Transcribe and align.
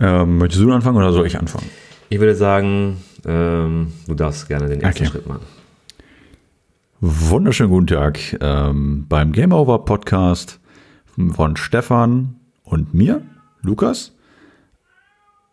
Ähm, 0.00 0.38
möchtest 0.38 0.62
du 0.62 0.72
anfangen 0.72 0.96
oder 0.96 1.12
soll 1.12 1.26
ich 1.26 1.38
anfangen? 1.38 1.66
Ich 2.08 2.20
würde 2.20 2.34
sagen, 2.34 2.98
ähm, 3.26 3.92
du 4.06 4.14
darfst 4.14 4.48
gerne 4.48 4.68
den 4.68 4.80
ersten 4.80 5.02
Okay. 5.02 5.12
Schritt 5.12 5.26
machen. 5.26 5.42
Wunderschönen 7.00 7.70
guten 7.70 7.86
Tag 7.86 8.18
ähm, 8.40 9.06
beim 9.08 9.32
Game 9.32 9.52
Over 9.52 9.84
Podcast 9.84 10.60
von 11.34 11.56
Stefan 11.56 12.36
und 12.64 12.94
mir, 12.94 13.22
Lukas. 13.62 14.12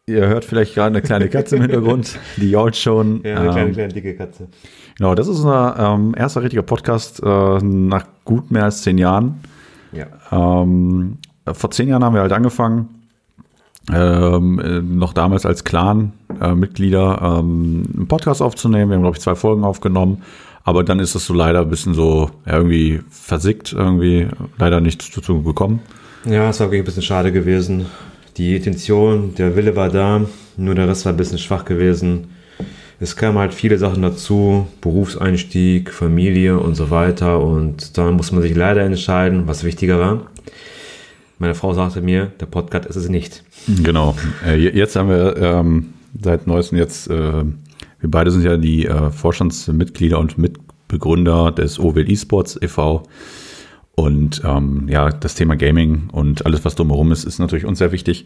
Ihr 0.07 0.27
hört 0.27 0.45
vielleicht 0.45 0.75
gerade 0.75 0.89
eine 0.89 1.01
kleine 1.01 1.29
Katze 1.29 1.55
im 1.55 1.63
Hintergrund, 1.63 2.19
die 2.37 2.51
jault 2.51 2.75
schon. 2.75 3.21
Ähm, 3.23 3.51
kleine 3.51 3.87
dicke 3.87 4.15
Katze. 4.15 4.47
Genau, 4.97 5.15
das 5.15 5.27
ist 5.27 5.39
unser 5.39 5.75
ähm, 5.79 6.13
erster 6.15 6.43
richtiger 6.43 6.61
Podcast 6.61 7.21
äh, 7.23 7.57
nach 7.59 8.05
gut 8.23 8.51
mehr 8.51 8.65
als 8.65 8.83
zehn 8.83 8.99
Jahren. 8.99 9.41
Ja. 9.91 10.07
Ähm, 10.31 11.17
vor 11.51 11.71
zehn 11.71 11.87
Jahren 11.87 12.03
haben 12.03 12.13
wir 12.13 12.21
halt 12.21 12.33
angefangen, 12.33 12.94
ähm, 13.93 14.59
äh, 14.59 14.81
noch 14.81 15.13
damals 15.13 15.45
als 15.45 15.63
Clan-Mitglieder 15.63 17.19
ähm, 17.21 17.83
einen 17.95 18.07
Podcast 18.07 18.41
aufzunehmen. 18.41 18.89
Wir 18.89 18.95
haben, 18.95 19.03
glaube 19.03 19.17
ich, 19.17 19.23
zwei 19.23 19.35
Folgen 19.35 19.63
aufgenommen. 19.63 20.23
Aber 20.63 20.83
dann 20.83 20.99
ist 20.99 21.13
das 21.13 21.25
so 21.25 21.33
leider 21.33 21.61
ein 21.61 21.69
bisschen 21.69 21.93
so 21.93 22.31
ja, 22.47 22.53
irgendwie 22.53 23.01
versickt, 23.11 23.73
irgendwie 23.73 24.27
leider 24.57 24.81
nicht 24.81 25.15
dazu 25.15 25.43
gekommen. 25.43 25.79
Ja, 26.25 26.49
es 26.49 26.59
war 26.59 26.67
wirklich 26.67 26.81
ein 26.81 26.85
bisschen 26.85 27.03
schade 27.03 27.31
gewesen. 27.31 27.85
Die 28.37 28.55
Intention, 28.55 29.35
der 29.35 29.55
Wille 29.55 29.75
war 29.75 29.89
da, 29.89 30.21
nur 30.57 30.73
der 30.73 30.87
Rest 30.87 31.05
war 31.05 31.13
ein 31.13 31.17
bisschen 31.17 31.37
schwach 31.37 31.65
gewesen. 31.65 32.29
Es 32.99 33.15
kamen 33.15 33.37
halt 33.37 33.53
viele 33.53 33.77
Sachen 33.77 34.01
dazu, 34.01 34.67
Berufseinstieg, 34.81 35.91
Familie 35.91 36.57
und 36.57 36.75
so 36.75 36.89
weiter. 36.89 37.41
Und 37.41 37.97
da 37.97 38.09
muss 38.09 38.31
man 38.31 38.41
sich 38.41 38.55
leider 38.55 38.81
entscheiden, 38.81 39.43
was 39.45 39.63
wichtiger 39.63 39.99
war. 39.99 40.21
Meine 41.37 41.53
Frau 41.55 41.73
sagte 41.73 42.01
mir, 42.01 42.27
der 42.39 42.45
Podcast 42.45 42.85
ist 42.87 42.95
es 42.95 43.09
nicht. 43.09 43.43
Genau. 43.83 44.15
Äh, 44.45 44.57
je- 44.57 44.71
jetzt 44.77 44.95
haben 44.95 45.09
wir 45.09 45.35
ähm, 45.37 45.93
seit 46.21 46.47
neuestem 46.47 46.77
jetzt, 46.77 47.09
äh, 47.09 47.43
wir 47.43 48.11
beide 48.11 48.31
sind 48.31 48.43
ja 48.43 48.57
die 48.57 48.85
äh, 48.85 49.11
Vorstandsmitglieder 49.11 50.17
und 50.19 50.37
Mitbegründer 50.37 51.51
des 51.51 51.77
OWL 51.79 52.09
eSports 52.09 52.57
e.V. 52.61 53.03
Und 53.95 54.41
ähm, 54.45 54.87
ja, 54.89 55.09
das 55.09 55.35
Thema 55.35 55.55
Gaming 55.55 56.09
und 56.11 56.45
alles, 56.45 56.63
was 56.63 56.75
drumherum 56.75 57.11
ist, 57.11 57.23
ist 57.25 57.39
natürlich 57.39 57.65
uns 57.65 57.79
sehr 57.79 57.91
wichtig. 57.91 58.25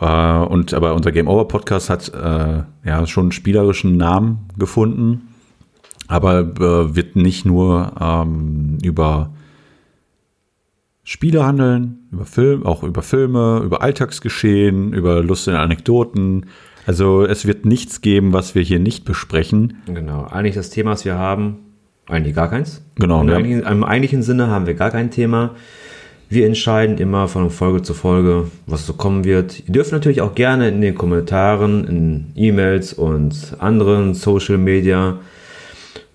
Äh, 0.00 0.38
und 0.38 0.74
aber 0.74 0.94
unser 0.94 1.12
Game 1.12 1.28
Over 1.28 1.46
Podcast 1.46 1.88
hat 1.90 2.08
äh, 2.14 2.62
ja 2.88 3.06
schon 3.06 3.24
einen 3.26 3.32
spielerischen 3.32 3.96
Namen 3.96 4.48
gefunden, 4.58 5.28
aber 6.08 6.40
äh, 6.40 6.96
wird 6.96 7.14
nicht 7.16 7.44
nur 7.44 7.92
ähm, 8.00 8.78
über 8.82 9.30
Spiele 11.04 11.44
handeln, 11.44 11.98
über 12.10 12.24
Film, 12.24 12.64
auch 12.64 12.82
über 12.82 13.02
Filme, 13.02 13.60
über 13.64 13.82
Alltagsgeschehen, 13.82 14.92
über 14.94 15.22
lustige 15.22 15.58
Anekdoten. 15.58 16.46
Also 16.86 17.24
es 17.24 17.46
wird 17.46 17.64
nichts 17.66 18.00
geben, 18.00 18.32
was 18.32 18.54
wir 18.54 18.62
hier 18.62 18.78
nicht 18.78 19.04
besprechen. 19.04 19.78
Genau. 19.86 20.24
Eigentlich 20.24 20.54
das 20.54 20.70
Thema, 20.70 20.92
was 20.92 21.04
wir 21.04 21.16
haben, 21.16 21.56
eigentlich 22.06 22.34
gar 22.34 22.48
keins. 22.50 22.82
Genau, 22.96 23.20
Im 23.20 23.28
wir- 23.28 23.36
eigentlichen, 23.36 23.66
Im 23.66 23.84
eigentlichen 23.84 24.22
Sinne 24.22 24.48
haben 24.48 24.66
wir 24.66 24.74
gar 24.74 24.90
kein 24.90 25.10
Thema. 25.10 25.50
Wir 26.30 26.46
entscheiden 26.46 26.96
immer 26.98 27.28
von 27.28 27.50
Folge 27.50 27.82
zu 27.82 27.92
Folge, 27.92 28.50
was 28.66 28.86
so 28.86 28.94
kommen 28.94 29.24
wird. 29.24 29.60
Ihr 29.66 29.72
dürft 29.72 29.92
natürlich 29.92 30.22
auch 30.22 30.34
gerne 30.34 30.68
in 30.68 30.80
den 30.80 30.94
Kommentaren, 30.94 31.86
in 31.86 32.26
E-Mails 32.34 32.94
und 32.94 33.54
anderen 33.58 34.14
Social 34.14 34.56
Media 34.58 35.18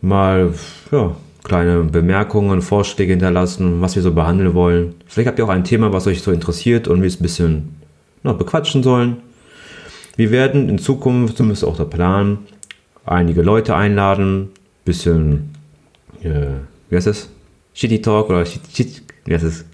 mal 0.02 0.54
ja, 0.92 1.16
kleine 1.44 1.84
Bemerkungen, 1.84 2.62
Vorschläge 2.62 3.14
hinterlassen, 3.14 3.82
was 3.82 3.96
wir 3.96 4.04
so 4.04 4.14
behandeln 4.14 4.54
wollen. 4.54 4.96
Vielleicht 5.08 5.28
habt 5.28 5.40
ihr 5.40 5.46
auch 5.46 5.50
ein 5.50 5.64
Thema, 5.64 5.94
was 5.94 6.08
euch 6.08 6.22
so 6.22 6.32
interessiert 6.32 6.88
und 6.88 7.02
wir 7.02 7.08
es 7.08 7.20
ein 7.20 7.24
bisschen 7.24 7.76
noch 8.24 8.38
bequatschen 8.38 8.84
sollen. 8.84 9.18
Wir 10.18 10.32
werden 10.32 10.68
in 10.68 10.80
Zukunft, 10.80 11.38
zumindest 11.38 11.64
auch 11.64 11.78
der 11.78 11.86
Plan, 11.86 12.40
einige 13.06 13.42
Leute 13.42 13.76
einladen, 13.76 14.50
bisschen, 14.84 15.56
äh, 16.22 16.48
wie 16.90 16.96
heißt 16.96 17.08
das? 17.08 17.30
Shitty 17.74 18.02
Talk 18.02 18.30
oder 18.30 18.46
Shit, 18.46 18.62
Shit, 18.74 19.04
wie 19.26 19.34
heißt 19.34 19.46
es? 19.46 19.66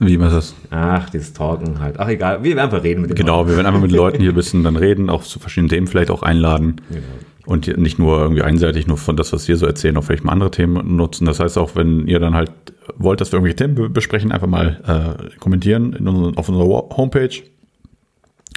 Wie 0.00 0.14
ist 0.14 0.32
das? 0.32 0.54
Ach, 0.70 1.10
dieses 1.10 1.32
Talken 1.32 1.80
halt. 1.80 1.98
Ach, 1.98 2.08
egal, 2.08 2.44
wir 2.44 2.50
werden 2.54 2.66
einfach 2.66 2.84
reden 2.84 3.00
mit 3.00 3.10
den 3.10 3.16
Genau, 3.16 3.48
wir 3.48 3.56
werden 3.56 3.66
einfach 3.66 3.80
mit 3.80 3.90
Leuten 3.90 4.20
hier 4.20 4.30
ein 4.32 4.34
bisschen 4.34 4.62
dann 4.62 4.76
reden, 4.76 5.10
auch 5.10 5.24
zu 5.24 5.38
verschiedenen 5.40 5.70
Themen 5.70 5.86
vielleicht 5.86 6.10
auch 6.10 6.22
einladen. 6.22 6.80
Genau. 6.88 7.02
Und 7.48 7.66
nicht 7.78 7.98
nur 7.98 8.20
irgendwie 8.20 8.42
einseitig 8.42 8.86
nur 8.86 8.98
von 8.98 9.16
das, 9.16 9.32
was 9.32 9.48
wir 9.48 9.56
so 9.56 9.64
erzählen, 9.64 9.96
auch 9.96 10.04
vielleicht 10.04 10.22
mal 10.22 10.32
andere 10.32 10.50
Themen 10.50 10.96
nutzen. 10.96 11.24
Das 11.24 11.40
heißt 11.40 11.56
auch, 11.56 11.76
wenn 11.76 12.06
ihr 12.06 12.20
dann 12.20 12.34
halt 12.34 12.52
wollt, 12.98 13.22
dass 13.22 13.32
wir 13.32 13.38
irgendwelche 13.38 13.56
Themen 13.56 13.74
be- 13.74 13.88
besprechen, 13.88 14.32
einfach 14.32 14.46
mal 14.46 15.16
äh, 15.32 15.38
kommentieren 15.38 15.94
unseren, 15.94 16.36
auf 16.36 16.50
unserer 16.50 16.66
Homepage, 16.94 17.42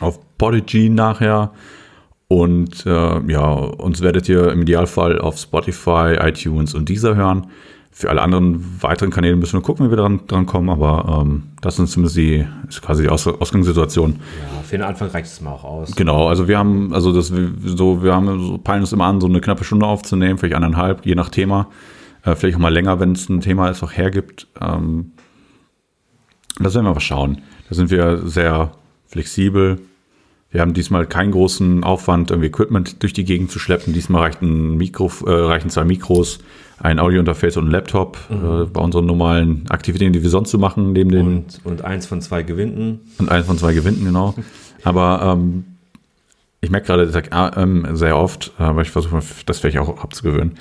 auf 0.02 0.20
Podigy 0.38 0.90
nachher. 0.90 1.54
Und 2.28 2.86
äh, 2.86 3.32
ja, 3.32 3.50
uns 3.54 4.02
werdet 4.02 4.28
ihr 4.28 4.52
im 4.52 4.64
Idealfall 4.64 5.20
auf 5.22 5.38
Spotify, 5.38 6.18
iTunes 6.20 6.74
und 6.74 6.90
dieser 6.90 7.16
hören. 7.16 7.48
Für 7.94 8.10
alle 8.10 8.22
anderen 8.22 8.82
weiteren 8.82 9.12
Kanäle 9.12 9.36
müssen 9.36 9.60
wir 9.60 9.62
gucken, 9.62 9.86
wie 9.86 9.92
wir 9.92 9.98
dran, 9.98 10.22
dran 10.28 10.46
kommen, 10.46 10.70
aber 10.70 11.24
ähm, 11.24 11.44
das 11.62 11.76
sind 11.76 11.88
zumindest 11.88 12.16
die, 12.16 12.48
ist 12.70 12.82
quasi 12.82 13.04
die 13.04 13.10
Aus 13.10 13.28
Ausgangssituation. 13.28 14.14
Ja, 14.14 14.64
für 14.64 14.78
den 14.78 14.86
Anfang 14.86 15.10
reicht 15.10 15.28
es 15.28 15.42
mal 15.42 15.52
auch 15.52 15.66
aus. 15.66 15.96
Genau, 15.96 16.28
also 16.28 16.48
wir 16.48 16.58
haben, 16.58 16.94
also 16.94 17.12
das 17.12 17.28
so, 17.28 18.02
wir 18.02 18.16
haben 18.16 18.40
so 18.40 18.58
peilen 18.58 18.82
uns 18.82 18.94
immer 18.94 19.06
an, 19.06 19.20
so 19.20 19.28
eine 19.28 19.42
knappe 19.42 19.66
Stunde 19.66 19.86
aufzunehmen, 19.86 20.38
vielleicht 20.38 20.56
eineinhalb, 20.56 21.06
je 21.06 21.16
nach 21.16 21.30
Thema. 21.30 21.68
Äh, 22.24 22.36
vielleicht 22.36 22.56
auch 22.56 22.62
mal 22.62 22.74
länger, 22.74 23.00
wenn 23.00 23.12
es 23.12 23.28
ein 23.30 23.42
Thema 23.42 23.70
ist, 23.70 23.84
auch 23.84 23.92
hergibt. 23.92 24.48
Ähm, 24.60 25.12
das 26.60 26.74
werden 26.76 26.86
wir 26.86 26.94
mal 26.94 27.00
schauen. 27.00 27.42
Da 27.68 27.76
sind 27.76 27.92
wir 27.92 28.20
sehr 28.26 28.72
flexibel. 29.08 29.82
Wir 30.52 30.60
haben 30.60 30.74
diesmal 30.74 31.06
keinen 31.06 31.32
großen 31.32 31.84
Aufwand, 31.84 32.30
irgendwie 32.30 32.48
Equipment 32.48 33.02
durch 33.04 33.14
die 33.14 33.24
Gegend 33.24 33.52
zu 33.52 33.58
schleppen. 33.60 33.94
Diesmal 33.94 34.24
reicht 34.24 34.42
ein 34.42 34.76
Mikro, 34.76 35.10
äh, 35.26 35.32
reichen 35.32 35.70
zwei 35.70 35.86
Mikros, 35.86 36.40
ein 36.78 37.00
Audiointerface 37.00 37.56
und 37.56 37.68
ein 37.68 37.72
Laptop 37.72 38.18
äh, 38.30 38.66
bei 38.66 38.82
unseren 38.82 39.06
normalen 39.06 39.66
Aktivitäten, 39.70 40.12
die 40.12 40.22
wir 40.24 40.30
sonst 40.30 40.52
so 40.52 40.58
machen, 40.58 40.92
neben 40.92 41.10
den 41.10 41.26
Und, 41.28 41.62
und 41.64 41.86
eins 41.86 42.06
von 42.06 42.22
zwei 42.22 42.44
Gewinnten. 42.44 43.00
und 43.18 43.30
eins 43.30 43.46
von 43.46 43.58
zwei 43.58 43.74
gewinnen, 43.74 44.04
genau. 44.04 44.36
Aber 44.84 45.38
ähm, 45.38 45.64
ich 46.60 46.70
merke 46.70 46.88
gerade, 46.88 47.06
ich 47.06 47.12
sag, 47.12 47.32
ah, 47.34 47.52
ähm, 47.56 47.88
sehr 47.94 48.18
oft, 48.18 48.52
aber 48.58 48.82
ich 48.84 48.92
versuche 48.92 49.20
das 49.46 49.60
vielleicht 49.60 49.80
auch 49.80 50.04
abzugewöhnen. 50.04 50.54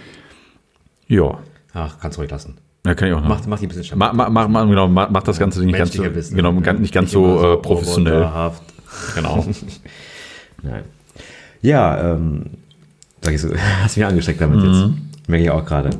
Ja, 1.09 1.39
Ach, 1.75 1.99
kannst 2.01 2.17
du 2.17 2.23
ruhig 2.23 2.31
lassen. 2.31 2.57
ja, 2.87 2.95
kann 2.95 3.09
ich 3.09 3.15
auch 3.15 3.21
noch. 3.21 3.29
Mach, 3.29 3.47
mach 3.47 3.59
die 3.59 3.67
ein 3.67 3.69
bisschen 3.69 3.99
Mach, 3.99 4.13
mach, 4.13 4.29
mach, 4.31 4.49
mach, 4.49 4.67
genau, 4.67 4.89
mach, 4.89 5.11
mach 5.11 5.23
das 5.23 5.39
Ganze 5.39 5.63
nicht 5.65 5.77
ganz 5.77 5.97
Wissen. 5.97 6.37
genau, 6.37 6.53
nicht 6.53 6.95
ganz 6.95 7.13
immer 7.13 7.39
so, 7.39 7.53
äh, 7.55 7.57
professionell. 7.59 8.23
Genau. 9.15 9.45
Nein. 10.63 10.85
Ja, 11.63 12.13
ähm, 12.15 12.47
sag 13.23 13.35
ich 13.35 13.41
so, 13.41 13.49
hast 13.83 13.97
mich 13.97 14.07
angesteckt 14.07 14.41
damit 14.41 14.61
Mhm. 14.61 14.65
jetzt. 14.65 15.29
Merke 15.29 15.45
ich 15.45 15.51
auch 15.51 15.65
gerade. 15.65 15.91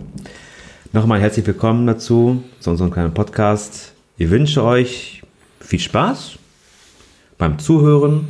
Nochmal 0.93 1.21
herzlich 1.21 1.47
willkommen 1.47 1.87
dazu, 1.87 2.43
zu 2.59 2.71
unserem 2.71 2.91
kleinen 2.91 3.15
Podcast. 3.15 3.93
Ich 4.17 4.31
wünsche 4.31 4.65
euch 4.65 5.23
viel 5.61 5.79
Spaß 5.79 6.33
beim 7.39 7.59
Zuhören 7.59 8.29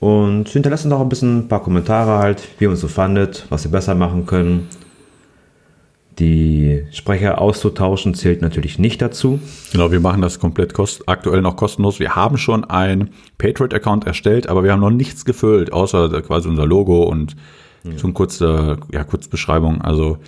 und 0.00 0.48
hinterlasst 0.48 0.84
uns 0.84 0.94
auch 0.94 1.00
ein 1.00 1.08
bisschen 1.08 1.38
ein 1.40 1.48
paar 1.48 1.62
Kommentare 1.62 2.18
halt, 2.18 2.42
wie 2.58 2.64
ihr 2.64 2.70
uns 2.70 2.80
so 2.80 2.88
fandet, 2.88 3.46
was 3.50 3.64
wir 3.64 3.70
besser 3.70 3.94
machen 3.94 4.24
können. 4.26 4.68
Die 6.18 6.84
Sprecher 6.92 7.40
auszutauschen 7.40 8.14
zählt 8.14 8.40
natürlich 8.40 8.78
nicht 8.78 9.02
dazu. 9.02 9.38
Genau, 9.72 9.92
wir 9.92 10.00
machen 10.00 10.22
das 10.22 10.38
komplett 10.40 10.72
kost 10.72 11.08
aktuell 11.08 11.42
noch 11.42 11.56
kostenlos. 11.56 12.00
Wir 12.00 12.16
haben 12.16 12.38
schon 12.38 12.64
ein 12.64 13.10
Patriot-Account 13.36 14.06
erstellt, 14.06 14.48
aber 14.48 14.64
wir 14.64 14.72
haben 14.72 14.80
noch 14.80 14.90
nichts 14.90 15.26
gefüllt, 15.26 15.72
außer 15.72 16.22
quasi 16.22 16.48
unser 16.48 16.66
Logo 16.66 17.02
und 17.02 17.36
so 17.96 18.06
eine 18.06 18.14
kurze 18.14 18.78
ja, 18.92 19.04
Kurzbeschreibung. 19.04 19.80
Also 19.82 20.18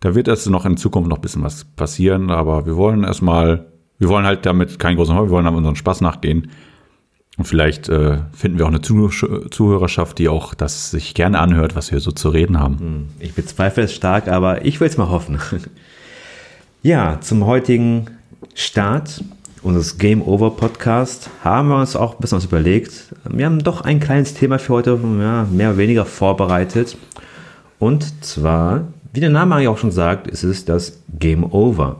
da 0.00 0.14
wird 0.14 0.28
jetzt 0.28 0.48
noch 0.48 0.66
in 0.66 0.76
Zukunft 0.76 1.08
noch 1.08 1.18
ein 1.18 1.22
bisschen 1.22 1.42
was 1.42 1.64
passieren, 1.64 2.30
aber 2.30 2.66
wir 2.66 2.76
wollen 2.76 3.04
erstmal, 3.04 3.66
wir 3.98 4.08
wollen 4.08 4.26
halt 4.26 4.44
damit 4.44 4.78
keinen 4.78 4.96
großen 4.96 5.14
Hobby, 5.14 5.28
wir 5.28 5.32
wollen 5.32 5.46
aber 5.46 5.56
unseren 5.56 5.76
Spaß 5.76 6.00
nachgehen. 6.00 6.50
Und 7.36 7.44
vielleicht 7.44 7.88
äh, 7.88 8.18
finden 8.32 8.58
wir 8.58 8.64
auch 8.64 8.70
eine 8.70 8.80
Zuh 8.80 9.08
Zuhörerschaft, 9.50 10.18
die 10.18 10.28
auch 10.28 10.54
das 10.54 10.90
sich 10.90 11.14
gerne 11.14 11.38
anhört, 11.38 11.76
was 11.76 11.92
wir 11.92 12.00
so 12.00 12.10
zu 12.10 12.30
reden 12.30 12.58
haben. 12.58 13.10
Ich 13.20 13.34
bezweifle 13.34 13.82
es 13.82 13.94
stark, 13.94 14.28
aber 14.28 14.64
ich 14.64 14.80
will 14.80 14.88
es 14.88 14.96
mal 14.96 15.08
hoffen. 15.08 15.38
Ja, 16.82 17.20
zum 17.20 17.46
heutigen 17.46 18.06
Start 18.54 19.24
unseres 19.62 19.98
Game 19.98 20.22
Over 20.22 20.50
Podcast 20.50 21.30
haben 21.42 21.68
wir 21.68 21.80
uns 21.80 21.96
auch 21.96 22.14
ein 22.14 22.20
bisschen 22.20 22.38
was 22.38 22.44
überlegt. 22.44 23.12
Wir 23.28 23.46
haben 23.46 23.58
doch 23.64 23.80
ein 23.80 23.98
kleines 23.98 24.34
Thema 24.34 24.60
für 24.60 24.74
heute 24.74 25.00
ja, 25.18 25.48
mehr 25.50 25.70
oder 25.70 25.78
weniger 25.78 26.04
vorbereitet. 26.04 26.96
Und 27.80 28.24
zwar, 28.24 28.84
wie 29.12 29.18
der 29.18 29.30
Name 29.30 29.56
eigentlich 29.56 29.68
auch 29.68 29.78
schon 29.78 29.90
sagt, 29.90 30.28
ist 30.28 30.44
es 30.44 30.64
das 30.64 31.02
Game 31.18 31.42
Over. 31.42 31.96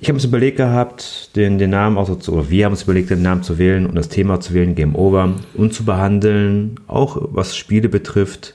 Ich 0.00 0.08
habe 0.08 0.14
uns 0.14 0.24
überlegt 0.24 0.56
gehabt, 0.56 1.36
den, 1.36 1.58
den 1.58 1.70
Namen 1.70 1.98
auch 1.98 2.06
so 2.06 2.14
zu, 2.14 2.32
oder 2.32 2.48
wir 2.48 2.64
haben 2.64 2.72
uns 2.72 2.84
überlegt, 2.84 3.10
den 3.10 3.22
Namen 3.22 3.42
zu 3.42 3.58
wählen 3.58 3.86
und 3.86 3.94
das 3.94 4.08
Thema 4.08 4.40
zu 4.40 4.54
wählen, 4.54 4.74
Game 4.74 4.94
Over, 4.94 5.34
und 5.54 5.74
zu 5.74 5.84
behandeln, 5.84 6.76
auch 6.86 7.18
was 7.32 7.56
Spiele 7.56 7.88
betrifft. 7.88 8.54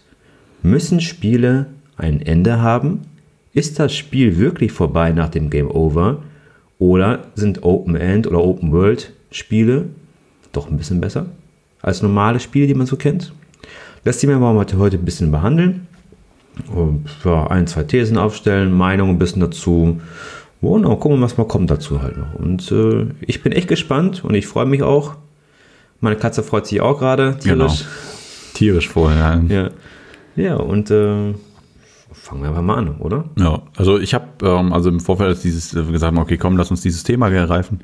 Müssen 0.64 1.02
Spiele 1.02 1.68
ein 1.98 2.22
Ende 2.22 2.62
haben? 2.62 3.02
Ist 3.54 3.80
das 3.80 3.96
Spiel 3.96 4.40
wirklich 4.40 4.72
vorbei 4.72 5.12
nach 5.12 5.30
dem 5.30 5.50
Game 5.50 5.70
Over? 5.70 6.24
Oder 6.80 7.26
sind 7.36 7.64
Open 7.64 7.96
End 7.96 8.28
oder 8.28 8.44
Open 8.44 8.72
World 8.72 9.14
Spiele 9.30 9.86
doch 10.52 10.70
ein 10.70 10.78
bisschen 10.78 11.00
besser? 11.00 11.28
als 11.86 12.02
normale 12.02 12.40
Spiele, 12.40 12.66
die 12.66 12.74
man 12.74 12.88
so 12.88 12.96
kennt. 12.96 13.32
Das 14.04 14.18
Thema 14.18 14.42
wollen 14.42 14.58
wir 14.58 14.80
heute 14.80 14.98
ein 14.98 15.06
bisschen 15.06 15.32
behandeln. 15.32 15.88
Und, 16.74 17.06
ja, 17.24 17.48
ein, 17.48 17.68
zwei 17.68 17.84
Thesen 17.84 18.18
aufstellen, 18.18 18.72
Meinungen 18.72 19.16
ein 19.16 19.20
bisschen 19.20 19.42
dazu. 19.42 20.02
Und 20.62 20.84
dann 20.84 21.00
gucken 21.00 21.20
wir, 21.20 21.24
was 21.24 21.38
mal 21.38 21.48
kommt 21.48 21.70
dazu 21.70 22.02
halt 22.02 22.18
noch. 22.18 22.34
Und 22.34 22.72
äh, 22.72 23.08
ich 23.22 23.44
bin 23.44 23.52
echt 23.52 23.68
gespannt 23.68 24.24
und 24.24 24.34
ich 24.34 24.48
freue 24.48 24.66
mich 24.66 24.84
auch. 24.84 25.16
Meine 26.02 26.16
Katze 26.16 26.44
freut 26.44 26.66
sich 26.68 26.82
auch 26.82 27.00
gerade 27.00 27.38
tierisch. 27.40 27.80
Genau. 27.80 28.54
Tierisch 28.54 28.90
vorher. 28.90 29.44
Ja, 29.50 29.70
ja 30.36 30.56
und 30.56 30.90
äh, 30.92 31.34
fangen 32.12 32.42
wir 32.42 32.50
einfach 32.50 32.62
mal 32.62 32.78
an, 32.78 32.98
oder? 33.00 33.26
Ja, 33.38 33.62
also 33.76 34.00
ich 34.00 34.14
habe 34.14 34.28
ähm, 34.42 34.74
also 34.74 34.90
im 34.90 35.00
Vorfeld 35.00 35.44
dieses 35.44 35.74
äh, 35.74 35.84
gesagt, 35.84 36.18
okay, 36.18 36.38
komm, 36.38 36.58
lass 36.58 36.72
uns 36.72 36.82
dieses 36.82 37.04
Thema 37.04 37.30
ergreifen. 37.30 37.82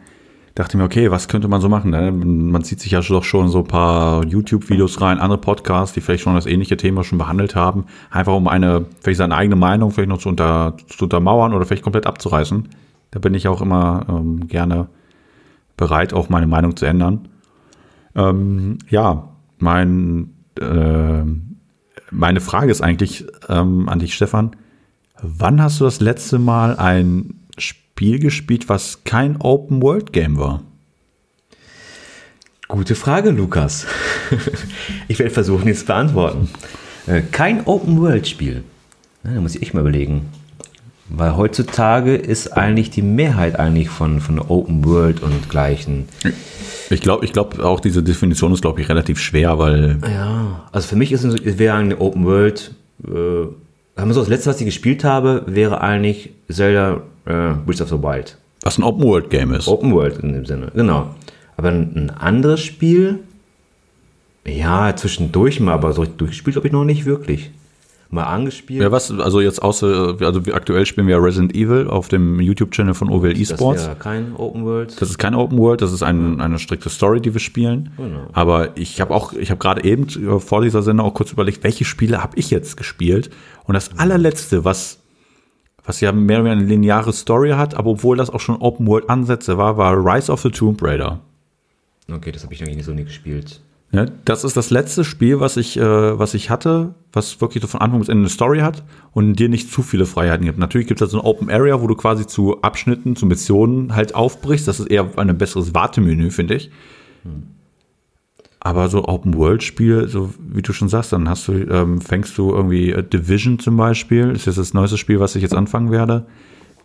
Dachte 0.55 0.75
mir, 0.77 0.83
okay, 0.83 1.11
was 1.11 1.29
könnte 1.29 1.47
man 1.47 1.61
so 1.61 1.69
machen? 1.69 1.91
Ne? 1.91 2.11
Man 2.11 2.63
zieht 2.63 2.81
sich 2.81 2.91
ja 2.91 2.99
doch 2.99 3.23
schon 3.23 3.47
so 3.47 3.59
ein 3.59 3.67
paar 3.67 4.25
YouTube-Videos 4.25 4.99
rein, 4.99 5.19
andere 5.19 5.39
Podcasts, 5.39 5.93
die 5.93 6.01
vielleicht 6.01 6.23
schon 6.23 6.35
das 6.35 6.45
ähnliche 6.45 6.75
Thema 6.75 7.05
schon 7.05 7.17
behandelt 7.17 7.55
haben, 7.55 7.85
einfach 8.09 8.35
um 8.35 8.49
eine, 8.49 8.85
vielleicht 8.99 9.19
seine 9.19 9.35
eigene 9.35 9.55
Meinung 9.55 9.91
vielleicht 9.91 10.09
noch 10.09 10.17
zu, 10.17 10.27
unter, 10.27 10.75
zu 10.87 11.05
untermauern 11.05 11.53
oder 11.53 11.65
vielleicht 11.65 11.83
komplett 11.83 12.05
abzureißen. 12.05 12.67
Da 13.11 13.19
bin 13.19 13.33
ich 13.33 13.47
auch 13.47 13.61
immer 13.61 14.05
ähm, 14.09 14.47
gerne 14.47 14.89
bereit, 15.77 16.13
auch 16.13 16.27
meine 16.27 16.47
Meinung 16.47 16.75
zu 16.75 16.85
ändern. 16.85 17.29
Ähm, 18.13 18.79
ja, 18.89 19.29
mein, 19.57 20.33
äh, 20.59 21.23
meine 22.11 22.41
Frage 22.41 22.71
ist 22.71 22.81
eigentlich 22.81 23.25
ähm, 23.47 23.87
an 23.87 23.99
dich, 23.99 24.15
Stefan. 24.15 24.51
Wann 25.21 25.61
hast 25.61 25.79
du 25.79 25.85
das 25.85 26.01
letzte 26.01 26.39
Mal 26.39 26.75
ein 26.75 27.35
Spiel 27.57 27.81
gespielt, 28.01 28.67
was 28.67 29.03
kein 29.03 29.39
Open-World-Game 29.39 30.37
war? 30.37 30.63
Gute 32.67 32.95
Frage, 32.95 33.31
Lukas. 33.31 33.85
ich 35.07 35.19
werde 35.19 35.33
versuchen, 35.33 35.67
jetzt 35.67 35.81
zu 35.81 35.85
beantworten. 35.87 36.49
Äh, 37.05 37.21
kein 37.31 37.65
Open-World-Spiel. 37.67 38.63
Da 39.23 39.29
muss 39.41 39.55
ich 39.55 39.61
echt 39.61 39.73
mal 39.73 39.81
überlegen. 39.81 40.29
Weil 41.09 41.35
heutzutage 41.35 42.15
ist 42.15 42.57
eigentlich 42.57 42.89
die 42.89 43.01
Mehrheit 43.01 43.59
eigentlich 43.59 43.89
von, 43.89 44.21
von 44.21 44.39
Open 44.39 44.85
World 44.85 45.21
und 45.21 45.49
gleichen. 45.49 46.07
Ich 46.89 47.01
glaube, 47.01 47.25
ich 47.25 47.33
glaube 47.33 47.63
auch 47.65 47.81
diese 47.81 48.01
Definition 48.01 48.53
ist, 48.53 48.61
glaube 48.61 48.79
ich, 48.79 48.87
relativ 48.87 49.19
schwer, 49.19 49.59
weil. 49.59 49.99
Ja, 50.09 50.69
also 50.71 50.87
für 50.87 50.95
mich 50.95 51.11
ist 51.11 51.25
es 51.25 51.59
wäre 51.59 51.75
eine 51.75 51.99
Open 51.99 52.25
World. 52.25 52.73
Äh, 53.05 53.11
haben 53.11 54.09
wir 54.09 54.13
so 54.13 54.21
das 54.21 54.29
letzte, 54.29 54.49
was 54.49 54.59
ich 54.61 54.65
gespielt 54.65 55.03
habe, 55.03 55.43
wäre 55.47 55.81
eigentlich 55.81 56.31
Zelda 56.49 57.01
äh, 57.25 57.53
Breath 57.65 57.81
of 57.81 57.89
the 57.89 58.01
Wild. 58.01 58.37
Was 58.63 58.77
ein 58.77 58.83
Open 58.83 59.03
World 59.03 59.29
Game 59.29 59.53
ist. 59.53 59.67
Open 59.67 59.93
World 59.93 60.19
in 60.19 60.33
dem 60.33 60.45
Sinne, 60.45 60.71
genau. 60.73 61.15
Aber 61.57 61.69
ein, 61.69 62.09
anderes 62.11 62.61
Spiel, 62.61 63.19
ja, 64.45 64.95
zwischendurch 64.95 65.59
mal, 65.59 65.73
aber 65.73 65.93
so 65.93 66.05
durchgespielt 66.05 66.55
habe 66.55 66.67
ich 66.67 66.73
noch 66.73 66.85
nicht 66.85 67.05
wirklich 67.05 67.51
mal 68.11 68.23
angespielt. 68.23 68.81
Ja, 68.81 68.91
was, 68.91 69.11
also 69.11 69.39
jetzt 69.41 69.61
außer, 69.61 70.17
also 70.19 70.41
aktuell 70.51 70.85
spielen 70.85 71.07
wir 71.07 71.21
Resident 71.23 71.55
Evil 71.55 71.87
auf 71.87 72.09
dem 72.09 72.39
YouTube-Channel 72.39 72.93
von 72.93 73.09
OWL 73.09 73.39
Esports. 73.39 73.83
Das 73.83 73.83
ist 73.83 73.87
ja 73.87 73.95
kein 73.95 74.35
Open 74.35 74.65
World. 74.65 75.01
Das 75.01 75.09
ist 75.09 75.17
kein 75.17 75.33
Open 75.33 75.57
World, 75.57 75.81
das 75.81 75.93
ist 75.93 76.03
ein, 76.03 76.41
eine 76.41 76.59
strikte 76.59 76.89
Story, 76.89 77.21
die 77.21 77.33
wir 77.33 77.39
spielen. 77.39 77.91
Genau. 77.97 78.27
Aber 78.33 78.77
ich 78.77 78.99
habe 78.99 79.13
auch, 79.13 79.33
ich 79.33 79.49
habe 79.49 79.59
gerade 79.59 79.83
eben 79.83 80.07
äh, 80.07 80.39
vor 80.39 80.61
dieser 80.61 80.81
Sendung 80.81 81.07
auch 81.07 81.13
kurz 81.13 81.31
überlegt, 81.31 81.63
welche 81.63 81.85
Spiele 81.85 82.21
habe 82.21 82.37
ich 82.37 82.51
jetzt 82.51 82.75
gespielt? 82.75 83.29
Und 83.65 83.75
das 83.75 83.97
allerletzte, 83.97 84.65
was 84.65 85.00
was 85.85 86.01
ja 86.01 86.11
mehr 86.11 86.41
oder 86.41 86.51
weniger 86.51 86.61
eine 86.61 86.69
lineare 86.69 87.13
Story 87.13 87.51
hat, 87.51 87.75
aber 87.75 87.91
obwohl 87.91 88.17
das 88.17 88.29
auch 88.29 88.39
schon 88.39 88.57
Open 88.57 88.87
World 88.87 89.09
Ansätze 89.09 89.57
war, 89.57 89.77
war 89.77 89.93
Rise 89.95 90.31
of 90.31 90.41
the 90.41 90.49
Tomb 90.49 90.81
Raider. 90.81 91.19
Okay, 92.11 92.31
das 92.31 92.43
habe 92.43 92.53
ich 92.53 92.63
eigentlich 92.63 92.85
so 92.85 92.93
nie 92.93 93.03
gespielt. 93.03 93.61
Ja, 93.93 94.05
das 94.23 94.45
ist 94.45 94.55
das 94.55 94.69
letzte 94.69 95.03
Spiel, 95.03 95.41
was 95.41 95.57
ich, 95.57 95.77
äh, 95.77 96.17
was 96.17 96.33
ich 96.33 96.49
hatte, 96.49 96.95
was 97.11 97.41
wirklich 97.41 97.61
so 97.61 97.67
von 97.67 97.81
Anfang 97.81 97.99
bis 97.99 98.07
Ende 98.07 98.21
eine 98.21 98.29
Story 98.29 98.59
hat 98.59 98.83
und 99.11 99.35
dir 99.35 99.49
nicht 99.49 99.69
zu 99.69 99.81
viele 99.81 100.05
Freiheiten 100.05 100.45
gibt. 100.45 100.57
Natürlich 100.57 100.87
gibt 100.87 101.01
es 101.01 101.01
halt 101.01 101.11
so 101.11 101.19
ein 101.19 101.25
Open 101.25 101.49
Area, 101.49 101.81
wo 101.81 101.87
du 101.87 101.95
quasi 101.95 102.25
zu 102.25 102.61
Abschnitten, 102.61 103.17
zu 103.17 103.25
Missionen 103.25 103.93
halt 103.93 104.15
aufbrichst. 104.15 104.67
Das 104.67 104.79
ist 104.79 104.87
eher 104.87 105.09
ein 105.17 105.37
besseres 105.37 105.73
Wartemenü, 105.73 106.31
finde 106.31 106.55
ich. 106.55 106.71
Hm. 107.23 107.43
Aber 108.63 108.89
so 108.89 109.05
Open 109.05 109.33
World 109.35 109.63
Spiel, 109.63 110.07
so 110.07 110.31
wie 110.39 110.61
du 110.61 110.71
schon 110.71 110.87
sagst, 110.87 111.11
dann 111.11 111.27
hast 111.27 111.47
du, 111.47 111.53
ähm, 111.53 111.99
fängst 111.99 112.37
du 112.37 112.51
irgendwie 112.53 112.91
äh, 112.91 113.03
Division 113.03 113.57
zum 113.57 113.75
Beispiel, 113.75 114.29
ist 114.29 114.45
jetzt 114.45 114.59
das 114.59 114.75
neueste 114.75 114.99
Spiel, 114.99 115.19
was 115.19 115.35
ich 115.35 115.41
jetzt 115.41 115.55
anfangen 115.55 115.91
werde. 115.91 116.27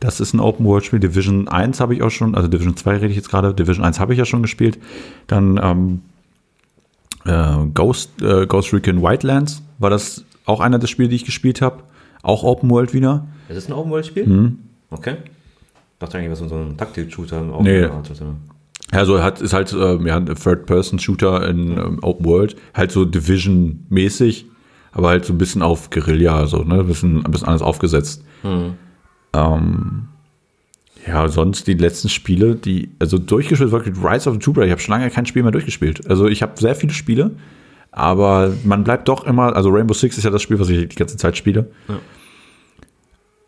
Das 0.00 0.19
ist 0.19 0.32
ein 0.32 0.40
Open 0.40 0.64
World 0.64 0.87
Spiel. 0.87 1.00
Division 1.00 1.49
1 1.49 1.78
habe 1.81 1.94
ich 1.94 2.02
auch 2.02 2.11
schon, 2.11 2.34
also 2.34 2.49
Division 2.49 2.76
2 2.76 2.96
rede 2.96 3.08
ich 3.08 3.17
jetzt 3.17 3.28
gerade, 3.28 3.52
Division 3.52 3.84
1 3.84 4.00
habe 4.00 4.14
ich 4.14 4.19
ja 4.19 4.25
schon 4.25 4.40
gespielt. 4.40 4.78
Dann 5.26 5.61
ähm, 5.62 6.00
äh, 7.26 7.67
Ghost, 7.75 8.23
äh, 8.23 8.46
Ghost 8.46 8.73
Recon 8.73 9.02
Wildlands 9.02 9.62
war 9.78 9.90
das 9.90 10.25
auch 10.46 10.61
einer 10.61 10.78
der 10.78 10.87
Spiele, 10.87 11.11
die 11.11 11.17
ich 11.17 11.26
gespielt 11.26 11.61
habe. 11.61 11.82
Auch 12.23 12.43
Open 12.43 12.70
World 12.70 12.94
wieder. 12.94 13.26
Ist 13.50 13.56
das 13.56 13.69
ein 13.69 13.75
Open 13.75 13.90
World 13.90 14.06
Spiel? 14.06 14.26
Mhm. 14.26 14.58
Okay. 14.90 15.17
Ich 15.25 15.99
dachte 15.99 16.17
eigentlich, 16.17 16.31
was 16.31 16.38
so 16.38 16.55
ein 16.55 16.76
Taktik-Shooter. 16.78 17.43
Nee. 17.62 17.87
Also 18.96 19.22
hat 19.22 19.40
ist 19.40 19.52
halt 19.52 19.72
ähm, 19.72 20.06
ja, 20.06 20.16
ein 20.16 20.26
Third-Person-Shooter 20.26 21.48
in 21.48 21.72
ähm, 21.72 21.98
Open 22.02 22.25
World, 22.25 22.56
halt 22.75 22.90
so 22.90 23.04
Division-mäßig, 23.04 24.46
aber 24.93 25.08
halt 25.08 25.25
so 25.25 25.32
ein 25.32 25.38
bisschen 25.38 25.62
auf 25.62 25.90
Guerilla, 25.90 26.46
so, 26.46 26.62
ne? 26.62 26.81
Ein 26.81 26.87
bisschen, 26.87 27.25
ein 27.25 27.31
bisschen 27.31 27.46
anders 27.48 27.62
aufgesetzt. 27.62 28.25
Mhm. 28.43 28.75
Ähm, 29.34 30.08
ja, 31.06 31.28
sonst 31.28 31.66
die 31.66 31.75
letzten 31.75 32.08
Spiele, 32.08 32.56
die, 32.56 32.90
also 32.98 33.19
durchgespielt, 33.19 33.70
wirklich 33.70 33.96
Rise 34.02 34.28
of 34.28 34.37
the 34.37 34.40
Tomb 34.40 34.56
Raider, 34.56 34.66
ich 34.66 34.72
habe 34.72 34.81
schon 34.81 34.93
lange 34.93 35.10
kein 35.10 35.26
Spiel 35.26 35.42
mehr 35.42 35.52
durchgespielt. 35.52 36.08
Also 36.08 36.26
ich 36.26 36.42
habe 36.42 36.58
sehr 36.58 36.75
viele 36.75 36.92
Spiele, 36.92 37.32
aber 37.92 38.52
man 38.64 38.82
bleibt 38.82 39.08
doch 39.08 39.26
immer, 39.26 39.54
also 39.54 39.70
Rainbow 39.70 39.94
Six 39.94 40.19
ist 40.19 40.25
ja 40.25 40.31
das 40.31 40.42
Spiel, 40.42 40.58
was 40.58 40.69
ich 40.69 40.88
die 40.88 40.96
ganze 40.96 41.16
Zeit 41.16 41.37
spiele. 41.37 41.70
Ja. 41.88 41.99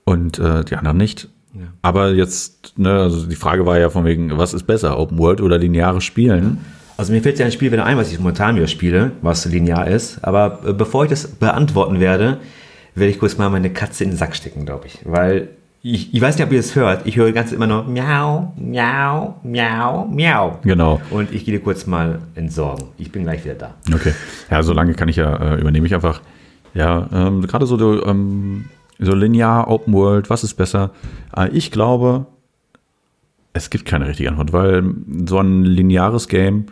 Und 0.05 0.39
äh, 0.39 0.65
die 0.65 0.77
anderen 0.77 0.97
nicht. 0.99 1.29
Ja. 1.55 1.63
Aber 1.83 2.13
jetzt, 2.13 2.79
ne, 2.79 2.93
also 2.93 3.27
die 3.27 3.37
Frage 3.37 3.67
war 3.67 3.79
ja 3.79 3.91
von 3.91 4.05
wegen, 4.05 4.37
was 4.37 4.55
ist 4.55 4.65
besser, 4.65 4.99
Open 4.99 5.19
World 5.19 5.41
oder 5.41 5.59
lineares 5.59 6.05
Spielen? 6.05 6.59
Also 6.97 7.13
mir 7.13 7.23
fällt 7.23 7.39
ja 7.39 7.47
ein 7.47 7.53
Spiel 7.53 7.71
wieder 7.71 7.85
ein, 7.85 7.97
was 7.97 8.11
ich 8.11 8.19
momentan 8.19 8.57
wieder 8.57 8.67
spiele, 8.67 9.13
was 9.23 9.45
linear 9.47 9.87
ist. 9.87 10.19
Aber 10.25 10.61
äh, 10.67 10.73
bevor 10.73 11.05
ich 11.05 11.11
das 11.11 11.29
beantworten 11.29 12.01
werde, 12.01 12.39
werde 12.97 13.11
ich 13.13 13.21
kurz 13.21 13.39
mal 13.39 13.49
meine 13.51 13.71
Katze 13.71 14.05
in 14.05 14.11
den 14.11 14.17
Sack 14.17 14.35
stecken, 14.35 14.67
glaube 14.67 14.89
ich. 14.89 14.99
Weil 15.05 15.51
ich, 15.81 16.13
ich, 16.13 16.21
weiß 16.21 16.37
nicht, 16.37 16.45
ob 16.45 16.53
ihr 16.53 16.59
das 16.59 16.75
hört. 16.75 17.07
Ich 17.07 17.17
höre 17.17 17.31
ganz 17.31 17.53
immer 17.53 17.69
noch 17.69 17.87
Miau, 17.87 18.53
Miau, 18.57 19.37
Miau, 19.45 20.07
Miau. 20.07 20.59
Genau. 20.65 21.01
Und 21.11 21.33
ich 21.33 21.45
gehe 21.45 21.57
dir 21.57 21.63
kurz 21.63 21.87
mal 21.87 22.19
entsorgen. 22.35 22.89
Ich 22.99 23.13
bin 23.13 23.23
gleich 23.23 23.45
wieder 23.45 23.55
da. 23.55 23.75
Okay. 23.95 24.13
Ja, 24.51 24.63
so 24.65 24.73
lange 24.73 24.95
kann 24.95 25.09
ich 25.09 25.17
ja, 25.17 25.55
äh, 25.55 25.61
übernehme 25.61 25.87
ich 25.87 25.95
einfach. 25.95 26.21
Ja, 26.75 27.09
ähm, 27.13 27.47
gerade 27.47 27.65
so, 27.67 28.05
ähm, 28.05 28.65
so 28.99 29.15
linear, 29.15 29.69
Open 29.69 29.95
World, 29.95 30.31
was 30.31 30.45
ist 30.45 30.55
besser? 30.55 30.91
Äh, 31.37 31.51
ich 31.51 31.71
glaube, 31.71 32.27
es 33.53 33.71
gibt 33.71 33.85
keine 33.85 34.07
richtige 34.07 34.31
Antwort, 34.31 34.53
weil 34.53 34.85
so 35.27 35.39
ein 35.39 35.63
lineares 35.65 36.29
Game 36.29 36.67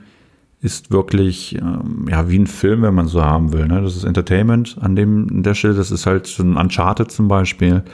ist 0.61 0.91
wirklich 0.91 1.57
ähm, 1.57 2.07
ja 2.11 2.29
wie 2.29 2.39
ein 2.39 2.47
Film, 2.47 2.83
wenn 2.83 2.95
man 2.95 3.07
so 3.07 3.23
haben 3.23 3.53
will. 3.53 3.67
Ne? 3.67 3.83
Das 3.83 3.97
ist 3.97 4.05
Entertainment 4.05 4.77
an 4.81 4.97
dem 4.97 5.29
an 5.31 5.43
der 5.43 5.55
Stelle. 5.55 5.75
Das 5.75 5.91
ist 5.91 6.07
halt 6.07 6.27
so 6.27 6.43
ein 6.43 6.57
Uncharted 6.57 7.11
zum 7.11 7.29
Beispiel 7.29 7.85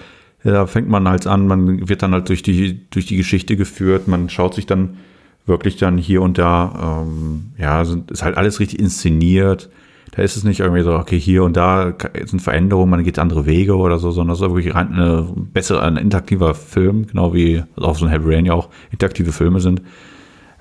da 0.44 0.66
fängt 0.66 0.88
man 0.88 1.08
halt 1.08 1.26
an, 1.26 1.46
man 1.46 1.88
wird 1.88 2.02
dann 2.02 2.12
halt 2.12 2.28
durch 2.28 2.42
die, 2.42 2.88
durch 2.90 3.06
die 3.06 3.16
Geschichte 3.16 3.56
geführt, 3.56 4.08
man 4.08 4.28
schaut 4.28 4.54
sich 4.54 4.66
dann 4.66 4.96
wirklich 5.46 5.76
dann 5.76 5.98
hier 5.98 6.22
und 6.22 6.38
da, 6.38 7.02
ähm, 7.02 7.52
ja, 7.58 7.84
sind, 7.84 8.10
ist 8.10 8.22
halt 8.22 8.36
alles 8.36 8.60
richtig 8.60 8.78
inszeniert. 8.78 9.70
Da 10.12 10.23
ist 10.23 10.37
es 10.37 10.45
nicht 10.45 10.61
irgendwie 10.61 10.83
so, 10.83 10.92
okay, 10.92 11.19
hier 11.19 11.42
und 11.42 11.57
da 11.57 11.95
sind 12.26 12.40
Veränderungen, 12.40 12.90
man 12.90 13.02
geht 13.02 13.19
andere 13.19 13.47
Wege 13.47 13.76
oder 13.76 13.99
so, 13.99 14.11
sondern 14.11 14.35
es 14.35 14.40
ist 14.40 14.47
wirklich 14.47 14.75
rein 14.75 14.92
eine 14.92 15.26
ein 15.81 15.97
interaktiver 15.97 16.54
Film, 16.54 17.07
genau 17.07 17.33
wie 17.33 17.64
auch 17.76 17.97
so 17.97 18.04
ein 18.04 18.11
Heavy 18.11 18.35
Rain 18.35 18.45
ja 18.45 18.52
auch 18.52 18.69
interaktive 18.90 19.33
Filme 19.33 19.61
sind. 19.61 19.83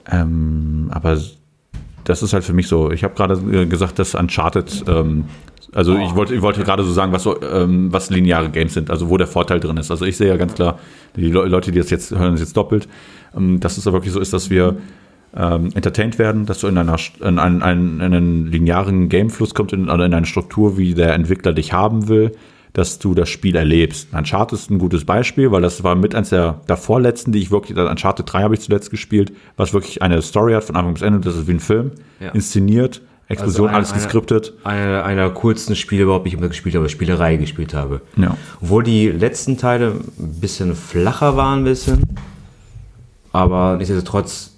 Ähm, 0.09 0.87
aber 0.91 1.17
das 2.05 2.23
ist 2.23 2.33
halt 2.33 2.45
für 2.45 2.53
mich 2.53 2.67
so, 2.67 2.91
ich 2.91 3.03
habe 3.03 3.13
gerade 3.13 3.33
äh, 3.51 3.65
gesagt, 3.65 3.99
dass 3.99 4.15
Uncharted 4.15 4.85
ähm, 4.87 5.25
also 5.73 5.93
oh. 5.93 5.99
ich 5.99 6.15
wollte, 6.15 6.35
ich 6.35 6.41
wollte 6.41 6.63
gerade 6.63 6.83
so 6.83 6.91
sagen, 6.91 7.11
was, 7.13 7.25
ähm, 7.25 7.93
was 7.93 8.09
lineare 8.09 8.49
Games 8.49 8.73
sind, 8.73 8.89
also 8.89 9.09
wo 9.09 9.17
der 9.17 9.27
Vorteil 9.27 9.59
drin 9.59 9.77
ist. 9.77 9.89
Also 9.89 10.05
ich 10.05 10.17
sehe 10.17 10.27
ja 10.27 10.37
ganz 10.37 10.53
klar, 10.53 10.79
die 11.15 11.31
Leute, 11.31 11.71
die 11.71 11.79
das 11.79 11.89
jetzt 11.89 12.11
hören, 12.11 12.33
das 12.33 12.41
jetzt 12.41 12.57
doppelt, 12.57 12.87
ähm, 13.35 13.59
dass 13.59 13.77
es 13.77 13.87
aber 13.87 13.97
wirklich 13.97 14.13
so 14.13 14.19
ist, 14.19 14.33
dass 14.33 14.49
wir 14.49 14.77
ähm, 15.35 15.69
entertained 15.73 16.19
werden, 16.19 16.45
dass 16.45 16.59
du 16.59 16.67
in, 16.67 16.77
einer, 16.77 16.97
in, 17.21 17.39
einen, 17.39 17.61
in 17.61 18.01
einen 18.01 18.47
linearen 18.47 19.09
Gamefluss 19.09 19.53
kommst, 19.53 19.73
in, 19.73 19.89
oder 19.89 20.05
in 20.05 20.13
eine 20.13 20.25
Struktur, 20.25 20.77
wie 20.77 20.93
der 20.93 21.13
Entwickler 21.13 21.53
dich 21.53 21.73
haben 21.73 22.07
will, 22.07 22.31
dass 22.73 22.99
du 22.99 23.13
das 23.13 23.29
Spiel 23.29 23.55
erlebst. 23.55 24.13
Uncharted 24.13 24.57
ist 24.57 24.69
ein 24.69 24.79
gutes 24.79 25.05
Beispiel, 25.05 25.51
weil 25.51 25.61
das 25.61 25.83
war 25.83 25.95
mit 25.95 26.15
eins 26.15 26.29
der 26.29 26.61
davorletzten, 26.67 27.33
die 27.33 27.39
ich 27.39 27.51
wirklich, 27.51 27.77
Uncharted 27.77 28.31
3 28.31 28.43
habe 28.43 28.53
ich 28.53 28.61
zuletzt 28.61 28.91
gespielt, 28.91 29.33
was 29.57 29.73
wirklich 29.73 30.01
eine 30.01 30.21
Story 30.21 30.53
hat 30.53 30.63
von 30.63 30.75
Anfang 30.75 30.93
bis 30.93 31.03
Ende, 31.03 31.19
das 31.19 31.35
ist 31.35 31.47
wie 31.47 31.53
ein 31.53 31.59
Film, 31.59 31.91
ja. 32.19 32.29
inszeniert 32.29 33.01
Explosion, 33.31 33.69
also 33.69 33.77
alles 33.77 33.93
geskriptet. 33.93 34.53
Einer 34.63 35.05
einer 35.05 35.29
coolsten 35.29 35.75
Spiele 35.75 36.03
überhaupt, 36.03 36.27
ich 36.27 36.33
immer 36.33 36.49
gespielt 36.49 36.75
habe, 36.75 36.89
Spielerei 36.89 37.37
gespielt 37.37 37.73
habe. 37.73 38.01
Ja. 38.17 38.35
Obwohl 38.61 38.83
die 38.83 39.07
letzten 39.07 39.57
Teile 39.57 39.93
ein 40.19 40.39
bisschen 40.39 40.75
flacher 40.75 41.37
waren, 41.37 41.59
ein 41.59 41.63
bisschen. 41.63 42.03
Aber 43.31 43.77
nichtsdestotrotz, 43.77 44.50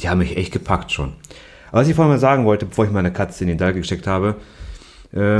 die 0.00 0.08
haben 0.08 0.18
mich 0.18 0.36
echt 0.36 0.52
gepackt 0.52 0.92
schon. 0.92 1.12
was 1.72 1.88
ich 1.88 1.94
vorhin 1.94 2.12
mal 2.12 2.18
sagen 2.18 2.44
wollte, 2.44 2.66
bevor 2.66 2.84
ich 2.84 2.90
meine 2.90 3.12
Katze 3.12 3.44
in 3.44 3.48
den 3.48 3.58
Dalge 3.58 3.80
gesteckt 3.80 4.06
habe, 4.06 4.36
ähm, 5.14 5.38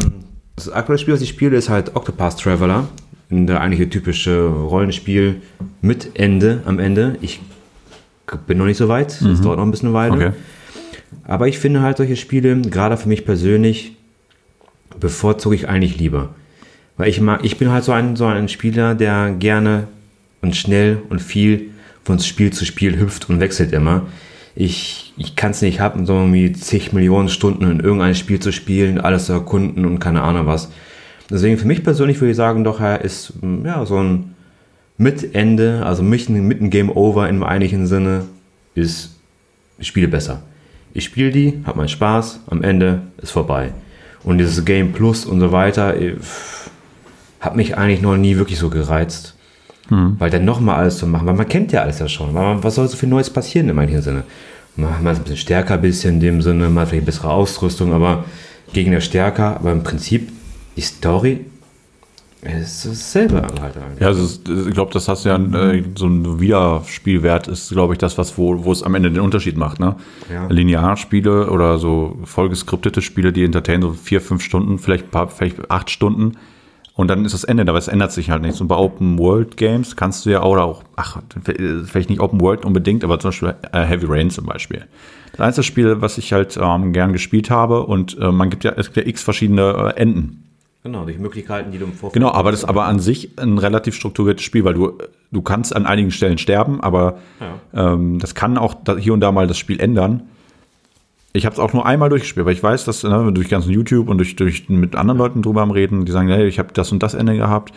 das 0.56 0.70
aktuelle 0.70 0.98
Spiel, 0.98 1.14
was 1.14 1.20
ich 1.20 1.28
spiele, 1.28 1.56
ist 1.56 1.68
halt 1.68 1.94
Octopath 1.94 2.40
Traveler. 2.40 2.88
Der 3.28 3.60
eigentliche 3.60 3.90
typische 3.90 4.46
Rollenspiel 4.46 5.42
mit 5.82 6.18
Ende 6.18 6.62
am 6.64 6.78
Ende. 6.78 7.16
Ich 7.20 7.40
bin 8.46 8.58
noch 8.58 8.66
nicht 8.66 8.76
so 8.76 8.88
weit, 8.88 9.20
es 9.20 9.40
dauert 9.40 9.58
noch 9.58 9.64
ein 9.64 9.70
bisschen 9.70 9.88
eine 9.88 9.94
Weile. 9.94 10.14
Okay. 10.14 10.32
Aber 11.24 11.48
ich 11.48 11.58
finde 11.58 11.82
halt 11.82 11.96
solche 11.96 12.16
Spiele, 12.16 12.60
gerade 12.62 12.96
für 12.96 13.08
mich 13.08 13.24
persönlich, 13.24 13.96
bevorzuge 14.98 15.56
ich 15.56 15.68
eigentlich 15.68 15.98
lieber. 15.98 16.30
Weil 16.96 17.08
ich 17.08 17.20
mag, 17.20 17.44
ich 17.44 17.58
bin 17.58 17.70
halt 17.70 17.84
so 17.84 17.92
ein, 17.92 18.16
so 18.16 18.26
ein 18.26 18.48
Spieler, 18.48 18.94
der 18.94 19.32
gerne 19.32 19.88
und 20.40 20.56
schnell 20.56 21.02
und 21.08 21.20
viel 21.20 21.70
von 22.04 22.18
Spiel 22.20 22.52
zu 22.52 22.64
Spiel 22.64 22.98
hüpft 22.98 23.28
und 23.28 23.40
wechselt 23.40 23.72
immer. 23.72 24.06
Ich, 24.58 25.12
ich 25.16 25.36
kann 25.36 25.50
es 25.52 25.62
nicht 25.62 25.80
haben, 25.80 26.06
so 26.06 26.14
irgendwie 26.14 26.52
zig 26.52 26.92
Millionen 26.92 27.28
Stunden 27.28 27.70
in 27.70 27.80
irgendein 27.80 28.14
Spiel 28.14 28.40
zu 28.40 28.52
spielen, 28.52 28.98
alles 28.98 29.26
zu 29.26 29.34
erkunden 29.34 29.84
und 29.84 29.98
keine 29.98 30.22
Ahnung 30.22 30.46
was. 30.46 30.70
Deswegen 31.30 31.58
für 31.58 31.66
mich 31.66 31.84
persönlich 31.84 32.20
würde 32.20 32.30
ich 32.30 32.36
sagen, 32.36 32.64
doch, 32.64 32.80
er 32.80 33.02
ist 33.02 33.34
mm, 33.42 33.66
ja 33.66 33.84
so 33.84 33.98
ein 33.98 34.34
mit 34.98 35.34
Ende, 35.34 35.84
also 35.84 36.02
mit, 36.02 36.28
einem 36.28 36.70
Game 36.70 36.90
Over 36.90 37.28
im 37.28 37.42
eigentlichen 37.42 37.86
Sinne, 37.86 38.24
ist 38.74 39.18
Spiele 39.80 40.08
besser. 40.08 40.42
Ich 40.94 41.04
spiele 41.04 41.30
die, 41.30 41.60
habe 41.66 41.78
meinen 41.78 41.88
Spaß, 41.88 42.40
am 42.46 42.62
Ende 42.62 43.02
ist 43.20 43.30
vorbei. 43.30 43.74
Und 44.24 44.38
dieses 44.38 44.64
Game 44.64 44.92
Plus 44.92 45.26
und 45.26 45.40
so 45.40 45.52
weiter, 45.52 46.00
eh, 46.00 46.16
pff, 46.16 46.70
hat 47.40 47.56
mich 47.56 47.76
eigentlich 47.76 48.00
noch 48.00 48.16
nie 48.16 48.38
wirklich 48.38 48.58
so 48.58 48.70
gereizt. 48.70 49.35
Weil 50.18 50.30
dann 50.30 50.44
nochmal 50.44 50.76
alles 50.76 50.98
zu 50.98 51.06
machen, 51.06 51.26
weil 51.26 51.34
man 51.34 51.48
kennt 51.48 51.72
ja 51.72 51.82
alles 51.82 51.98
ja 51.98 52.08
schon. 52.08 52.32
Man, 52.32 52.62
was 52.62 52.74
soll 52.74 52.88
so 52.88 52.96
viel 52.96 53.08
Neues 53.08 53.30
passieren 53.30 53.68
im 53.68 53.78
eigentlichen 53.78 54.02
Sinne? 54.02 54.24
Man 54.76 55.02
man 55.02 55.12
ist 55.12 55.20
ein 55.20 55.22
bisschen 55.22 55.38
stärker, 55.38 55.74
ein 55.74 55.80
bisschen 55.80 56.14
in 56.14 56.20
dem 56.20 56.42
Sinne, 56.42 56.68
man 56.68 56.82
hat 56.82 56.88
vielleicht 56.88 57.06
bessere 57.06 57.30
Ausrüstung, 57.30 57.92
aber 57.92 58.24
Gegner 58.72 59.00
stärker. 59.00 59.56
Aber 59.56 59.72
im 59.72 59.82
Prinzip, 59.82 60.30
die 60.76 60.82
Story 60.82 61.46
ist 62.42 62.86
dasselbe 62.86 63.42
halt. 63.60 63.74
Ja, 63.98 64.08
also 64.08 64.40
ich 64.68 64.74
glaube, 64.74 64.92
das 64.92 65.08
hast 65.08 65.24
du 65.24 65.30
ja 65.30 65.36
äh, 65.36 65.82
so 65.96 66.06
ein 66.06 66.38
Wiederspielwert 66.38 67.48
ist, 67.48 67.70
glaube 67.70 67.94
ich, 67.94 67.98
das, 67.98 68.18
was 68.18 68.38
wo, 68.38 68.64
wo 68.64 68.72
es 68.72 68.82
am 68.82 68.94
Ende 68.94 69.10
den 69.10 69.20
Unterschied 69.20 69.56
macht. 69.56 69.80
Ne? 69.80 69.96
Ja. 70.32 70.46
Linearspiele 70.48 71.50
oder 71.50 71.78
so 71.78 72.18
vollgeskriptete 72.24 73.02
Spiele, 73.02 73.32
die 73.32 73.44
entertainen 73.44 73.82
so 73.82 73.92
vier, 73.92 74.20
fünf 74.20 74.42
Stunden, 74.42 74.78
vielleicht, 74.78 75.10
paar, 75.10 75.28
vielleicht 75.28 75.70
acht 75.70 75.90
Stunden. 75.90 76.32
Und 76.96 77.08
dann 77.08 77.26
ist 77.26 77.34
das 77.34 77.44
Ende, 77.44 77.62
aber 77.68 77.78
es 77.78 77.88
ändert 77.88 78.10
sich 78.12 78.30
halt 78.30 78.40
nichts. 78.40 78.60
Und 78.62 78.68
bei 78.68 78.74
Open 78.74 79.18
World 79.18 79.58
Games 79.58 79.96
kannst 79.96 80.24
du 80.24 80.30
ja 80.30 80.42
oder 80.42 80.64
auch, 80.64 80.82
ach, 80.96 81.20
vielleicht 81.44 82.08
nicht 82.08 82.20
Open 82.20 82.40
World 82.40 82.64
unbedingt, 82.64 83.04
aber 83.04 83.20
zum 83.20 83.28
Beispiel 83.28 83.54
äh, 83.72 83.82
Heavy 83.82 84.06
Rain 84.08 84.30
zum 84.30 84.46
Beispiel. 84.46 84.86
Das 85.32 85.40
einzige 85.40 85.64
Spiel, 85.64 86.00
was 86.00 86.16
ich 86.16 86.32
halt 86.32 86.58
ähm, 86.60 86.94
gern 86.94 87.12
gespielt 87.12 87.50
habe 87.50 87.84
und 87.84 88.18
äh, 88.18 88.32
man 88.32 88.48
gibt 88.48 88.64
ja, 88.64 88.72
es 88.76 88.86
gibt 88.86 88.96
ja 88.96 89.02
x 89.06 89.22
verschiedene 89.22 89.92
äh, 89.94 90.00
Enden. 90.00 90.42
Genau, 90.84 91.04
durch 91.04 91.18
Möglichkeiten, 91.18 91.70
die 91.70 91.78
du 91.78 91.84
im 91.84 91.92
Vorfeld 91.92 92.14
Genau, 92.14 92.32
aber 92.32 92.50
das 92.50 92.60
ist 92.60 92.68
aber 92.68 92.86
an 92.86 92.98
sich 92.98 93.38
ein 93.38 93.58
relativ 93.58 93.94
strukturiertes 93.94 94.44
Spiel, 94.44 94.64
weil 94.64 94.74
du, 94.74 94.96
du 95.32 95.42
kannst 95.42 95.76
an 95.76 95.84
einigen 95.84 96.12
Stellen 96.12 96.38
sterben, 96.38 96.80
aber 96.80 97.18
ähm, 97.74 98.20
das 98.20 98.34
kann 98.34 98.56
auch 98.56 98.76
hier 98.98 99.12
und 99.12 99.20
da 99.20 99.32
mal 99.32 99.48
das 99.48 99.58
Spiel 99.58 99.80
ändern. 99.80 100.22
Ich 101.32 101.44
habe 101.44 101.52
es 101.52 101.58
auch 101.60 101.72
nur 101.72 101.84
einmal 101.84 102.08
durchgespielt, 102.08 102.46
weil 102.46 102.54
ich 102.54 102.62
weiß, 102.62 102.84
dass 102.84 103.02
ne, 103.02 103.30
durch 103.32 103.48
ganzen 103.48 103.70
YouTube 103.70 104.08
und 104.08 104.18
durch, 104.18 104.36
durch 104.36 104.68
mit 104.68 104.96
anderen 104.96 105.18
Leuten 105.18 105.42
drüber 105.42 105.62
am 105.62 105.70
Reden, 105.70 106.04
die 106.04 106.12
sagen, 106.12 106.28
hey, 106.28 106.46
ich 106.46 106.58
habe 106.58 106.72
das 106.72 106.92
und 106.92 107.02
das 107.02 107.14
Ende 107.14 107.36
gehabt. 107.36 107.74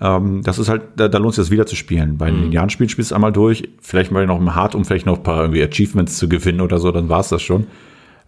Ähm, 0.00 0.42
das 0.42 0.58
ist 0.58 0.68
halt, 0.68 0.82
da, 0.96 1.08
da 1.08 1.18
lohnt 1.18 1.30
es 1.30 1.36
sich 1.36 1.44
das 1.44 1.50
wieder 1.50 1.66
zu 1.66 1.76
spielen. 1.76 2.18
Bei 2.18 2.26
einem 2.26 2.42
linearen 2.42 2.70
Spiel 2.70 2.88
spielst 2.88 3.10
du 3.10 3.14
einmal 3.14 3.32
durch, 3.32 3.68
vielleicht 3.80 4.12
mal 4.12 4.26
noch 4.26 4.38
im 4.38 4.54
Hard, 4.54 4.74
um 4.74 4.84
vielleicht 4.84 5.06
noch 5.06 5.18
ein 5.18 5.22
paar 5.22 5.42
irgendwie 5.42 5.62
Achievements 5.62 6.16
zu 6.18 6.28
gewinnen 6.28 6.60
oder 6.60 6.78
so, 6.78 6.92
dann 6.92 7.08
war 7.08 7.20
es 7.20 7.28
das 7.28 7.42
schon. 7.42 7.66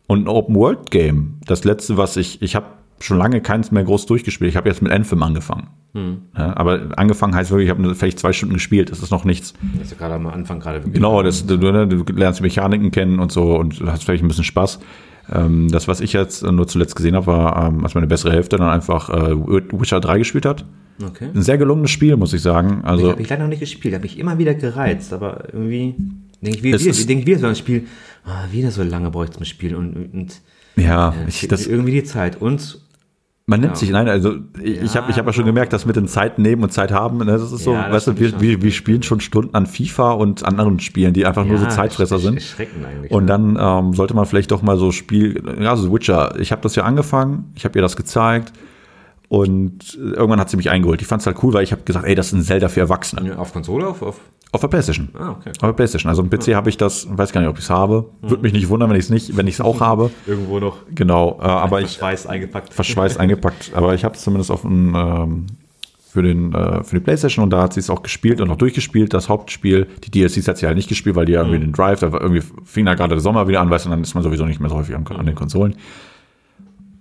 Und 0.06 0.25
ein 0.25 0.28
Open-World-Game, 0.28 1.38
das 1.47 1.64
letzte, 1.64 1.97
was 1.97 2.16
ich, 2.16 2.42
ich 2.42 2.56
habe 2.56 2.66
schon 3.00 3.18
lange 3.18 3.40
keins 3.40 3.70
mehr 3.70 3.84
groß 3.84 4.06
durchgespielt. 4.06 4.50
Ich 4.50 4.56
habe 4.56 4.68
jetzt 4.68 4.82
mit 4.82 4.92
Anthem 4.92 5.22
angefangen. 5.22 5.68
Ja, 6.36 6.56
aber 6.56 6.88
angefangen 6.96 7.34
heißt 7.36 7.50
wirklich, 7.52 7.68
ich 7.68 7.70
habe 7.70 7.94
vielleicht 7.94 8.18
zwei 8.18 8.32
Stunden 8.32 8.54
gespielt, 8.54 8.90
das 8.90 8.98
ist 9.00 9.10
noch 9.12 9.24
nichts. 9.24 9.54
Das 9.74 9.84
ist 9.86 9.90
ja 9.92 9.96
gerade 9.98 10.14
am 10.14 10.26
Anfang 10.26 10.58
gerade. 10.58 10.80
Genau, 10.80 11.22
das, 11.22 11.46
du, 11.46 11.56
du, 11.56 11.86
du 11.86 12.12
lernst 12.14 12.40
die 12.40 12.42
Mechaniken 12.42 12.90
kennen 12.90 13.20
und 13.20 13.30
so 13.30 13.56
und 13.56 13.80
hast 13.86 14.02
vielleicht 14.04 14.24
ein 14.24 14.28
bisschen 14.28 14.42
Spaß. 14.44 14.80
Ähm, 15.32 15.70
das, 15.70 15.86
was 15.86 16.00
ich 16.00 16.12
jetzt 16.12 16.42
nur 16.42 16.66
zuletzt 16.66 16.96
gesehen 16.96 17.14
habe, 17.14 17.26
war, 17.28 17.68
ähm, 17.68 17.84
als 17.84 17.94
meine 17.94 18.08
bessere 18.08 18.32
Hälfte 18.32 18.56
dann 18.56 18.68
einfach 18.68 19.08
äh, 19.08 19.36
Witcher 19.36 20.00
3 20.00 20.18
gespielt 20.18 20.46
hat. 20.46 20.64
Okay. 21.02 21.28
Ein 21.32 21.42
sehr 21.42 21.58
gelungenes 21.58 21.92
Spiel, 21.92 22.16
muss 22.16 22.32
ich 22.32 22.42
sagen. 22.42 22.78
Ich 22.80 22.86
Also, 22.88 23.10
habe 23.12 23.22
ich 23.22 23.28
leider 23.28 23.42
noch 23.44 23.48
nicht 23.48 23.60
gespielt, 23.60 23.94
habe 23.94 24.02
mich 24.02 24.18
immer 24.18 24.36
wieder 24.38 24.54
gereizt, 24.54 25.12
aber 25.12 25.44
irgendwie 25.52 25.94
denke 26.42 26.58
ich 26.58 26.62
wieder, 26.64 26.76
ist- 26.76 27.08
denk 27.08 27.20
ich 27.20 27.26
wieder 27.26 27.38
so 27.38 27.46
ein 27.46 27.56
Spiel, 27.56 27.86
ah, 28.24 28.44
wieder 28.50 28.70
so 28.72 28.82
lange 28.82 29.10
brauche 29.10 29.24
ich 29.26 29.30
zum 29.30 29.44
Spiel 29.44 29.74
und, 29.76 29.94
und 30.12 30.40
ja, 30.76 31.10
äh, 31.10 31.28
ich, 31.28 31.46
das, 31.48 31.66
irgendwie 31.68 31.92
die 31.92 32.04
Zeit 32.04 32.40
und 32.42 32.80
man 33.46 33.60
nimmt 33.60 33.74
ja. 33.74 33.76
sich, 33.76 33.90
nein, 33.90 34.08
also 34.08 34.36
ich, 34.62 34.80
ich 34.80 34.96
habe 34.96 35.10
ich 35.10 35.18
hab 35.18 35.26
ja 35.26 35.32
schon 35.32 35.44
gemerkt, 35.44 35.74
dass 35.74 35.84
mit 35.84 35.96
den 35.96 36.08
Zeit 36.08 36.38
nehmen 36.38 36.62
und 36.62 36.72
Zeit 36.72 36.92
haben, 36.92 37.18
ne, 37.18 37.26
das 37.26 37.52
ist 37.52 37.64
so, 37.64 37.74
Ja, 37.74 37.88
das 37.88 37.92
weißt 37.92 38.06
du, 38.06 38.18
wir, 38.18 38.40
wir, 38.40 38.62
wir 38.62 38.72
spielen 38.72 39.02
schon 39.02 39.20
Stunden 39.20 39.54
an 39.54 39.66
FIFA 39.66 40.12
und 40.12 40.46
anderen 40.46 40.80
Spielen, 40.80 41.12
die 41.12 41.26
einfach 41.26 41.44
nur 41.44 41.58
so 41.58 41.64
Ja, 41.64 41.70
Zeitfresser 41.70 42.18
sind. 42.18 42.42
Und 43.10 43.26
dann 43.26 43.58
ähm, 43.60 43.92
sollte 43.92 44.14
man 44.14 44.24
vielleicht 44.24 44.50
doch 44.50 44.62
mal 44.62 44.78
so 44.78 44.92
Spiel, 44.92 45.42
ja, 45.60 45.76
so 45.76 45.92
Witcher. 45.92 46.38
Ich 46.40 46.52
habe 46.52 46.62
das 46.62 46.74
ja 46.74 46.84
angefangen, 46.84 47.52
ich 47.54 47.66
habe 47.66 47.78
ihr 47.78 47.82
das 47.82 47.96
gezeigt 47.96 48.54
und 49.28 49.98
äh, 50.00 50.14
irgendwann 50.14 50.40
hat 50.40 50.48
sie 50.48 50.56
mich 50.56 50.70
eingeholt. 50.70 51.02
Ich 51.02 51.06
fand 51.06 51.20
es 51.20 51.26
halt 51.26 51.42
cool, 51.42 51.52
weil 51.52 51.64
ich 51.64 51.72
habe 51.72 51.82
gesagt, 51.82 52.06
ey, 52.06 52.14
das 52.14 52.28
ist 52.28 52.32
ein 52.32 52.42
Zelda 52.42 52.68
für 52.68 52.80
Erwachsene. 52.80 53.38
auf 53.38 53.52
Konsole 53.52 53.86
auf, 53.86 54.00
auf 54.00 54.20
Auf 54.54 54.61
der 54.61 54.68
Playstation. 54.68 55.08
Ah, 55.18 55.30
okay. 55.32 55.50
Auf 55.50 55.68
der 55.68 55.73
Playstation. 55.73 56.08
Also 56.08 56.23
im 56.23 56.30
PC 56.30 56.54
habe 56.54 56.70
ich 56.70 56.76
das, 56.76 57.08
weiß 57.11 57.32
gar 57.32 57.40
nicht, 57.40 57.50
ob 57.50 57.58
ich 57.58 57.64
es 57.64 57.70
habe. 57.70 58.06
Würde 58.23 58.40
mich 58.40 58.52
nicht 58.52 58.68
wundern, 58.68 58.88
wenn 58.88 58.96
ich 58.96 59.06
es 59.06 59.11
nicht, 59.11 59.37
wenn 59.37 59.49
ich 59.49 59.54
es 59.54 59.61
auch 59.61 59.80
habe. 59.80 60.11
irgendwo 60.28 60.61
noch 60.61 60.76
Genau. 60.94 61.40
Äh, 61.42 61.44
aber 61.46 61.80
ich 61.80 61.94
Schweiß 61.94 62.28
eingepackt. 62.28 62.73
verschweißt 62.73 63.18
eingepackt. 63.18 63.73
Aber 63.75 63.94
ich 63.96 64.04
habe 64.04 64.14
es 64.14 64.23
zumindest 64.23 64.52
auf 64.52 64.62
dem, 64.62 64.94
ähm, 64.94 65.46
für, 66.08 66.23
den, 66.23 66.54
äh, 66.54 66.84
für 66.84 66.94
die 66.94 67.00
Playstation 67.00 67.42
und 67.42 67.50
da 67.50 67.62
hat 67.62 67.73
sie 67.73 67.80
es 67.80 67.90
auch 67.90 68.04
gespielt 68.04 68.40
und 68.40 68.49
auch 68.49 68.56
durchgespielt. 68.56 69.12
Das 69.12 69.28
Hauptspiel, 69.28 69.88
die 70.04 70.12
DLCs 70.12 70.46
hat 70.46 70.58
sie 70.58 70.66
halt 70.66 70.76
nicht 70.76 70.88
gespielt, 70.88 71.16
weil 71.16 71.26
die 71.26 71.32
ja 71.32 71.40
irgendwie 71.40 71.58
den 71.58 71.73
Drive, 71.73 71.99
da 71.99 72.06
irgendwie 72.12 72.42
fing 72.64 72.87
da 72.87 72.94
gerade 72.94 73.16
der 73.16 73.20
Sommer 73.20 73.49
wieder 73.49 73.61
an, 73.61 73.70
weißt 73.70 73.87
du, 73.87 73.88
und 73.88 73.96
dann 73.96 74.02
ist 74.02 74.14
man 74.14 74.23
sowieso 74.23 74.44
nicht 74.46 74.61
mehr 74.61 74.70
so 74.70 74.76
häufig 74.76 74.94
an, 74.94 75.04
an 75.08 75.26
den 75.26 75.34
Konsolen. 75.34 75.75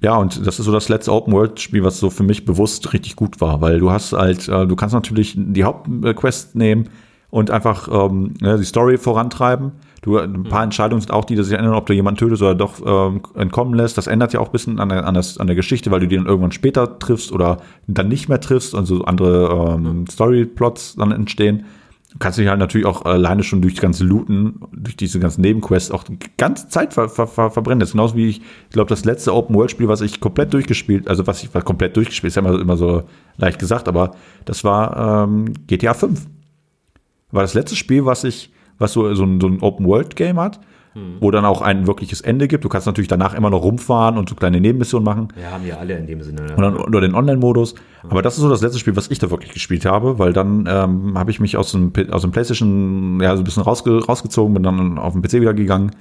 Ja, 0.02 0.16
und 0.16 0.46
das 0.46 0.58
ist 0.58 0.66
so 0.66 0.72
das 0.72 0.90
letzte 0.90 1.14
Open-World-Spiel, 1.14 1.84
was 1.84 2.00
so 2.00 2.10
für 2.10 2.24
mich 2.24 2.46
bewusst 2.46 2.92
richtig 2.94 3.16
gut 3.16 3.40
war, 3.40 3.62
weil 3.62 3.80
du 3.80 3.92
hast 3.92 4.14
halt, 4.14 4.50
äh, 4.50 4.66
du 4.66 4.76
kannst 4.76 4.96
natürlich 4.96 5.36
die 5.38 5.64
Hauptquest 5.64 6.56
nehmen 6.56 6.90
und 7.34 7.50
einfach 7.50 7.88
ähm, 7.92 8.36
ja, 8.42 8.58
die 8.58 8.64
Story 8.64 9.00
vorantreiben. 9.00 9.72
Du, 10.04 10.20
ein 10.20 10.44
paar 10.44 10.64
Entscheidungen 10.64 11.02
sind 11.02 11.10
auch 11.10 11.26
die, 11.26 11.36
die 11.36 11.44
sich 11.44 11.58
ändern, 11.58 11.74
ob 11.74 11.88
du 11.88 11.94
jemanden 11.94 12.20
tötest 12.20 12.44
oder 12.44 12.54
doch 12.54 12.76
ähm, 12.86 13.22
entkommen 13.34 13.74
lässt. 13.74 13.98
Das 13.98 14.06
ändert 14.06 14.34
ja 14.34 14.40
auch 14.40 14.50
ein 14.50 14.52
bisschen 14.52 14.80
an 14.80 14.90
der, 14.90 15.08
an, 15.08 15.16
das, 15.16 15.40
an 15.40 15.48
der 15.48 15.56
Geschichte, 15.56 15.90
weil 15.90 16.00
du 16.00 16.08
die 16.08 16.16
dann 16.16 16.28
irgendwann 16.28 16.52
später 16.52 17.00
triffst 17.00 17.32
oder 17.32 17.58
dann 17.88 18.08
nicht 18.08 18.30
mehr 18.30 18.40
triffst 18.40 18.76
und 18.76 18.86
so 18.86 19.04
andere 19.06 19.78
ähm, 19.78 20.06
Story-Plots 20.06 20.98
dann 20.98 21.12
entstehen. 21.12 21.66
Du 22.12 22.20
kannst 22.20 22.38
dich 22.38 22.48
halt 22.48 22.60
natürlich 22.60 22.86
auch 22.86 23.04
alleine 23.04 23.42
schon 23.42 23.64
durch 23.64 23.74
die 23.74 23.82
ganze 23.82 24.04
Looten, 24.04 24.60
durch 24.72 24.96
diese 24.96 25.20
ganzen 25.20 25.42
Nebenquests 25.42 25.90
auch 25.90 26.04
die 26.04 26.20
ganze 26.38 26.70
Zeit 26.70 26.94
ver 26.94 27.10
ver 27.10 27.26
ver 27.26 27.50
verbrennen. 27.50 27.80
Das 27.80 27.90
ist 27.90 27.94
genauso 27.94 28.16
wie 28.16 28.30
ich, 28.30 28.42
ich 28.42 28.74
glaube, 28.74 28.90
das 28.90 29.06
letzte 29.06 29.34
Open-World-Spiel, 29.34 29.88
was 29.88 30.02
ich 30.02 30.20
komplett 30.20 30.54
durchgespielt, 30.54 31.08
also 31.08 31.26
was 31.26 31.44
ich 31.44 31.52
komplett 31.52 31.98
durchgespielt, 31.98 32.30
ist 32.30 32.36
ja 32.36 32.44
immer, 32.44 32.62
immer 32.62 32.78
so 32.78 33.06
leicht 33.38 33.58
gesagt, 33.58 33.88
aber 33.88 34.12
das 34.46 34.64
war 34.64 35.24
ähm, 35.24 35.52
GTA 35.66 35.96
5. 35.96 36.28
War 37.34 37.42
das 37.42 37.54
letzte 37.54 37.76
Spiel, 37.76 38.06
was 38.06 38.24
ich, 38.24 38.52
was 38.78 38.94
so, 38.94 39.14
so 39.14 39.24
ein, 39.24 39.42
so 39.42 39.48
ein 39.48 39.62
Open-World-Game 39.62 40.40
hat, 40.40 40.60
wo 41.20 41.32
dann 41.32 41.44
auch 41.44 41.62
ein 41.62 41.88
wirkliches 41.88 42.22
Ende 42.22 42.48
gibt. 42.48 42.64
Du 42.64 42.70
kannst 42.70 42.86
natürlich 42.86 43.08
danach 43.08 43.34
immer 43.34 43.50
noch 43.50 43.64
rumfahren 43.64 44.18
und 44.18 44.30
so 44.30 44.36
kleine 44.36 44.62
Nebenmissionen 44.62 45.04
machen. 45.04 45.30
Ja, 45.42 45.52
haben 45.52 45.66
ja 45.66 45.78
alle 45.78 45.98
in 45.98 46.06
dem 46.06 46.22
Sinne. 46.22 46.44
Ne? 46.44 46.56
Und 46.56 46.62
dann 46.62 46.92
nur 46.92 47.02
den 47.02 47.16
Online-Modus. 47.16 47.74
Aber 48.08 48.22
das 48.22 48.36
ist 48.36 48.42
so 48.42 48.50
das 48.50 48.62
letzte 48.62 48.78
Spiel, 48.78 48.96
was 48.96 49.10
ich 49.10 49.18
da 49.18 49.32
wirklich 49.32 49.52
gespielt 49.52 49.86
habe, 49.86 50.20
weil 50.20 50.34
dann 50.34 50.70
ähm, 50.70 51.18
habe 51.18 51.32
ich 51.32 51.40
mich 51.40 51.58
aus 51.58 51.72
dem, 51.72 51.92
aus 52.12 52.22
dem 52.22 52.32
PlayStation 52.32 53.20
ja 53.22 53.36
so 53.36 53.42
ein 53.42 53.44
bisschen 53.44 53.64
rausge 53.64 54.06
rausgezogen, 54.06 54.54
bin 54.54 54.62
dann 54.62 55.00
auf 55.00 55.14
den 55.14 55.24
PC 55.24 55.42
wieder 55.42 55.56
gegangen, 55.56 55.92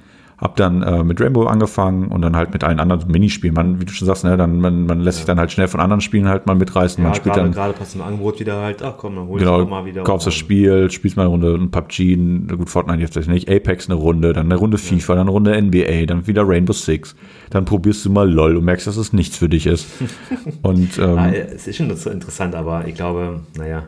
habe 0.43 0.53
dann 0.57 0.83
äh, 0.83 1.05
mit 1.05 1.21
Rainbow 1.21 1.45
angefangen 1.45 2.09
und 2.09 2.21
dann 2.21 2.35
halt 2.35 2.51
mit 2.51 2.65
allen 2.65 2.81
anderen 2.81 3.09
Minispielen. 3.09 3.55
Man, 3.55 3.79
wie 3.79 3.85
du 3.85 3.93
schon 3.93 4.05
sagst, 4.07 4.25
ne, 4.25 4.35
dann, 4.35 4.59
man, 4.59 4.85
man 4.85 4.99
lässt 4.99 5.19
sich 5.19 5.25
dann 5.25 5.39
halt 5.39 5.53
schnell 5.53 5.69
von 5.69 5.79
anderen 5.79 6.01
Spielen 6.01 6.27
halt 6.27 6.45
mal 6.47 6.53
mitreißen. 6.55 7.01
ja, 7.01 7.07
man 7.09 7.15
spielt 7.15 7.35
gerade, 7.35 7.45
dann 7.47 7.53
gerade 7.53 7.73
passt 7.73 7.95
im 7.95 8.01
Angebot 8.01 8.41
wieder 8.41 8.61
halt, 8.61 8.83
ach 8.83 8.95
komm, 8.97 9.15
dann 9.15 9.27
hol 9.27 9.39
ich 9.39 9.45
Genau, 9.45 9.61
auch 9.61 9.69
mal 9.69 9.85
wieder. 9.85 10.03
kaufst 10.03 10.27
das 10.27 10.33
Spiel, 10.35 10.91
spielst 10.91 11.15
mal 11.15 11.23
eine 11.23 11.31
Runde 11.31 11.53
ein 11.55 11.71
PUBG, 11.71 12.17
gut, 12.57 12.69
Fortnite 12.69 13.01
jetzt 13.01 13.27
nicht, 13.29 13.49
Apex 13.49 13.89
eine 13.89 13.95
Runde, 13.97 14.33
dann 14.33 14.47
eine 14.47 14.55
Runde 14.55 14.77
FIFA, 14.77 15.13
dann 15.15 15.21
eine 15.21 15.31
Runde 15.31 15.61
NBA, 15.61 16.07
dann 16.07 16.27
wieder 16.27 16.45
Rainbow 16.45 16.73
Six, 16.73 17.15
dann 17.49 17.63
probierst 17.63 18.03
du 18.05 18.09
mal 18.11 18.29
LOL 18.29 18.57
und 18.57 18.65
merkst, 18.65 18.85
dass 18.85 18.97
es 18.97 19.13
nichts 19.13 19.37
für 19.37 19.47
dich 19.47 19.65
ist. 19.65 19.87
und 20.61 20.97
ähm, 20.99 21.17
Ah, 21.17 21.31
es 21.31 21.67
ist 21.67 21.77
schon 21.77 21.95
so 21.95 22.09
interessant, 22.09 22.53
aber 22.53 22.85
ich 22.85 22.95
glaube, 22.95 23.39
naja. 23.57 23.87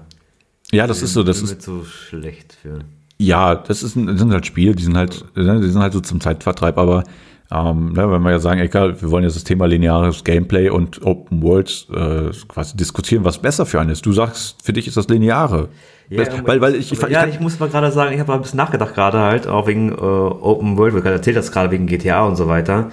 ja, 0.72 0.88
das 0.88 1.02
ist 1.02 1.12
so, 1.14 1.24
das 1.24 1.42
ist, 1.42 1.62
so 1.62 1.84
schlecht 1.84 2.54
für. 2.62 2.80
Ja, 3.18 3.56
das 3.56 3.84
ist 3.84 3.96
ein, 3.96 4.08
das 4.08 4.20
sind 4.20 4.32
halt 4.32 4.46
Spiele, 4.46 4.76
die 4.76 4.84
sind 4.84 4.98
halt, 4.98 5.26
die 5.36 5.44
sind 5.44 5.82
halt 5.82 5.94
so 5.94 6.02
zum 6.02 6.20
Zeitvertreib, 6.22 6.78
aber 6.78 7.04
Ähm, 7.52 7.94
ne, 7.94 8.12
wenn 8.12 8.24
wir 8.24 8.32
ja 8.32 8.40
sagen, 8.40 8.60
egal, 8.60 9.00
wir 9.00 9.12
wollen 9.12 9.24
jetzt 9.24 9.36
das 9.36 9.44
Thema 9.44 9.68
lineares 9.68 10.24
Gameplay 10.24 10.70
und 10.70 11.06
Open 11.06 11.44
World 11.44 11.88
äh, 11.94 12.32
quasi 12.48 12.76
diskutieren, 12.76 13.24
was 13.24 13.38
besser 13.38 13.68
für 13.68 13.80
einen 13.80 13.92
ist. 13.92 14.04
Du 14.04 14.14
sagst, 14.14 14.56
für 14.64 14.74
dich 14.74 14.88
ist 14.88 14.98
das 14.98 15.08
lineare. 15.10 15.70
Ja, 16.10 16.26
weil, 16.44 16.60
weil 16.60 16.74
ich, 16.74 16.92
ich, 16.92 17.00
ja, 17.08 17.26
ich, 17.28 17.36
ich 17.36 17.40
muss 17.40 17.60
mal 17.60 17.70
gerade 17.70 17.92
sagen, 17.92 18.14
ich 18.16 18.20
habe 18.20 18.34
ein 18.34 18.42
bisschen 18.42 18.58
nachgedacht 18.58 18.96
gerade 18.96 19.20
halt, 19.20 19.46
auch 19.46 19.68
wegen 19.68 19.92
äh, 19.92 19.96
Open 19.96 20.76
World, 20.78 20.96
weil 20.96 21.02
du 21.04 21.10
erzählt 21.12 21.38
hast 21.38 21.52
gerade 21.52 21.70
wegen 21.70 21.86
GTA 21.86 22.24
und 22.26 22.36
so 22.36 22.48
weiter. 22.48 22.92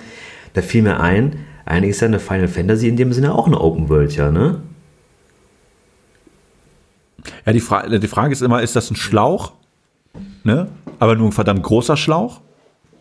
Da 0.52 0.61
fiel 0.61 0.83
mir 0.83 1.00
ein, 1.00 1.47
eigentlich 1.64 1.93
ist 1.93 2.00
ja 2.02 2.09
eine 2.09 2.21
Final 2.21 2.49
Fantasy 2.49 2.88
in 2.88 2.97
dem 2.99 3.14
Sinne 3.14 3.35
auch 3.35 3.47
eine 3.47 3.59
Open 3.59 3.88
World, 3.88 4.14
ja, 4.17 4.31
ne? 4.31 4.61
Ja, 7.47 7.52
die, 7.52 7.61
Fra 7.61 7.87
die 7.88 8.09
Frage 8.09 8.33
ist 8.33 8.43
immer, 8.43 8.61
ist 8.61 8.76
das 8.76 8.91
ein 8.91 8.97
Schlauch? 8.97 9.52
Ne? 10.44 10.68
Aber 10.99 11.16
nur 11.16 11.28
ein 11.28 11.32
verdammt 11.32 11.62
großer 11.62 11.96
Schlauch, 11.96 12.40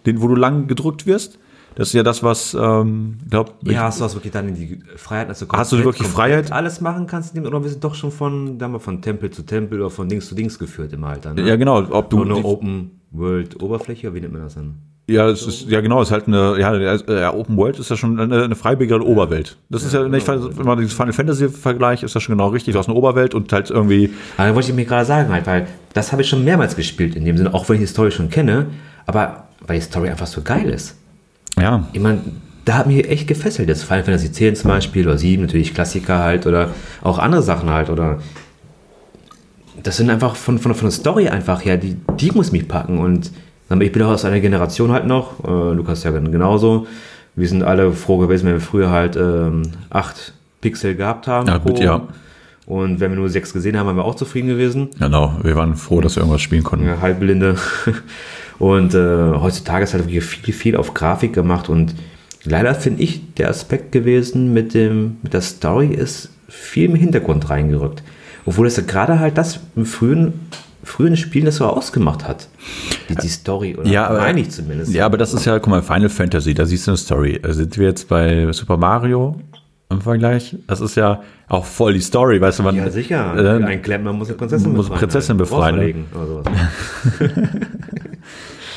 den, 0.05 0.21
wo 0.21 0.27
du 0.27 0.35
lang 0.35 0.67
gedrückt 0.67 1.05
wirst? 1.05 1.39
Das 1.75 1.87
ist 1.87 1.93
ja 1.93 2.03
das, 2.03 2.21
was, 2.21 2.53
ähm, 2.53 3.17
glaub, 3.29 3.55
Ja, 3.63 3.83
hast 3.83 3.99
du 3.99 4.03
das 4.03 4.13
wirklich 4.13 4.33
dann 4.33 4.49
in 4.49 4.55
die 4.55 4.79
Freiheit, 4.97 5.29
also 5.29 5.45
Hast 5.53 5.71
du 5.71 5.83
wirklich 5.83 6.07
Freiheit? 6.07 6.51
Alles 6.51 6.81
machen 6.81 7.07
kannst, 7.07 7.37
oder 7.37 7.63
wir 7.63 7.69
sind 7.69 7.83
doch 7.83 7.95
schon 7.95 8.11
von, 8.11 8.57
da 8.57 8.65
haben 8.65 8.73
wir 8.73 8.79
von 8.79 9.01
Tempel 9.01 9.29
zu 9.29 9.43
Tempel 9.43 9.79
oder 9.79 9.89
von 9.89 10.09
Dings 10.09 10.27
zu 10.27 10.35
Dings 10.35 10.59
geführt 10.59 10.91
im 10.91 11.03
Alter. 11.05 11.33
Ne? 11.33 11.47
Ja, 11.47 11.55
genau. 11.55 11.81
Ob 11.89 12.09
du. 12.09 12.21
Oder 12.21 12.35
eine 12.35 12.45
Open 12.45 12.99
World 13.11 13.61
Oberfläche, 13.61 14.13
wie 14.13 14.19
nennt 14.19 14.33
man 14.33 14.41
das 14.41 14.55
dann? 14.55 14.75
Ja, 15.09 15.27
es 15.27 15.45
ist, 15.45 15.69
ja 15.69 15.81
genau, 15.81 16.01
es 16.01 16.09
ist 16.09 16.11
halt 16.13 16.27
eine, 16.27 16.57
ja, 16.59 17.33
Open 17.33 17.57
World 17.57 17.79
ist 17.79 17.89
ja 17.89 17.97
schon 17.97 18.19
eine, 18.19 18.43
eine 18.43 18.55
freibegriffene 18.55 19.05
Oberwelt. 19.05 19.57
Das 19.69 19.83
ist 19.83 19.93
ja, 19.93 20.07
nicht, 20.07 20.27
wenn 20.27 20.65
man 20.65 20.77
dieses 20.77 20.93
Final 20.93 21.11
Fantasy 21.11 21.49
Vergleich 21.49 22.03
ist 22.03 22.15
das 22.15 22.23
schon 22.23 22.37
genau 22.37 22.49
richtig. 22.49 22.73
Du 22.73 22.79
hast 22.79 22.87
eine 22.87 22.97
Oberwelt 22.97 23.33
und 23.33 23.51
halt 23.51 23.69
irgendwie. 23.69 24.13
Aber 24.37 24.55
wollte 24.55 24.69
ich 24.69 24.75
mir 24.75 24.85
gerade 24.85 25.05
sagen, 25.05 25.29
halt, 25.29 25.47
weil 25.47 25.67
das 25.93 26.11
habe 26.11 26.21
ich 26.21 26.29
schon 26.29 26.43
mehrmals 26.43 26.75
gespielt 26.75 27.15
in 27.15 27.25
dem 27.25 27.37
Sinne, 27.37 27.53
auch 27.53 27.67
wenn 27.69 27.75
ich 27.75 27.81
die 27.81 27.87
Story 27.87 28.11
schon 28.11 28.29
kenne, 28.29 28.67
aber 29.05 29.45
weil 29.65 29.79
die 29.79 29.85
Story 29.85 30.09
einfach 30.09 30.27
so 30.27 30.41
geil 30.41 30.69
ist. 30.69 30.95
Ja. 31.59 31.87
Ich 31.93 31.99
meine, 31.99 32.21
da 32.65 32.75
hat 32.75 32.87
mich 32.87 33.07
echt 33.09 33.27
gefesselt. 33.27 33.69
Das 33.69 33.83
Final 33.83 34.03
Fantasy 34.03 34.45
X 34.45 34.61
zum 34.61 34.69
Beispiel 34.69 35.07
oder 35.07 35.17
7, 35.17 35.41
natürlich 35.41 35.73
Klassiker 35.73 36.19
halt 36.19 36.47
oder 36.47 36.69
auch 37.01 37.19
andere 37.19 37.41
Sachen 37.41 37.69
halt 37.69 37.89
oder 37.89 38.19
das 39.83 39.97
sind 39.97 40.09
einfach 40.09 40.35
von, 40.35 40.59
von, 40.59 40.75
von 40.75 40.85
der 40.85 40.91
Story 40.91 41.27
einfach 41.27 41.65
her, 41.65 41.77
die, 41.77 41.97
die 42.19 42.31
muss 42.31 42.51
mich 42.51 42.67
packen 42.67 42.99
und 42.99 43.31
ich 43.79 43.91
bin 43.91 44.01
auch 44.03 44.09
aus 44.09 44.25
einer 44.25 44.41
Generation 44.41 44.91
halt 44.91 45.07
noch, 45.07 45.43
äh, 45.45 45.73
Lukas 45.73 46.03
ja 46.03 46.11
genauso. 46.11 46.87
Wir 47.35 47.47
sind 47.47 47.63
alle 47.63 47.93
froh 47.93 48.17
gewesen, 48.17 48.45
wenn 48.45 48.55
wir 48.55 48.61
früher 48.61 48.91
halt 48.91 49.15
ähm, 49.15 49.63
8 49.89 50.33
Pixel 50.59 50.95
gehabt 50.95 51.27
haben. 51.27 51.47
Ja, 51.47 51.57
gut, 51.57 51.79
ja. 51.79 52.01
Und 52.65 52.99
wenn 52.99 53.11
wir 53.11 53.17
nur 53.17 53.29
6 53.29 53.53
gesehen 53.53 53.77
haben, 53.77 53.87
waren 53.87 53.95
wir 53.95 54.05
auch 54.05 54.15
zufrieden 54.15 54.47
gewesen. 54.47 54.89
Genau, 54.99 55.35
wir 55.43 55.55
waren 55.55 55.75
froh, 55.75 55.99
dass 55.99 56.15
wir 56.15 56.21
irgendwas 56.21 56.41
spielen 56.41 56.63
konnten. 56.63 56.85
Ja, 56.85 57.01
halbblinde. 57.01 57.55
Und 58.59 58.93
äh, 58.93 59.31
heutzutage 59.33 59.83
ist 59.83 59.93
halt 59.93 60.05
wirklich 60.05 60.23
viel, 60.23 60.53
viel 60.53 60.75
auf 60.75 60.93
Grafik 60.93 61.33
gemacht 61.33 61.67
und 61.67 61.95
leider 62.43 62.75
finde 62.75 63.01
ich 63.01 63.33
der 63.33 63.49
Aspekt 63.49 63.91
gewesen 63.91 64.53
mit, 64.53 64.75
dem, 64.75 65.17
mit 65.23 65.33
der 65.33 65.41
Story 65.41 65.87
ist 65.87 66.29
viel 66.47 66.91
im 66.91 66.95
Hintergrund 66.95 67.49
reingerückt. 67.49 68.03
Obwohl 68.45 68.67
es 68.67 68.77
ja 68.77 68.83
gerade 68.83 69.19
halt 69.19 69.39
das 69.39 69.61
im 69.75 69.87
frühen 69.87 70.33
frühen 70.83 71.17
Spielen 71.17 71.45
das 71.45 71.57
so 71.57 71.65
ausgemacht 71.65 72.27
hat. 72.27 72.49
Die, 73.09 73.15
die 73.15 73.27
Story, 73.29 73.75
oder 73.75 73.87
ja, 73.87 74.11
meine 74.11 74.41
ich 74.41 74.51
zumindest. 74.51 74.93
Ja, 74.93 75.05
aber 75.05 75.17
das 75.17 75.33
ist 75.33 75.45
ja, 75.45 75.59
guck 75.59 75.69
mal, 75.69 75.81
Final 75.81 76.09
Fantasy, 76.09 76.53
da 76.53 76.65
siehst 76.65 76.87
du 76.87 76.91
eine 76.91 76.97
Story. 76.97 77.39
Sind 77.49 77.77
wir 77.77 77.87
jetzt 77.87 78.07
bei 78.07 78.51
Super 78.51 78.77
Mario 78.77 79.39
im 79.91 80.01
Vergleich? 80.01 80.55
Das 80.67 80.81
ist 80.81 80.95
ja 80.95 81.21
auch 81.47 81.65
voll 81.65 81.93
die 81.93 82.01
Story, 82.01 82.39
weißt 82.39 82.59
du, 82.59 82.63
man. 82.63 82.75
Ja, 82.75 82.89
sicher. 82.89 83.35
Äh, 83.37 83.63
Ein 83.63 83.81
Klempner 83.81 84.13
muss 84.13 84.29
eine 84.29 84.37
Prinzessin 84.37 84.73
muss 84.73 84.87
befreien. 84.87 84.99
Prinzessin 84.99 85.37
befreien. 85.37 85.75
Ne? 85.77 86.43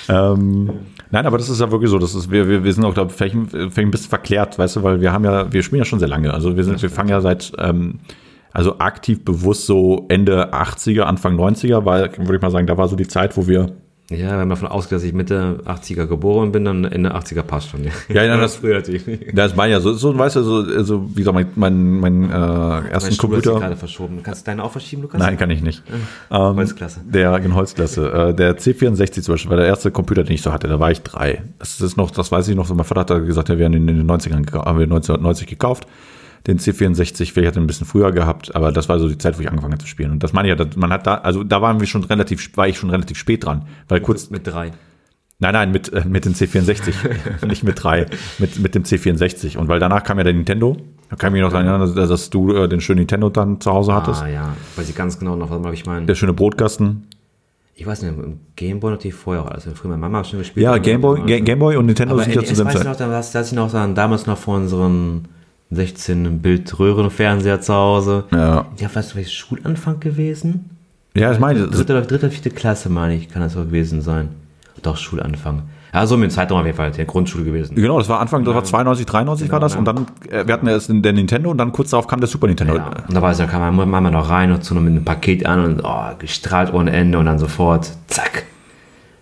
ähm, 0.08 0.70
nein, 1.10 1.26
aber 1.26 1.38
das 1.38 1.48
ist 1.48 1.60
ja 1.60 1.70
wirklich 1.70 1.90
so, 1.90 1.98
das 1.98 2.14
ist, 2.14 2.30
wir, 2.30 2.48
wir, 2.48 2.64
wir 2.64 2.72
sind 2.72 2.84
auch, 2.84 2.94
glaube 2.94 3.10
ich, 3.10 3.16
vielleicht, 3.16 3.36
vielleicht 3.50 3.78
ein 3.78 3.90
bisschen 3.90 4.10
verklärt, 4.10 4.58
weißt 4.58 4.76
du, 4.76 4.82
weil 4.82 5.00
wir 5.00 5.12
haben 5.12 5.24
ja, 5.24 5.52
wir 5.52 5.62
spielen 5.62 5.80
ja 5.80 5.84
schon 5.84 5.98
sehr 5.98 6.08
lange. 6.08 6.32
Also 6.34 6.56
wir 6.56 6.64
sind, 6.64 6.82
wir 6.82 6.90
fangen 6.90 7.10
ja 7.10 7.20
seit 7.20 7.52
ähm, 7.58 8.00
also 8.52 8.78
aktiv 8.78 9.24
bewusst 9.24 9.66
so 9.66 10.06
Ende 10.08 10.52
80er, 10.52 11.02
Anfang 11.02 11.36
90er, 11.36 11.84
weil, 11.84 12.16
würde 12.18 12.36
ich 12.36 12.42
mal 12.42 12.50
sagen, 12.50 12.66
da 12.66 12.78
war 12.78 12.88
so 12.88 12.96
die 12.96 13.08
Zeit, 13.08 13.36
wo 13.36 13.48
wir 13.48 13.72
ja, 14.10 14.32
wenn 14.32 14.40
man 14.40 14.50
davon 14.50 14.68
ausgeht, 14.68 14.92
dass 14.92 15.02
ich 15.02 15.14
Mitte 15.14 15.60
80er 15.64 16.06
geboren 16.06 16.52
bin, 16.52 16.66
dann 16.66 16.84
Ende 16.84 17.16
80er 17.16 17.42
passt 17.42 17.70
schon. 17.70 17.84
Ja, 17.84 17.90
ja, 18.08 18.24
ja 18.24 18.36
das, 18.40 18.56
früher 18.56 18.74
natürlich. 18.74 19.02
Das 19.32 19.56
meine 19.56 19.72
ja 19.72 19.80
so, 19.80 19.94
so 19.94 20.16
weißt 20.16 20.36
du, 20.36 20.42
so, 20.42 20.82
so 20.84 21.08
wie 21.16 21.22
gesagt, 21.22 21.34
mein, 21.34 21.48
mein, 21.54 22.00
mein 22.00 22.30
äh, 22.30 22.88
ersten 22.90 23.16
Computer. 23.16 23.54
gerade 23.54 23.76
verschoben. 23.76 24.22
Kannst 24.22 24.46
du 24.46 24.50
deinen 24.50 24.60
auch 24.60 24.72
verschieben, 24.72 25.02
Lukas? 25.02 25.18
Nein, 25.18 25.38
kann 25.38 25.48
ich 25.48 25.62
nicht. 25.62 25.82
Ja, 26.30 26.50
ähm, 26.50 26.56
Holzklasse. 26.56 27.00
Der 27.06 27.34
in 27.36 27.54
Holzklasse. 27.54 28.12
Äh, 28.12 28.34
der 28.34 28.58
C64 28.58 29.22
zum 29.22 29.34
Beispiel 29.34 29.50
war 29.50 29.56
der 29.56 29.66
erste 29.66 29.90
Computer, 29.90 30.22
den 30.22 30.34
ich 30.34 30.42
so 30.42 30.52
hatte. 30.52 30.68
Da 30.68 30.78
war 30.78 30.90
ich 30.90 31.00
drei. 31.00 31.42
Das 31.58 31.80
ist 31.80 31.96
noch, 31.96 32.10
das 32.10 32.30
weiß 32.30 32.48
ich 32.48 32.56
noch. 32.56 32.66
So 32.66 32.74
mein 32.74 32.84
Vater 32.84 33.14
hat 33.14 33.26
gesagt, 33.26 33.48
wir 33.48 33.64
haben 33.64 33.72
in 33.72 33.86
den 33.86 34.06
90ern 34.06 34.52
haben 34.52 34.78
wir 34.78 34.84
1990 34.84 35.46
gekauft 35.46 35.86
den 36.46 36.58
C64, 36.58 37.32
vielleicht 37.32 37.48
hat 37.48 37.56
er 37.56 37.62
ein 37.62 37.66
bisschen 37.66 37.86
früher 37.86 38.12
gehabt, 38.12 38.54
aber 38.54 38.70
das 38.70 38.88
war 38.88 38.98
so 38.98 39.08
die 39.08 39.16
Zeit, 39.16 39.38
wo 39.38 39.40
ich 39.40 39.48
angefangen 39.48 39.72
habe 39.72 39.82
zu 39.82 39.88
spielen. 39.88 40.10
Und 40.10 40.22
das 40.22 40.32
meine 40.32 40.52
ich 40.52 40.58
ja, 40.58 40.66
man 40.76 40.92
hat 40.92 41.06
da, 41.06 41.16
also 41.16 41.42
da 41.42 41.62
waren 41.62 41.80
wir 41.80 41.86
schon 41.86 42.04
relativ, 42.04 42.54
war 42.56 42.68
ich 42.68 42.76
schon 42.76 42.90
relativ 42.90 43.16
spät 43.16 43.44
dran, 43.44 43.66
weil 43.88 44.00
kurz. 44.00 44.28
Mit 44.30 44.46
drei. 44.46 44.72
Nein, 45.38 45.52
nein, 45.52 45.72
mit, 45.72 45.92
äh, 45.92 46.04
mit 46.06 46.24
dem 46.24 46.34
C64, 46.34 47.46
nicht 47.46 47.64
mit 47.64 47.82
drei, 47.82 48.06
mit, 48.38 48.58
mit 48.58 48.74
dem 48.74 48.84
C64. 48.84 49.56
Und 49.56 49.68
weil 49.68 49.80
danach 49.80 50.04
kam 50.04 50.18
ja 50.18 50.24
der 50.24 50.34
Nintendo. 50.34 50.76
Da 51.10 51.16
kann 51.16 51.28
ich 51.28 51.34
mich 51.34 51.42
noch 51.42 51.50
daran 51.50 51.66
erinnern, 51.66 51.94
dass, 51.94 52.08
dass 52.08 52.30
du 52.30 52.54
äh, 52.54 52.68
den 52.68 52.80
schönen 52.80 53.00
Nintendo 53.00 53.30
dann 53.30 53.60
zu 53.60 53.70
Hause 53.72 53.94
hattest. 53.94 54.22
Ah, 54.22 54.28
ja, 54.28 54.56
weiß 54.76 54.88
ich 54.88 54.94
ganz 54.94 55.18
genau 55.18 55.36
noch, 55.36 55.50
was 55.50 55.74
ich 55.74 55.86
meine. 55.86 56.06
Der 56.06 56.14
schöne 56.14 56.32
Brotkasten. 56.34 57.06
Ich 57.76 57.86
weiß 57.86 58.02
nicht, 58.02 58.14
Gameboy 58.54 58.92
natürlich 58.92 59.16
vorher 59.16 59.42
auch, 59.42 59.50
also 59.50 59.70
früher 59.74 59.90
meine 59.90 60.00
Mama 60.00 60.22
schon 60.22 60.38
gespielt. 60.38 60.62
Ja, 60.62 60.78
Gameboy, 60.78 61.40
Gameboy 61.40 61.76
und 61.76 61.86
Nintendo 61.86 62.16
sind 62.18 62.34
ja 62.34 62.44
zusammen. 62.44 62.70
Ich 62.70 62.76
weiß 62.76 62.84
noch, 62.84 62.96
dass, 62.96 63.32
dass 63.32 63.48
ich 63.48 63.54
noch 63.54 63.72
damals 63.72 64.26
noch 64.26 64.38
vor 64.38 64.56
unseren 64.56 65.26
16 65.70 66.40
Bildröhrenfernseher 66.40 67.60
zu 67.60 67.74
Hause. 67.74 68.24
Ja. 68.32 68.66
Ja, 68.78 68.94
weißt 68.94 69.12
du, 69.12 69.16
welches 69.16 69.32
Schulanfang 69.32 70.00
gewesen? 70.00 70.70
Ja, 71.14 71.30
das 71.30 71.38
meine 71.38 71.64
ich. 71.64 71.70
Dritte, 71.70 72.02
dritte, 72.02 72.30
vierte 72.30 72.50
Klasse, 72.50 72.88
meine 72.88 73.14
ich, 73.14 73.28
kann 73.28 73.42
das 73.42 73.56
auch 73.56 73.64
gewesen 73.64 74.02
sein. 74.02 74.28
Doch, 74.82 74.96
Schulanfang. 74.96 75.62
Ja, 75.94 76.06
so 76.08 76.16
mit 76.16 76.30
dem 76.30 76.34
Zeitraum 76.34 76.58
auf 76.58 76.66
jeden 76.66 76.76
Fall, 76.76 76.90
der 76.90 77.04
Grundschule 77.04 77.44
gewesen. 77.44 77.76
Genau, 77.76 77.98
das 77.98 78.08
war 78.08 78.18
Anfang, 78.18 78.44
das 78.44 78.52
war 78.52 78.64
92, 78.64 79.06
93 79.06 79.46
genau, 79.46 79.52
war 79.52 79.60
das. 79.60 79.76
Und 79.76 79.84
dann, 79.84 80.06
äh, 80.28 80.44
wir 80.44 80.54
hatten 80.54 80.66
erst 80.66 80.90
der 80.92 81.12
Nintendo 81.12 81.52
und 81.52 81.58
dann 81.58 81.70
kurz 81.70 81.90
darauf 81.90 82.08
kam 82.08 82.18
der 82.18 82.26
Super 82.26 82.48
Nintendo. 82.48 82.74
Ja, 82.74 82.90
und 83.06 83.14
da 83.14 83.22
war 83.22 83.30
es, 83.30 83.38
da 83.38 83.46
kam 83.46 83.76
meine 83.76 83.88
Mama 83.88 84.10
noch 84.10 84.28
rein 84.28 84.50
und 84.50 84.64
zu 84.64 84.74
mit 84.74 84.86
einem 84.88 85.04
Paket 85.04 85.46
an 85.46 85.64
und 85.64 85.82
oh, 85.84 86.06
gestrahlt 86.18 86.74
ohne 86.74 86.90
Ende 86.90 87.16
und 87.16 87.26
dann 87.26 87.38
sofort, 87.38 87.92
zack, 88.08 88.42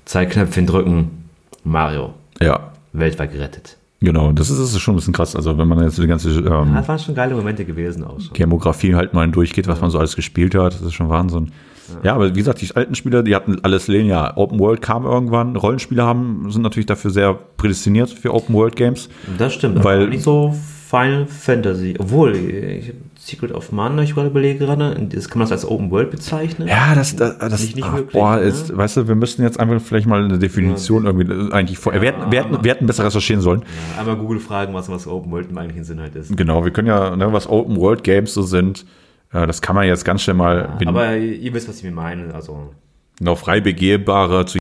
zwei 0.06 0.24
Knöpfchen 0.24 0.66
drücken, 0.66 1.28
Mario. 1.62 2.14
Ja. 2.40 2.70
Weltweit 2.94 3.32
gerettet. 3.32 3.76
Genau, 4.02 4.32
das 4.32 4.50
ist, 4.50 4.58
das 4.58 4.72
ist 4.72 4.80
schon 4.80 4.94
ein 4.94 4.96
bisschen 4.96 5.12
krass. 5.12 5.36
Also 5.36 5.56
wenn 5.56 5.68
man 5.68 5.80
jetzt 5.82 5.96
die 5.96 6.06
ganze 6.08 6.28
ähm, 6.30 6.44
ja, 6.44 6.64
das 6.74 6.88
waren 6.88 6.98
schon 6.98 7.14
geile 7.14 7.36
Momente 7.36 7.64
gewesen 7.64 8.02
auch 8.02 8.20
schon. 8.20 8.32
Demografie 8.34 8.96
halt 8.96 9.14
mal 9.14 9.30
durchgeht, 9.30 9.68
was 9.68 9.78
ja. 9.78 9.82
man 9.82 9.90
so 9.90 9.98
alles 9.98 10.16
gespielt 10.16 10.56
hat, 10.56 10.74
das 10.74 10.82
ist 10.82 10.94
schon 10.94 11.08
Wahnsinn. 11.08 11.52
Ja. 11.88 12.08
ja. 12.08 12.14
aber 12.14 12.30
wie 12.30 12.38
gesagt, 12.38 12.60
die 12.60 12.74
alten 12.74 12.96
Spieler, 12.96 13.22
die 13.22 13.36
hatten 13.36 13.60
alles 13.62 13.86
linear. 13.86 14.36
Open 14.36 14.58
World 14.58 14.82
kam 14.82 15.04
irgendwann. 15.04 15.54
Rollenspiele 15.54 16.02
haben, 16.02 16.50
sind 16.50 16.62
natürlich 16.62 16.86
dafür 16.86 17.12
sehr 17.12 17.34
prädestiniert 17.56 18.10
für 18.10 18.34
Open 18.34 18.56
World 18.56 18.74
Games. 18.74 19.08
Das 19.38 19.54
stimmt, 19.54 19.84
weil 19.84 20.08
nicht 20.08 20.24
so 20.24 20.52
Final 20.92 21.26
Fantasy. 21.26 21.94
Obwohl, 21.98 22.36
ich, 22.36 22.92
Secret 23.18 23.50
of 23.52 23.72
Mana, 23.72 24.02
ich 24.02 24.14
gerade 24.14 24.28
überlege 24.28 24.66
gerade, 24.66 24.94
das 25.10 25.30
kann 25.30 25.38
man 25.38 25.48
das 25.48 25.52
als 25.52 25.64
Open 25.64 25.90
World 25.90 26.10
bezeichnen? 26.10 26.68
Ja, 26.68 26.94
das, 26.94 27.16
das, 27.16 27.38
das 27.38 27.62
ist 27.62 27.76
nicht 27.76 27.86
ach, 27.86 27.94
möglich. 27.94 28.12
Boah, 28.12 28.36
ne? 28.36 28.42
ist, 28.42 28.76
weißt 28.76 28.98
du, 28.98 29.08
wir 29.08 29.14
müssten 29.14 29.42
jetzt 29.42 29.58
einfach 29.58 29.80
vielleicht 29.80 30.06
mal 30.06 30.22
eine 30.22 30.38
Definition 30.38 31.04
ja. 31.04 31.10
irgendwie 31.10 31.32
äh, 31.32 31.50
eigentlich 31.50 31.78
vor. 31.78 31.94
Ja, 31.94 32.02
wir, 32.02 32.08
hätten, 32.08 32.30
wir, 32.30 32.44
hätten, 32.44 32.62
wir 32.62 32.70
hätten 32.70 32.84
besser 32.84 33.06
recherchieren 33.06 33.40
sollen. 33.40 33.62
Ja, 33.94 34.00
einmal 34.00 34.16
Google 34.16 34.38
fragen, 34.38 34.74
was, 34.74 34.90
was 34.90 35.06
Open 35.06 35.32
World 35.32 35.48
im 35.48 35.56
eigentlichen 35.56 35.84
Sinn 35.84 35.98
halt 35.98 36.14
ist. 36.14 36.36
Genau, 36.36 36.62
wir 36.62 36.72
können 36.72 36.88
ja, 36.88 37.16
ne, 37.16 37.32
was 37.32 37.48
Open 37.48 37.76
World 37.76 38.04
Games 38.04 38.34
so 38.34 38.42
sind, 38.42 38.84
ja, 39.32 39.46
das 39.46 39.62
kann 39.62 39.74
man 39.74 39.86
jetzt 39.86 40.04
ganz 40.04 40.20
schnell 40.20 40.36
mal. 40.36 40.76
Ja, 40.78 40.88
aber 40.88 41.16
ihr 41.16 41.54
wisst, 41.54 41.70
was 41.70 41.78
ich 41.78 41.84
mir 41.84 41.92
meine. 41.92 42.34
Also. 42.34 42.74
Noch 43.18 43.38
frei 43.38 43.62
begehbare 43.62 44.44
zu. 44.44 44.58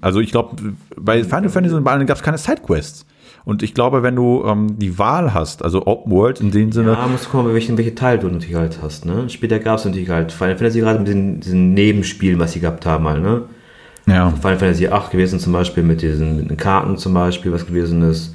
Also 0.00 0.20
ich 0.20 0.30
glaube, 0.30 0.56
bei 0.96 1.22
Final 1.22 1.50
Fantasy 1.50 1.74
und 1.74 1.84
bei 1.84 1.92
allen 1.92 2.06
gab 2.06 2.16
es 2.16 2.22
keine 2.22 2.38
Sidequests. 2.38 3.04
Und 3.44 3.62
ich 3.62 3.74
glaube, 3.74 4.02
wenn 4.02 4.16
du 4.16 4.44
ähm, 4.44 4.78
die 4.78 4.98
Wahl 4.98 5.32
hast, 5.32 5.62
also 5.62 5.86
Open 5.86 6.12
World 6.12 6.40
in 6.40 6.50
dem 6.50 6.72
Sinne. 6.72 6.92
Ja, 6.92 7.06
musst 7.06 7.26
du 7.26 7.30
gucken, 7.30 7.52
welche, 7.54 7.76
welche 7.76 7.94
Teil 7.94 8.18
du 8.18 8.28
natürlich 8.28 8.56
halt 8.56 8.78
hast. 8.82 9.06
Ne? 9.06 9.28
Später 9.28 9.58
gab 9.58 9.78
es 9.78 9.84
natürlich 9.84 10.10
halt 10.10 10.32
Final 10.32 10.56
Fantasy 10.56 10.80
gerade 10.80 10.98
mit 10.98 11.08
diesen, 11.08 11.40
diesen 11.40 11.74
Nebenspielen, 11.74 12.38
was 12.38 12.52
sie 12.52 12.60
gehabt 12.60 12.84
haben 12.84 13.08
halt, 13.08 13.22
ne? 13.22 13.42
Ja. 14.06 14.30
Final 14.30 14.58
Fantasy 14.58 14.88
8 14.88 15.10
gewesen 15.10 15.38
zum 15.38 15.52
Beispiel 15.52 15.82
mit 15.82 16.00
diesen 16.00 16.38
mit 16.38 16.50
den 16.50 16.56
Karten 16.56 16.96
zum 16.96 17.12
Beispiel, 17.14 17.52
was 17.52 17.66
gewesen 17.66 18.02
ist. 18.02 18.34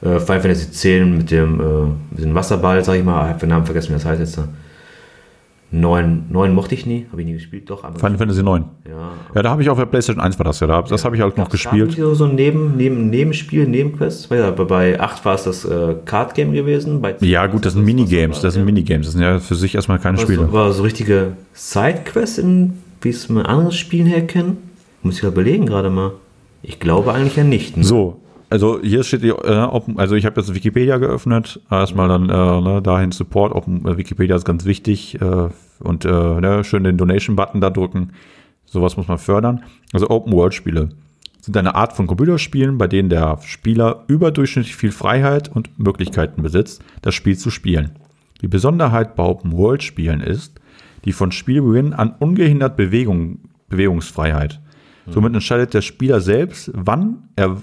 Äh, 0.00 0.20
Final 0.20 0.40
Fantasy 0.40 0.70
10 0.70 1.18
mit 1.18 1.30
dem, 1.30 1.60
äh, 1.60 2.14
mit 2.14 2.24
dem 2.24 2.34
Wasserball, 2.34 2.84
sag 2.84 2.94
ich 2.96 3.04
mal. 3.04 3.24
Ich 3.24 3.30
habe 3.30 3.40
den 3.40 3.48
Namen 3.48 3.64
vergessen, 3.64 3.90
wie 3.90 3.94
das 3.94 4.04
heißt 4.04 4.20
jetzt. 4.20 4.38
9, 5.70 6.26
9 6.30 6.54
mochte 6.54 6.74
ich 6.74 6.86
nie, 6.86 7.06
habe 7.12 7.20
ich 7.20 7.26
nie 7.26 7.34
gespielt, 7.34 7.68
doch. 7.68 7.84
Aber 7.84 7.98
Final 7.98 8.16
Fantasy 8.16 8.42
9. 8.42 8.64
Ja. 8.88 9.10
Ja, 9.34 9.42
da 9.42 9.50
habe 9.50 9.60
ich 9.60 9.68
auf 9.68 9.78
der 9.78 9.84
PlayStation 9.84 10.24
1 10.24 10.38
war 10.38 10.44
das 10.44 10.60
ja, 10.60 10.66
da, 10.66 10.80
das 10.80 11.02
ja. 11.02 11.04
habe 11.04 11.16
ich 11.16 11.22
halt 11.22 11.36
noch 11.36 11.50
gespielt. 11.50 11.92
So, 11.92 12.14
so 12.14 12.24
ein 12.24 12.36
Neben, 12.36 12.76
Neben, 12.76 13.10
Nebenspiel, 13.10 13.66
Nebenquest. 13.66 14.30
Ja, 14.30 14.50
bei 14.50 14.98
8 14.98 15.24
war 15.26 15.34
es 15.34 15.44
das 15.44 15.66
äh, 15.66 15.96
Card 16.06 16.34
Game 16.34 16.52
gewesen. 16.52 17.02
Bei 17.02 17.16
ja, 17.20 17.46
gut, 17.46 17.66
das 17.66 17.74
sind 17.74 17.84
Minigames, 17.84 18.40
das 18.40 18.54
sind 18.54 18.64
Minigames, 18.64 19.08
das 19.08 19.12
sind 19.12 19.22
ja 19.22 19.38
für 19.40 19.54
sich 19.56 19.74
erstmal 19.74 19.98
keine 19.98 20.16
Spiele. 20.16 20.46
So, 20.46 20.52
war 20.52 20.72
so 20.72 20.82
richtige 20.82 21.32
Sidequests, 21.52 22.42
wie 23.02 23.08
es 23.10 23.28
mit 23.28 23.44
anderen 23.44 23.72
Spielen 23.72 24.06
her 24.06 24.26
kennen? 24.26 24.56
Muss 25.02 25.16
ich 25.16 25.22
ja 25.22 25.28
überlegen 25.28 25.66
gerade 25.66 25.90
mal. 25.90 26.12
Ich 26.62 26.80
glaube 26.80 27.12
eigentlich 27.12 27.36
ja 27.36 27.44
nicht. 27.44 27.76
Ne? 27.76 27.84
So, 27.84 28.20
also 28.50 28.80
hier 28.82 29.02
steht, 29.02 29.22
die, 29.22 29.28
äh, 29.28 29.62
Open, 29.62 29.98
also 29.98 30.14
ich 30.14 30.24
habe 30.24 30.40
jetzt 30.40 30.54
Wikipedia 30.54 30.98
geöffnet, 30.98 31.60
erstmal 31.70 32.08
dann 32.08 32.30
äh, 32.30 32.60
ne, 32.60 32.82
dahin 32.82 33.12
Support, 33.12 33.52
Open, 33.54 33.86
äh, 33.86 33.96
Wikipedia 33.96 34.36
ist 34.36 34.44
ganz 34.44 34.64
wichtig 34.64 35.20
äh, 35.20 35.48
und 35.80 36.04
äh, 36.04 36.08
ne, 36.10 36.64
schön 36.64 36.84
den 36.84 36.96
Donation-Button 36.96 37.60
da 37.60 37.70
drücken, 37.70 38.12
sowas 38.64 38.96
muss 38.96 39.08
man 39.08 39.18
fördern. 39.18 39.64
Also 39.92 40.08
Open-World-Spiele 40.10 40.90
sind 41.40 41.56
eine 41.56 41.74
Art 41.74 41.94
von 41.94 42.06
Computerspielen, 42.06 42.78
bei 42.78 42.86
denen 42.86 43.08
der 43.10 43.38
Spieler 43.42 44.04
überdurchschnittlich 44.08 44.76
viel 44.76 44.92
Freiheit 44.92 45.54
und 45.54 45.78
Möglichkeiten 45.78 46.42
besitzt, 46.42 46.82
das 47.02 47.14
Spiel 47.14 47.36
zu 47.36 47.50
spielen. 47.50 47.92
Die 48.40 48.48
Besonderheit 48.48 49.14
bei 49.14 49.24
Open-World-Spielen 49.24 50.20
ist 50.20 50.60
die 51.04 51.12
von 51.12 51.32
Spielbeginn 51.32 51.92
an 51.92 52.14
ungehindert 52.18 52.76
Bewegung, 52.76 53.38
Bewegungsfreiheit. 53.68 54.60
Somit 55.10 55.32
entscheidet 55.32 55.72
der 55.72 55.80
Spieler 55.80 56.20
selbst, 56.20 56.70
wann 56.74 57.28
er 57.34 57.56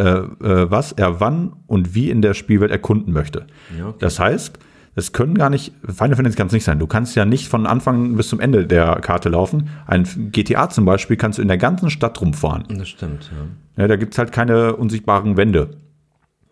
äh, 0.00 0.04
äh, 0.06 0.70
was 0.70 0.92
er 0.92 1.20
wann 1.20 1.52
und 1.66 1.94
wie 1.94 2.10
in 2.10 2.20
der 2.22 2.34
Spielwelt 2.34 2.70
erkunden 2.70 3.12
möchte. 3.12 3.46
Ja, 3.78 3.88
okay. 3.88 3.96
Das 4.00 4.18
heißt, 4.18 4.58
es 4.96 5.12
können 5.12 5.34
gar 5.36 5.50
nicht, 5.50 5.72
Final 5.84 6.16
Fantasy 6.16 6.36
kann 6.36 6.46
es 6.48 6.52
nicht 6.52 6.64
sein. 6.64 6.78
Du 6.78 6.86
kannst 6.86 7.16
ja 7.16 7.24
nicht 7.24 7.48
von 7.48 7.66
Anfang 7.66 8.16
bis 8.16 8.28
zum 8.28 8.38
Ende 8.40 8.66
der 8.66 8.96
Karte 9.00 9.28
laufen. 9.28 9.68
Ein 9.86 10.04
GTA 10.32 10.68
zum 10.68 10.84
Beispiel 10.84 11.16
kannst 11.16 11.38
du 11.38 11.42
in 11.42 11.48
der 11.48 11.58
ganzen 11.58 11.90
Stadt 11.90 12.20
rumfahren. 12.20 12.64
Das 12.78 12.88
stimmt, 12.88 13.30
ja. 13.76 13.82
Ja, 13.82 13.88
da 13.88 13.96
gibt 13.96 14.14
es 14.14 14.18
halt 14.18 14.30
keine 14.32 14.76
unsichtbaren 14.76 15.36
Wände. 15.36 15.78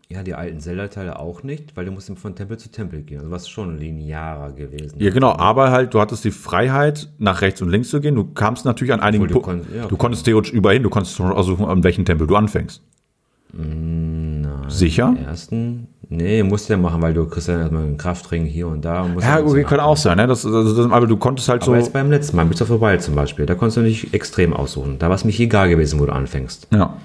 Ja, 0.08 0.22
die 0.22 0.34
alten 0.34 0.60
Zelda-Teile 0.60 1.18
auch 1.18 1.42
nicht, 1.42 1.74
weil 1.76 1.86
du 1.86 1.92
musst 1.92 2.12
von 2.18 2.34
Tempel 2.34 2.58
zu 2.58 2.70
Tempel 2.70 3.00
gehen. 3.02 3.20
Also 3.20 3.30
was 3.30 3.48
schon 3.48 3.78
linearer 3.78 4.52
gewesen. 4.52 4.96
Ja, 5.00 5.10
genau, 5.10 5.34
aber 5.36 5.70
halt, 5.70 5.94
du 5.94 6.00
hattest 6.00 6.24
die 6.24 6.32
Freiheit, 6.32 7.08
nach 7.18 7.40
rechts 7.40 7.62
und 7.62 7.70
links 7.70 7.88
zu 7.88 8.00
gehen. 8.00 8.14
Du 8.16 8.24
kamst 8.24 8.64
natürlich 8.66 8.92
an 8.92 9.00
einigen 9.00 9.26
du 9.28 9.36
Pu- 9.38 9.40
konnt- 9.42 9.64
ja, 9.74 9.86
Du 9.86 9.96
konntest 9.96 10.26
theoretisch 10.26 10.52
überall 10.52 10.74
hin, 10.74 10.82
du 10.82 10.90
konntest 10.90 11.16
schon 11.16 11.32
aussuchen, 11.32 11.64
an 11.64 11.82
welchem 11.82 12.04
Tempel 12.04 12.26
du 12.26 12.36
anfängst. 12.36 12.82
Sicher? 14.68 15.14
Im 15.16 15.24
ersten? 15.26 15.86
Nee, 16.08 16.42
musst 16.42 16.68
du 16.68 16.74
ja 16.74 16.78
machen, 16.78 17.00
weil 17.02 17.14
du 17.14 17.26
kriegst 17.26 17.48
ja 17.48 17.58
erstmal 17.58 17.82
einen 17.84 17.96
Kraftring 17.96 18.44
hier 18.44 18.66
und 18.68 18.84
da. 18.84 19.02
Und 19.02 19.20
Ja, 19.20 19.40
okay, 19.40 19.64
kann 19.64 19.80
auch 19.80 19.96
sein, 19.96 20.16
ne? 20.16 20.26
Das, 20.26 20.44
also, 20.44 20.74
das, 20.74 20.90
aber 20.90 21.06
du 21.06 21.16
konntest 21.16 21.48
halt 21.48 21.62
Aber 21.62 21.72
so. 21.72 21.76
jetzt 21.76 21.92
beim 21.92 22.10
letzten 22.10 22.36
Mal, 22.36 22.46
of 22.46 22.56
the 22.56 22.80
Wild 22.80 23.02
zum 23.02 23.14
Beispiel, 23.14 23.46
da 23.46 23.54
konntest 23.54 23.76
du 23.78 23.82
nicht 23.82 24.12
extrem 24.14 24.52
aussuchen. 24.52 24.98
Da 24.98 25.08
war 25.08 25.16
es 25.16 25.24
mich 25.24 25.38
egal 25.40 25.68
gewesen, 25.68 26.00
wo 26.00 26.06
du 26.06 26.12
anfängst. 26.12 26.68
Ja. 26.72 26.96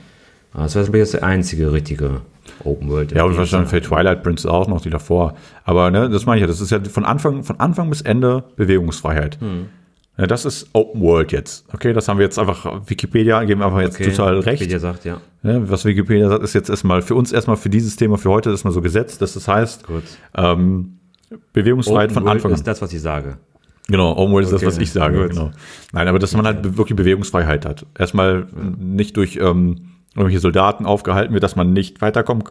Das 0.53 0.75
war 0.75 0.95
jetzt 0.95 1.13
der 1.13 1.23
einzige 1.23 1.71
richtige 1.71 2.21
Open 2.63 2.89
World. 2.89 3.11
Ja, 3.11 3.23
und 3.23 3.37
wahrscheinlich 3.37 3.69
für 3.69 3.81
Twilight 3.81 4.23
Princess 4.23 4.49
auch 4.49 4.67
noch 4.67 4.81
die 4.81 4.89
davor. 4.89 5.35
Aber 5.65 5.91
ne, 5.91 6.09
das 6.09 6.25
meine 6.25 6.39
ich 6.39 6.41
ja, 6.41 6.47
das 6.47 6.61
ist 6.61 6.71
ja 6.71 6.79
von 6.83 7.05
Anfang, 7.05 7.43
von 7.43 7.59
Anfang 7.59 7.89
bis 7.89 8.01
Ende 8.01 8.43
Bewegungsfreiheit. 8.55 9.39
Hm. 9.39 9.67
Ja, 10.17 10.25
das 10.25 10.45
ist 10.45 10.67
Open 10.73 11.01
World 11.01 11.31
jetzt. 11.31 11.65
Okay, 11.71 11.93
das 11.93 12.07
haben 12.07 12.17
wir 12.17 12.25
jetzt 12.25 12.39
einfach, 12.39 12.81
Wikipedia 12.89 13.43
geben 13.43 13.61
einfach 13.61 13.81
jetzt 13.81 13.95
Okay, 13.99 14.09
total 14.09 14.39
recht. 14.39 14.61
Wikipedia 14.61 14.79
sagt, 14.79 15.05
ja. 15.05 15.21
Ne, 15.43 15.69
was 15.69 15.85
Wikipedia 15.85 16.27
sagt, 16.27 16.43
ist 16.43 16.53
jetzt 16.53 16.69
erstmal 16.69 17.03
für 17.03 17.13
uns 17.13 17.31
erstmal 17.31 17.55
für 17.55 17.69
dieses 17.69 17.95
Thema 17.97 18.17
für 18.17 18.29
heute 18.31 18.49
erstmal 18.49 18.73
so 18.73 18.81
gesetzt, 18.81 19.21
dass 19.21 19.35
das 19.35 19.47
heißt, 19.47 19.85
Gut. 19.85 20.03
ähm, 20.35 20.97
Bewegungsfreiheit 21.53 22.09
Open 22.09 22.13
von 22.15 22.23
World 22.23 22.35
Anfang 22.37 22.51
an. 22.51 22.55
ist 22.55 22.65
das, 22.65 22.81
was 22.81 22.93
ich 22.93 23.01
sage. 23.01 23.37
Genau, 23.89 24.11
Open 24.17 24.33
World 24.33 24.45
ist 24.45 24.53
das, 24.53 24.61
Okay, 24.61 24.67
was 24.67 24.77
ich 24.79 24.91
sage. 24.91 25.21
gut. 25.21 25.29
Genau. 25.29 25.51
Nein, 25.93 26.07
aber 26.07 26.17
dass 26.17 26.33
man 26.35 26.45
halt 26.47 26.77
wirklich 26.77 26.95
Bewegungsfreiheit 26.95 27.65
hat. 27.65 27.85
Erstmal 27.97 28.47
nicht 28.79 29.15
durch 29.17 29.35
ähm, 29.37 29.89
irgendwelche 30.15 30.39
Soldaten 30.39 30.87
aufgehalten 30.87 31.33
wird, 31.33 31.43
dass 31.43 31.55
man 31.55 31.73
nicht 31.73 32.01
weiterkommen 32.01 32.43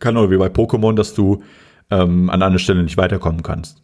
kann, 0.00 0.16
oder 0.16 0.30
wie 0.30 0.36
bei 0.36 0.48
Pokémon, 0.48 0.94
dass 0.94 1.14
du 1.14 1.42
ähm, 1.90 2.30
an 2.30 2.42
einer 2.42 2.58
Stelle 2.58 2.82
nicht 2.82 2.96
weiterkommen 2.96 3.42
kannst. 3.42 3.80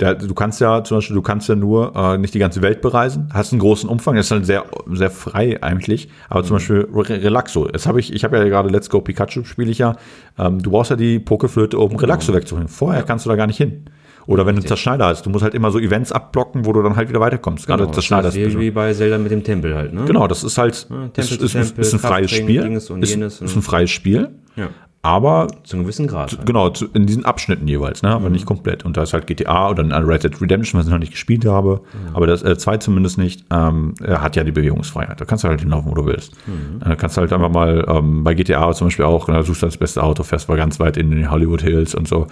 Der, 0.00 0.14
du 0.14 0.34
kannst 0.34 0.60
ja 0.60 0.82
zum 0.82 0.96
Beispiel, 0.96 1.14
du 1.14 1.22
kannst 1.22 1.48
ja 1.48 1.54
nur 1.54 1.94
äh, 1.94 2.18
nicht 2.18 2.34
die 2.34 2.38
ganze 2.38 2.60
Welt 2.62 2.80
bereisen, 2.80 3.28
hast 3.32 3.52
einen 3.52 3.60
großen 3.60 3.88
Umfang, 3.88 4.16
ist 4.16 4.30
halt 4.30 4.46
sehr, 4.46 4.64
sehr 4.90 5.10
frei 5.10 5.62
eigentlich, 5.62 6.08
aber 6.28 6.42
zum 6.42 6.56
Beispiel 6.56 6.88
Re 6.92 7.08
Relaxo. 7.22 7.68
Das 7.68 7.86
habe 7.86 8.00
ich, 8.00 8.12
ich 8.12 8.24
habe 8.24 8.38
ja 8.38 8.44
gerade 8.44 8.68
Let's 8.68 8.90
Go 8.90 9.00
Pikachu 9.00 9.44
spiele 9.44 9.70
ich 9.70 9.78
ja. 9.78 9.96
Ähm, 10.38 10.60
du 10.62 10.70
brauchst 10.70 10.90
ja 10.90 10.96
die 10.96 11.18
Pokeflöte, 11.18 11.78
um 11.78 11.94
Relaxo 11.94 12.32
wegzuholen. 12.34 12.68
Vorher 12.68 13.02
kannst 13.02 13.26
du 13.26 13.30
da 13.30 13.36
gar 13.36 13.46
nicht 13.46 13.58
hin. 13.58 13.84
Oder 14.26 14.46
wenn 14.46 14.56
du 14.56 14.62
Zerschneider 14.62 15.06
hast, 15.06 15.26
du 15.26 15.30
musst 15.30 15.42
halt 15.42 15.54
immer 15.54 15.70
so 15.70 15.78
Events 15.78 16.12
abblocken, 16.12 16.64
wo 16.64 16.72
du 16.72 16.82
dann 16.82 16.96
halt 16.96 17.08
wieder 17.08 17.20
weiterkommst. 17.20 17.66
Gerade 17.66 17.84
Genau, 17.84 17.92
Zerschneider 17.92 18.28
das 18.28 18.36
ist 18.36 18.58
wie, 18.58 18.70
bei 18.70 18.92
Zelda 18.92 19.18
mit 19.18 19.32
dem 19.32 19.42
Tempel 19.42 19.74
halt, 19.74 19.92
ne? 19.92 20.04
Genau, 20.04 20.28
das 20.28 20.44
ist 20.44 20.58
halt 20.58 20.86
Tempel 20.88 21.10
ist, 21.16 21.32
ist, 21.32 21.56
ein, 21.56 21.64
Tempel, 21.64 21.80
ist 21.80 21.92
ein 21.92 21.98
freies 21.98 22.30
Spiel. 22.30 22.62
Ist, 22.72 22.90
ist 22.90 23.56
ein 23.56 23.62
freies 23.62 23.90
Spiel. 23.90 24.30
Ja. 24.56 24.68
Aber 25.04 25.48
Zu 25.64 25.74
einem 25.76 25.84
gewissen 25.84 26.06
Grad. 26.06 26.30
Halt. 26.30 26.46
genau, 26.46 26.70
zu, 26.70 26.86
in 26.94 27.06
diesen 27.06 27.24
Abschnitten 27.24 27.66
jeweils, 27.66 28.02
ne? 28.02 28.10
aber 28.10 28.26
Mhm. 28.26 28.32
nicht 28.34 28.46
komplett. 28.46 28.84
Und 28.84 28.96
da 28.96 29.02
ist 29.02 29.12
halt 29.12 29.26
GTA 29.26 29.68
oder 29.70 29.82
ein 29.82 29.90
Red 29.92 30.22
Dead 30.22 30.40
Redemption, 30.40 30.78
was 30.78 30.86
ich 30.86 30.92
noch 30.92 31.00
nicht 31.00 31.10
gespielt 31.10 31.44
habe, 31.44 31.80
aber 32.14 32.28
das 32.28 32.42
äh, 32.44 32.56
zwei 32.56 32.76
zumindest 32.76 33.18
nicht, 33.18 33.44
ähm, 33.50 33.94
hat 34.06 34.36
ja 34.36 34.44
die 34.44 34.52
Bewegungsfreiheit. 34.52 35.20
Da 35.20 35.24
kannst 35.24 35.42
du 35.42 35.48
halt 35.48 35.60
hinlaufen, 35.60 35.90
wo 35.90 35.94
du 35.96 36.06
willst. 36.06 36.34
Mhm. 36.46 36.78
Da 36.80 36.94
kannst 36.94 37.16
du 37.16 37.20
halt 37.22 37.32
einfach 37.32 37.50
mal 37.50 37.84
ähm, 37.88 38.22
bei 38.22 38.34
GTA 38.34 38.72
zum 38.74 38.86
Beispiel 38.86 39.04
auch, 39.04 39.26
da 39.26 39.42
suchst 39.42 39.62
du 39.62 39.66
das 39.66 39.76
beste 39.76 40.00
Auto, 40.04 40.22
fährst 40.22 40.48
mal 40.48 40.56
ganz 40.56 40.78
weit 40.78 40.96
in 40.96 41.10
die 41.10 41.26
Hollywood 41.26 41.62
Hills 41.62 41.96
und 41.96 42.06
so. 42.06 42.28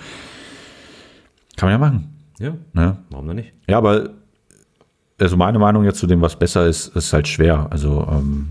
Kann 1.56 1.68
man 1.68 1.72
ja 1.72 1.78
machen. 1.78 2.16
Ja, 2.38 2.52
Ne? 2.72 2.96
warum 3.10 3.26
denn 3.26 3.36
nicht? 3.36 3.52
Ja, 3.68 3.78
aber 3.78 4.10
also 5.20 5.36
meine 5.36 5.58
Meinung 5.58 5.84
jetzt 5.84 5.98
zu 5.98 6.06
dem, 6.06 6.22
was 6.22 6.36
besser 6.38 6.66
ist, 6.66 6.94
ist 6.96 7.12
halt 7.12 7.26
schwer. 7.28 7.66
Also 7.70 8.06
ähm, 8.10 8.50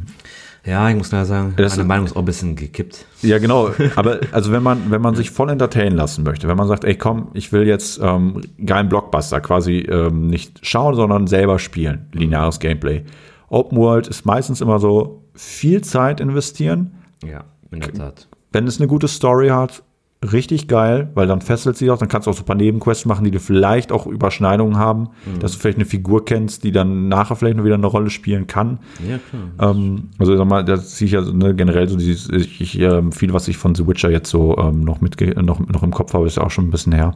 Ja, 0.69 0.87
ich 0.89 0.95
muss 0.95 1.11
leider 1.11 1.25
sagen, 1.25 1.53
Das- 1.55 1.75
meine 1.77 1.87
Meinung 1.87 2.05
ist 2.05 2.15
auch 2.15 2.19
ein 2.21 2.25
bisschen 2.25 2.55
gekippt. 2.55 3.05
Ja, 3.21 3.39
genau. 3.39 3.71
Aber 3.95 4.19
also 4.31 4.51
wenn 4.51 4.61
man, 4.61 4.91
wenn 4.91 5.01
man 5.01 5.15
sich 5.15 5.31
voll 5.31 5.49
entertainen 5.49 5.97
lassen 5.97 6.23
möchte, 6.23 6.47
wenn 6.47 6.57
man 6.57 6.67
sagt, 6.67 6.83
ey 6.83 6.95
komm, 6.95 7.29
ich 7.33 7.51
will 7.51 7.65
jetzt 7.67 7.99
ähm, 8.03 8.41
geilen 8.65 8.87
Blockbuster 8.89 9.41
quasi 9.41 9.79
ähm, 9.79 10.27
nicht 10.27 10.59
schauen, 10.65 10.95
sondern 10.95 11.27
selber 11.27 11.57
spielen, 11.59 12.07
lineares 12.13 12.59
Gameplay. 12.59 13.03
Open 13.49 13.77
World 13.77 14.07
ist 14.07 14.25
meistens 14.25 14.61
immer 14.61 14.79
so 14.79 15.23
viel 15.33 15.81
Zeit 15.81 16.19
investieren. 16.21 16.91
Ja, 17.25 17.45
in 17.71 17.79
der 17.79 17.93
Tat. 17.93 18.27
Wenn 18.51 18.67
es 18.67 18.79
eine 18.79 18.87
gute 18.87 19.07
Story 19.07 19.47
hat, 19.49 19.81
richtig 20.21 20.67
geil, 20.67 21.09
weil 21.15 21.27
dann 21.27 21.39
fesselt 21.39 21.77
sie 21.77 21.89
auch, 21.89 21.97
dann 21.97 22.09
kannst 22.09 22.27
du 22.27 22.31
auch 22.31 22.35
so 22.35 22.41
ein 22.41 22.45
paar 22.45 22.55
Nebenquests 22.55 23.05
machen, 23.05 23.23
die 23.23 23.31
du 23.31 23.39
vielleicht 23.39 23.93
auch 23.93 24.05
Überschneidungen 24.05 24.77
haben, 24.77 25.09
dass 25.39 25.53
du 25.53 25.59
vielleicht 25.59 25.77
eine 25.77 25.85
Figur 25.85 26.25
kennst, 26.25 26.65
die 26.65 26.73
dann 26.73 27.07
nachher 27.07 27.37
vielleicht 27.37 27.55
noch 27.55 27.63
wieder 27.63 27.75
eine 27.75 27.87
Rolle 27.87 28.09
spielen 28.09 28.45
kann. 28.45 28.79
Ja, 29.07 29.17
klar. 29.17 29.75
Ähm, 29.75 30.09
also 30.17 30.35
sag 30.35 30.45
mal, 30.45 30.65
das 30.65 30.97
sehe 30.97 31.05
ich 31.05 31.13
ja 31.13 31.21
ne, 31.21 31.55
generell 31.55 31.87
so 31.87 31.95
dieses, 31.95 32.29
ich, 32.29 32.59
ich, 32.59 32.79
ähm, 32.79 33.13
viel, 33.13 33.33
was 33.33 33.47
ich 33.47 33.57
von 33.57 33.75
The 33.75 33.87
Witcher 33.87 34.11
jetzt 34.11 34.29
so 34.29 34.57
ähm, 34.57 34.81
noch 34.81 34.99
mitge 34.99 35.41
noch, 35.41 35.61
noch 35.61 35.83
im 35.83 35.91
Kopf 35.91 36.13
habe, 36.13 36.27
ist 36.27 36.35
ja 36.35 36.43
auch 36.43 36.51
schon 36.51 36.67
ein 36.67 36.71
bisschen 36.71 36.93
her. 36.93 37.15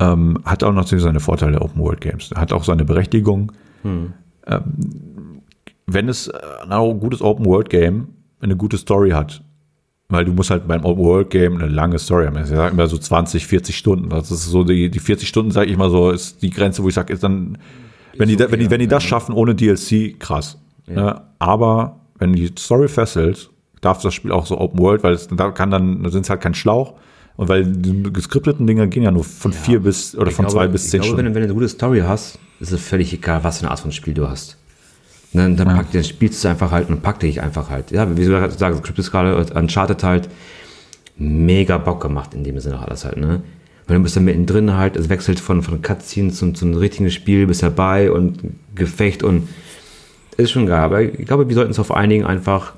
Ähm, 0.00 0.40
hat 0.44 0.64
auch 0.64 0.72
natürlich 0.72 1.04
seine 1.04 1.20
Vorteile 1.20 1.60
Open 1.60 1.80
World 1.80 2.00
Games. 2.00 2.32
Hat 2.34 2.52
auch 2.52 2.64
seine 2.64 2.84
Berechtigung. 2.84 3.52
Ähm, 3.84 5.42
wenn 5.86 6.08
es 6.08 6.28
ein 6.30 6.98
gutes 6.98 7.22
Open 7.22 7.46
World 7.46 7.70
Game 7.70 8.08
eine 8.40 8.56
gute 8.56 8.76
Story 8.76 9.10
hat, 9.10 9.43
weil 10.14 10.24
du 10.24 10.32
musst 10.32 10.50
halt 10.50 10.66
beim 10.66 10.84
Open 10.84 11.04
World 11.04 11.30
Game 11.30 11.56
eine 11.56 11.66
lange 11.66 11.98
Story 11.98 12.26
haben. 12.26 12.38
Ich 12.38 12.46
sage 12.46 12.72
immer 12.72 12.86
so 12.86 12.96
20, 12.98 13.46
40 13.46 13.76
Stunden. 13.76 14.08
Das 14.08 14.30
ist 14.30 14.44
so 14.46 14.64
die, 14.64 14.90
die 14.90 14.98
40 14.98 15.28
Stunden, 15.28 15.50
sage 15.50 15.70
ich 15.70 15.76
mal 15.76 15.90
so, 15.90 16.10
ist 16.10 16.40
die 16.42 16.50
Grenze, 16.50 16.82
wo 16.82 16.88
ich 16.88 16.94
sage, 16.94 17.12
ist 17.12 17.22
dann, 17.22 17.58
wenn 18.16 18.28
die, 18.28 18.36
da- 18.36 18.50
wenn 18.50 18.60
die, 18.60 18.70
wenn 18.70 18.80
die 18.80 18.88
das 18.88 19.02
schaffen 19.02 19.34
ohne 19.34 19.54
DLC, 19.54 20.18
krass. 20.18 20.58
Ne? 20.86 21.20
Aber 21.38 22.00
wenn 22.18 22.32
die 22.32 22.50
Story 22.58 22.88
fesselt, 22.88 23.50
darf 23.80 24.00
das 24.02 24.14
Spiel 24.14 24.32
auch 24.32 24.46
so 24.46 24.58
Open 24.58 24.78
World, 24.78 25.02
weil 25.02 25.12
es 25.14 25.28
da 25.28 25.50
kann 25.50 25.70
dann, 25.70 26.02
da 26.02 26.10
sind 26.10 26.22
es 26.22 26.30
halt 26.30 26.40
kein 26.40 26.54
Schlauch. 26.54 26.94
Und 27.36 27.48
weil 27.48 27.64
die 27.66 28.02
geskripteten 28.12 28.64
Dinge 28.66 28.88
gehen 28.88 29.02
ja 29.02 29.10
nur 29.10 29.24
von 29.24 29.52
vier 29.52 29.80
bis 29.80 30.14
oder 30.16 30.28
Ich 30.28 30.34
von 30.36 30.44
glaube, 30.46 30.54
zwei 30.60 30.68
bis 30.68 30.90
zehn 30.90 31.00
glaube, 31.00 31.14
Stunden. 31.16 31.18
Wenn, 31.18 31.32
du- 31.32 31.34
wenn 31.34 31.42
du 31.42 31.46
eine 31.48 31.54
gute 31.54 31.68
Story 31.68 32.00
hast, 32.06 32.38
ist 32.60 32.70
es 32.72 32.80
völlig 32.80 33.12
egal, 33.12 33.42
was 33.42 33.58
für 33.58 33.64
eine 33.64 33.72
Art 33.72 33.80
von 33.80 33.90
Spiel 33.90 34.14
du 34.14 34.28
hast. 34.28 34.56
Dann, 35.34 35.56
dann 35.56 35.66
packt, 35.66 35.94
dann 35.94 36.04
spielst 36.04 36.44
du 36.44 36.48
einfach 36.48 36.70
halt 36.70 36.88
und 36.88 37.02
packt 37.02 37.22
dich 37.22 37.42
einfach 37.42 37.68
halt. 37.68 37.90
Ja, 37.90 38.08
wie 38.16 38.24
du 38.24 38.30
gerade 38.30 38.52
sagst, 38.52 38.98
ist 38.98 39.10
gerade 39.10 39.44
Uncharted 39.52 40.02
halt 40.04 40.28
mega 41.16 41.76
Bock 41.78 42.00
gemacht 42.00 42.34
in 42.34 42.44
dem 42.44 42.58
Sinne 42.60 42.78
alles 42.78 43.04
halt, 43.04 43.16
ne? 43.16 43.42
Weil 43.86 43.96
du 43.98 44.02
bist 44.04 44.16
dann 44.16 44.24
mittendrin 44.24 44.76
halt, 44.76 44.96
es 44.96 45.08
wechselt 45.08 45.40
von, 45.40 45.62
von 45.62 45.82
Cutscenes 45.82 46.36
zum, 46.38 46.54
zum 46.54 46.74
richtigen 46.74 47.10
Spiel, 47.10 47.46
bist 47.46 47.62
dabei 47.62 48.10
und 48.10 48.38
Gefecht 48.74 49.22
und 49.22 49.48
ist 50.36 50.52
schon 50.52 50.66
geil. 50.66 50.80
Aber 50.80 51.02
ich 51.02 51.26
glaube, 51.26 51.48
wir 51.48 51.54
sollten 51.54 51.70
uns 51.70 51.78
auf 51.78 51.92
einigen 51.92 52.24
einfach, 52.24 52.72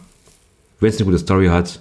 wenn 0.80 0.88
es 0.88 0.96
eine 0.96 1.04
gute 1.04 1.18
Story 1.18 1.46
hat, 1.46 1.80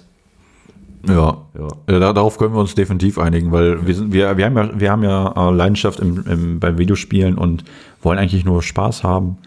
Ja. 1.08 1.38
Ja. 1.58 1.68
Ja, 1.88 1.98
da, 1.98 2.12
darauf 2.12 2.38
können 2.38 2.54
wir 2.54 2.60
uns 2.60 2.74
definitiv 2.74 3.18
einigen, 3.18 3.50
weil 3.52 3.86
wir 3.86 3.94
sind, 3.94 4.12
wir, 4.12 4.36
wir 4.36 4.44
haben 4.44 4.56
ja, 4.56 4.70
wir 4.80 4.90
haben 4.90 5.02
ja 5.02 5.32
äh, 5.36 5.54
Leidenschaft 5.54 6.00
im, 6.00 6.24
im, 6.26 6.60
beim 6.60 6.78
Videospielen 6.78 7.36
und 7.38 7.64
wollen 8.02 8.18
eigentlich 8.18 8.44
nur 8.44 8.62
Spaß 8.62 9.02
haben. 9.04 9.38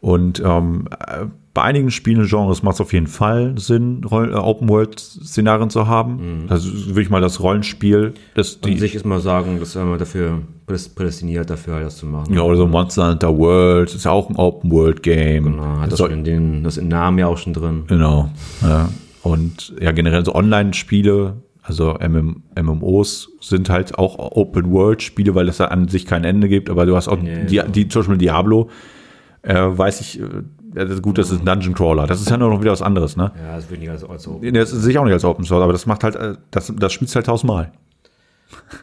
Und 0.00 0.40
ähm, 0.44 0.86
äh, 1.06 1.26
bei 1.54 1.62
einigen 1.62 1.90
Spielegenres 1.90 2.62
macht 2.62 2.74
es 2.76 2.80
auf 2.80 2.92
jeden 2.92 3.08
Fall 3.08 3.54
Sinn, 3.58 4.02
äh, 4.08 4.14
Open-World-Szenarien 4.34 5.70
zu 5.70 5.88
haben. 5.88 6.46
Also 6.48 6.70
würde 6.88 7.02
ich 7.02 7.10
mal 7.10 7.20
das 7.20 7.40
Rollenspiel, 7.42 8.14
das 8.34 8.58
an 8.62 8.76
sich 8.78 8.94
ist 8.94 9.04
mal 9.04 9.20
sagen, 9.20 9.58
dass 9.58 9.74
man 9.74 9.98
dafür 9.98 10.42
prädest- 10.66 10.94
prädestiniert 10.94 11.50
dafür 11.50 11.74
halt 11.74 11.86
das 11.86 11.96
zu 11.96 12.06
machen. 12.06 12.32
ja, 12.32 12.42
oder 12.42 12.56
so 12.56 12.66
Monster 12.68 13.10
Hunter 13.10 13.36
World, 13.36 13.92
ist 13.94 14.04
ja 14.04 14.12
auch 14.12 14.28
ein 14.30 14.36
Open-World-Game. 14.36 15.44
Genau, 15.44 15.64
hat 15.80 15.90
Das 15.92 15.98
das, 15.98 16.10
in 16.10 16.22
den, 16.24 16.62
das 16.64 16.76
im 16.76 16.88
Namen 16.88 17.18
ja 17.18 17.26
auch 17.26 17.38
schon 17.38 17.52
drin. 17.54 17.84
Genau. 17.88 18.30
Ja. 18.62 18.88
Und 19.22 19.74
ja, 19.80 19.90
generell 19.92 20.24
so 20.24 20.34
Online-Spiele, 20.34 21.34
also 21.62 21.94
MM, 21.98 22.42
MMOs 22.60 23.30
sind 23.40 23.68
halt 23.68 23.98
auch 23.98 24.16
Open-World-Spiele, 24.18 25.34
weil 25.34 25.48
es 25.48 25.56
da 25.56 25.66
an 25.66 25.88
sich 25.88 26.06
kein 26.06 26.22
Ende 26.24 26.48
gibt, 26.48 26.70
aber 26.70 26.86
du 26.86 26.94
hast 26.96 27.08
auch 27.08 27.20
Nee, 27.20 27.44
die, 27.46 27.60
die, 27.72 27.88
zum 27.88 28.00
Beispiel 28.02 28.18
Diablo, 28.18 28.68
äh, 29.48 29.78
weiß 29.78 30.00
ich, 30.00 30.20
äh, 30.20 30.24
Ja, 30.74 30.84
das 30.84 30.94
ist 30.94 31.02
gut, 31.02 31.18
das 31.18 31.30
ist 31.30 31.40
ein 31.40 31.46
Dungeon 31.46 31.74
Crawler. 31.74 32.06
Das 32.06 32.20
ist 32.20 32.30
ja 32.30 32.36
nur 32.36 32.50
noch 32.50 32.60
wieder 32.60 32.72
was 32.72 32.82
anderes, 32.82 33.16
ne? 33.16 33.32
Ja, 33.42 33.56
das 33.56 33.68
würde 33.70 33.82
ich 33.82 33.90
als, 33.90 34.04
als 34.04 34.22
so. 34.22 34.40
Das 34.52 34.70
sehe 34.70 34.90
ich 34.92 34.98
auch 34.98 35.04
nicht 35.04 35.14
als 35.14 35.24
Open 35.24 35.44
Source, 35.44 35.62
aber 35.62 35.72
das 35.72 35.86
macht 35.86 36.04
halt, 36.04 36.14
äh, 36.16 36.34
das, 36.50 36.72
das 36.76 36.92
spielst 36.92 37.14
halt 37.16 37.26
tausendmal. 37.26 37.72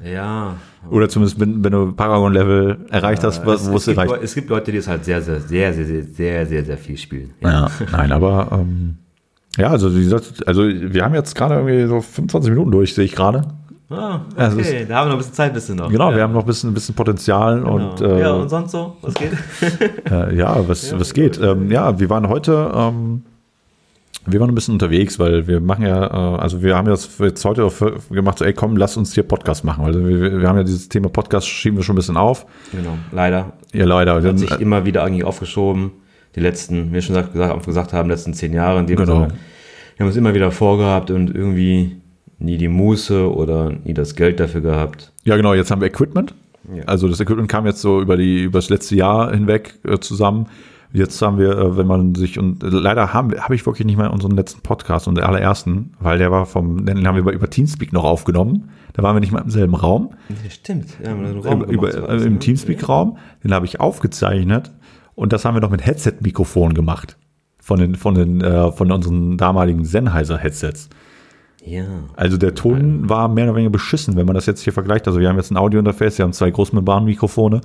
Ja. 0.04 0.56
Oder 0.90 1.10
zumindest, 1.10 1.40
wenn, 1.40 1.64
wenn 1.64 1.72
du 1.72 1.92
Paragon-Level 1.92 2.78
erreicht 2.92 3.24
hast, 3.24 3.40
es, 3.40 3.46
wo 3.46 3.52
es, 3.52 3.68
es 3.68 3.86
gibt, 3.86 3.98
erreicht. 3.98 4.12
Leu- 4.16 4.24
es 4.24 4.36
gibt 4.36 4.50
Leute, 4.50 4.72
die 4.72 4.78
es 4.78 4.88
halt 4.88 5.06
sehr, 5.06 5.22
sehr, 5.22 5.40
sehr, 5.42 5.74
sehr, 5.74 5.86
sehr, 5.86 6.04
sehr, 6.04 6.46
sehr, 6.46 6.66
sehr 6.66 6.78
viel 6.78 6.98
spielen. 6.98 7.32
Ja, 7.42 7.70
nein, 7.92 8.12
aber 8.12 8.50
ähm, 8.52 8.98
ja, 9.58 9.70
also 9.70 9.96
wie 9.96 10.04
gesagt, 10.04 10.48
also 10.48 10.64
wir 10.68 11.04
haben 11.04 11.14
jetzt 11.16 11.36
gerade 11.36 11.56
irgendwie 11.56 11.88
so 11.88 12.02
25 12.02 12.52
Minuten 12.52 12.72
durch, 12.72 12.94
sehe 12.94 13.06
ich 13.06 13.16
gerade. 13.16 13.44
Ah, 13.90 14.22
Ja, 14.38 14.48
es 14.48 14.54
okay, 14.56 14.86
da 14.90 14.96
haben 14.96 15.06
wir 15.06 15.10
noch 15.10 15.16
ein 15.16 15.18
bisschen 15.20 15.34
Zeit, 15.34 15.54
bisschen 15.54 15.76
noch. 15.78 15.90
Genau, 15.92 16.10
ja. 16.10 16.16
wir 16.16 16.24
haben 16.24 16.34
noch 16.34 16.42
ein 16.42 16.46
bisschen, 16.48 16.72
ein 16.72 16.74
bisschen 16.74 16.96
Potenzial 16.96 17.60
Genau. 17.60 17.76
und 17.76 18.02
äh, 18.02 18.20
ja, 18.20 18.32
und 18.34 18.50
sonst 18.50 18.72
so? 18.72 18.98
Was 19.02 19.14
geht? 19.14 19.32
Äh, 20.12 20.36
ja, 20.36 20.68
was, 20.68 20.98
was 21.00 21.14
geht? 21.14 21.40
Ähm, 21.42 21.70
ja, 21.72 22.00
wir 22.00 22.10
waren 22.10 22.28
heute, 22.30 22.72
ähm, 22.74 23.24
wir 24.26 24.40
waren 24.40 24.50
ein 24.50 24.56
bisschen 24.56 24.74
unterwegs, 24.74 25.20
weil 25.20 25.46
wir 25.48 25.60
machen 25.60 25.86
ja, 25.86 26.04
äh, 26.08 26.40
also 26.40 26.64
wir 26.64 26.76
haben 26.76 26.88
das 26.88 27.20
jetzt 27.20 27.46
heute 27.46 27.70
gemacht, 28.10 28.40
so, 28.40 28.46
ey 28.46 28.54
komm, 28.54 28.76
lass 28.76 28.98
uns 28.98 29.14
hier 29.14 29.24
Podcast 29.24 29.64
machen. 29.64 29.86
Also 29.86 30.00
wir, 30.08 30.42
wir 30.42 30.48
haben 30.50 30.58
ja 30.58 30.64
dieses 30.64 30.90
Thema 30.90 31.10
Podcast, 31.10 31.48
schieben 31.48 31.78
wir 31.78 31.84
schon 31.84 31.94
ein 31.94 31.98
bisschen 31.98 32.18
auf. 32.18 32.48
genau, 32.72 32.98
leider. 33.12 33.54
Ja, 33.72 33.86
leider. 33.86 34.16
Hat 34.16 34.24
Dann, 34.26 34.38
sich 34.40 34.50
äh, 34.52 34.56
immer 34.62 34.86
wieder 34.86 35.04
eigentlich 35.04 35.24
aufgeschoben. 35.26 35.92
Die 36.36 36.40
letzten, 36.40 36.90
wie 36.90 36.94
wir 36.96 37.02
schon 37.04 37.16
gesagt, 37.16 37.34
gesagt, 37.34 37.66
gesagt 37.66 37.94
haben, 37.94 38.10
letzten 38.10 38.34
zehn 38.34 38.52
Jahre. 38.52 38.80
In 38.80 38.88
dem 38.88 38.98
Genau. 38.98 39.14
Sinne, 39.14 39.28
wir 39.98 40.04
haben 40.04 40.10
es 40.10 40.18
immer 40.18 40.34
wieder 40.34 40.52
vorgehabt 40.52 41.12
und 41.12 41.34
irgendwie 41.34 42.02
nie 42.40 42.58
die 42.58 42.68
Muße 42.68 43.34
oder 43.34 43.72
nie 43.84 43.94
das 43.94 44.16
Geld 44.16 44.40
dafür 44.40 44.62
gehabt. 44.62 45.12
ja, 45.24 45.36
genau, 45.38 45.54
jetzt 45.54 45.72
haben 45.72 45.82
wir 45.82 45.88
Equipment. 45.88 46.34
Ja. 46.74 46.84
Also 46.86 47.08
das 47.08 47.20
Equipment 47.20 47.50
kam 47.50 47.66
jetzt 47.66 47.82
so 47.82 48.02
über 48.02 48.18
die 48.18 48.44
über 48.44 48.58
das 48.60 48.70
letzte 48.70 48.96
Jahr 48.96 49.32
hinweg 49.32 49.76
äh, 49.84 50.00
zusammen. 50.00 50.48
Jetzt 50.94 51.22
haben 51.22 51.38
wir, 51.38 51.58
äh, 51.58 51.78
wenn 51.78 51.88
man 51.88 52.16
sich 52.16 52.40
und 52.40 52.64
leider 52.64 53.14
habe 53.14 53.54
ich 53.54 53.66
wirklich 53.66 53.86
nicht 53.86 53.98
mehr 53.98 54.12
unseren 54.14 54.32
letzten 54.32 54.62
Podcast 54.62 55.08
und 55.08 55.16
den 55.16 55.26
allerersten, 55.26 55.94
weil 56.00 56.18
der 56.18 56.32
war 56.32 56.46
vom, 56.46 56.86
den 56.86 57.06
haben 57.06 57.16
wir 57.16 57.22
über, 57.22 57.34
über 57.34 57.50
Teamspeak 57.50 57.92
noch 57.92 58.06
aufgenommen. 58.06 58.70
Da 58.94 59.04
waren 59.04 59.16
wir 59.16 59.20
nicht 59.20 59.34
mal 59.34 59.42
im 59.42 59.50
selben 59.50 59.76
Raum. 59.76 60.12
Ja, 60.30 60.50
stimmt. 60.50 60.88
Ja, 61.04 61.14
über, 61.14 61.46
Raum 61.46 61.64
über, 61.64 61.90
gemacht, 61.90 61.94
so 61.94 62.08
äh, 62.08 62.26
im 62.26 62.34
ne? 62.34 62.40
Teamspeak-Raum. 62.40 63.18
Den 63.44 63.54
habe 63.54 63.66
ich 63.66 63.82
aufgezeichnet 63.82 64.72
und 65.16 65.34
das 65.34 65.44
haben 65.44 65.56
wir 65.56 65.62
noch 65.62 65.70
mit 65.70 65.86
Headset-Mikrofon 65.86 66.74
gemacht. 66.74 67.18
Von 67.60 67.80
den, 67.80 67.96
von 67.96 68.16
den, 68.16 68.42
äh, 68.42 68.72
von 68.72 68.92
unseren 68.92 69.38
damaligen 69.38 69.84
Sennheiser-Headsets. 69.84 70.90
Ja. 71.66 71.86
Also 72.16 72.38
der 72.38 72.54
Ton 72.54 73.10
war 73.10 73.28
mehr 73.28 73.46
oder 73.46 73.56
weniger 73.56 73.72
beschissen, 73.72 74.16
wenn 74.16 74.26
man 74.26 74.36
das 74.36 74.46
jetzt 74.46 74.62
hier 74.62 74.74
vergleicht. 74.74 75.08
Also 75.08 75.20
wir 75.20 75.28
haben 75.28 75.38
jetzt 75.38 75.52
ein 75.52 75.58
Audio-Interface, 75.58 76.20
wir 76.20 76.24
haben 76.24 76.34
zwei 76.34 76.52
Großmembran-Mikrofone. 76.52 77.62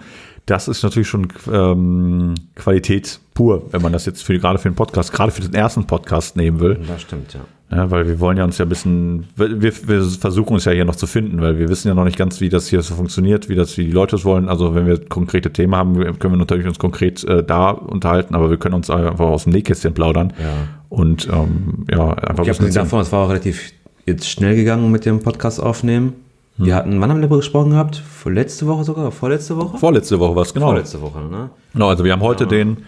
Das 0.47 0.69
ist 0.69 0.83
natürlich 0.83 1.09
schon 1.09 1.29
ähm, 1.53 2.35
Qualität 2.55 3.21
pur, 3.35 3.63
wenn 3.71 3.83
man 3.83 3.93
das 3.93 4.07
jetzt 4.07 4.23
für, 4.23 4.39
gerade 4.39 4.59
für 4.59 4.71
den 4.71 4.75
Podcast, 4.75 5.13
gerade 5.13 5.33
für 5.33 5.43
den 5.43 5.55
ersten 5.55 5.87
Podcast 5.87 6.37
nehmen 6.37 6.61
will. 6.61 6.81
Das 6.89 7.03
stimmt, 7.03 7.35
ja. 7.35 7.41
Ja, 7.73 7.89
weil 7.89 8.09
wir 8.09 8.19
wollen 8.19 8.37
ja 8.37 8.43
uns 8.43 8.59
ja 8.59 8.65
ein 8.65 8.69
bisschen, 8.69 9.29
wir, 9.37 9.61
wir 9.61 10.03
versuchen 10.03 10.55
uns 10.55 10.65
ja 10.65 10.73
hier 10.73 10.85
noch 10.85 10.97
zu 10.97 11.07
finden, 11.07 11.41
weil 11.41 11.57
wir 11.57 11.69
wissen 11.69 11.87
ja 11.87 11.95
noch 11.95 12.05
nicht 12.05 12.19
ganz, 12.19 12.41
wie 12.41 12.49
das 12.49 12.67
hier 12.67 12.83
so 12.83 12.97
funktioniert, 12.97 13.49
wie 13.49 13.55
das, 13.55 13.77
wie 13.79 13.85
die 13.85 13.93
Leute 13.93 14.17
es 14.17 14.25
wollen. 14.25 14.49
Also 14.49 14.75
wenn 14.75 14.87
wir 14.87 14.99
konkrete 15.09 15.53
Themen 15.53 15.77
haben, 15.77 15.95
können 16.19 16.35
wir 16.35 16.39
natürlich 16.39 16.67
uns 16.67 16.81
konkret 16.81 17.23
äh, 17.25 17.45
da 17.45 17.71
unterhalten, 17.71 18.35
aber 18.35 18.51
wir 18.51 18.57
können 18.57 18.75
uns 18.75 18.91
einfach 18.91 19.21
aus 19.21 19.45
dem 19.45 19.53
Nähkästchen 19.53 19.95
plaudern. 19.95 20.33
Ja. 20.41 20.53
Und 20.89 21.29
ähm, 21.29 21.87
ja, 21.89 22.13
einfach 22.13 22.45
Ich 22.45 22.59
habe 22.59 22.71
davon, 22.71 23.03
es 23.03 23.13
war 23.13 23.27
auch 23.27 23.31
relativ 23.31 23.71
jetzt 24.11 24.29
schnell 24.29 24.55
gegangen 24.57 24.91
mit 24.91 25.05
dem 25.07 25.21
Podcast 25.21 25.61
aufnehmen. 25.61 26.15
Hm. 26.57 26.67
Wir 26.67 26.75
hatten, 26.75 27.01
wann 27.01 27.11
haben 27.11 27.19
wir 27.19 27.23
darüber 27.23 27.39
gesprochen 27.39 27.71
gehabt? 27.71 27.97
Vor 27.97 28.33
letzte 28.33 28.67
Woche 28.67 28.85
sogar? 28.85 29.11
Vorletzte 29.13 29.57
Woche? 29.57 29.79
vorletzte 29.79 30.19
Woche 30.19 30.37
war 30.37 30.43
es, 30.43 30.53
genau. 30.55 30.67
Vorletzte 30.67 31.01
Woche, 31.01 31.21
ne? 31.21 31.51
Genau, 31.73 31.89
also 31.89 32.05
wir 32.05 32.13
haben 32.13 32.23
heute 32.23 32.47
den, 32.47 32.79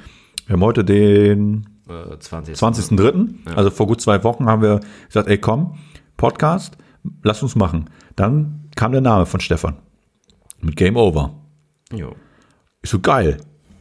wir 0.47 0.55
haben 0.55 0.63
heute 0.63 0.85
den 0.85 1.67
Äh, 1.89 2.19
20. 2.19 2.57
20.03., 2.57 3.55
also 3.55 3.71
vor 3.71 3.87
gut 3.87 4.01
zwei 4.01 4.23
Wochen 4.25 4.47
haben 4.47 4.63
wir 4.63 4.81
gesagt, 5.09 5.29
ey 5.29 5.39
komm, 5.39 5.79
Podcast, 6.17 6.77
lass 7.23 7.43
uns 7.43 7.57
machen. 7.57 7.91
Dann 8.17 8.69
kam 8.77 8.93
der 8.93 9.01
Name 9.01 9.27
von 9.27 9.41
Stefan 9.41 9.77
mit 10.61 10.77
Game 10.77 10.97
Over. 10.97 11.35
Jo. 11.93 12.13
Ich 12.83 12.91
so, 12.91 13.01
geil. 13.01 13.39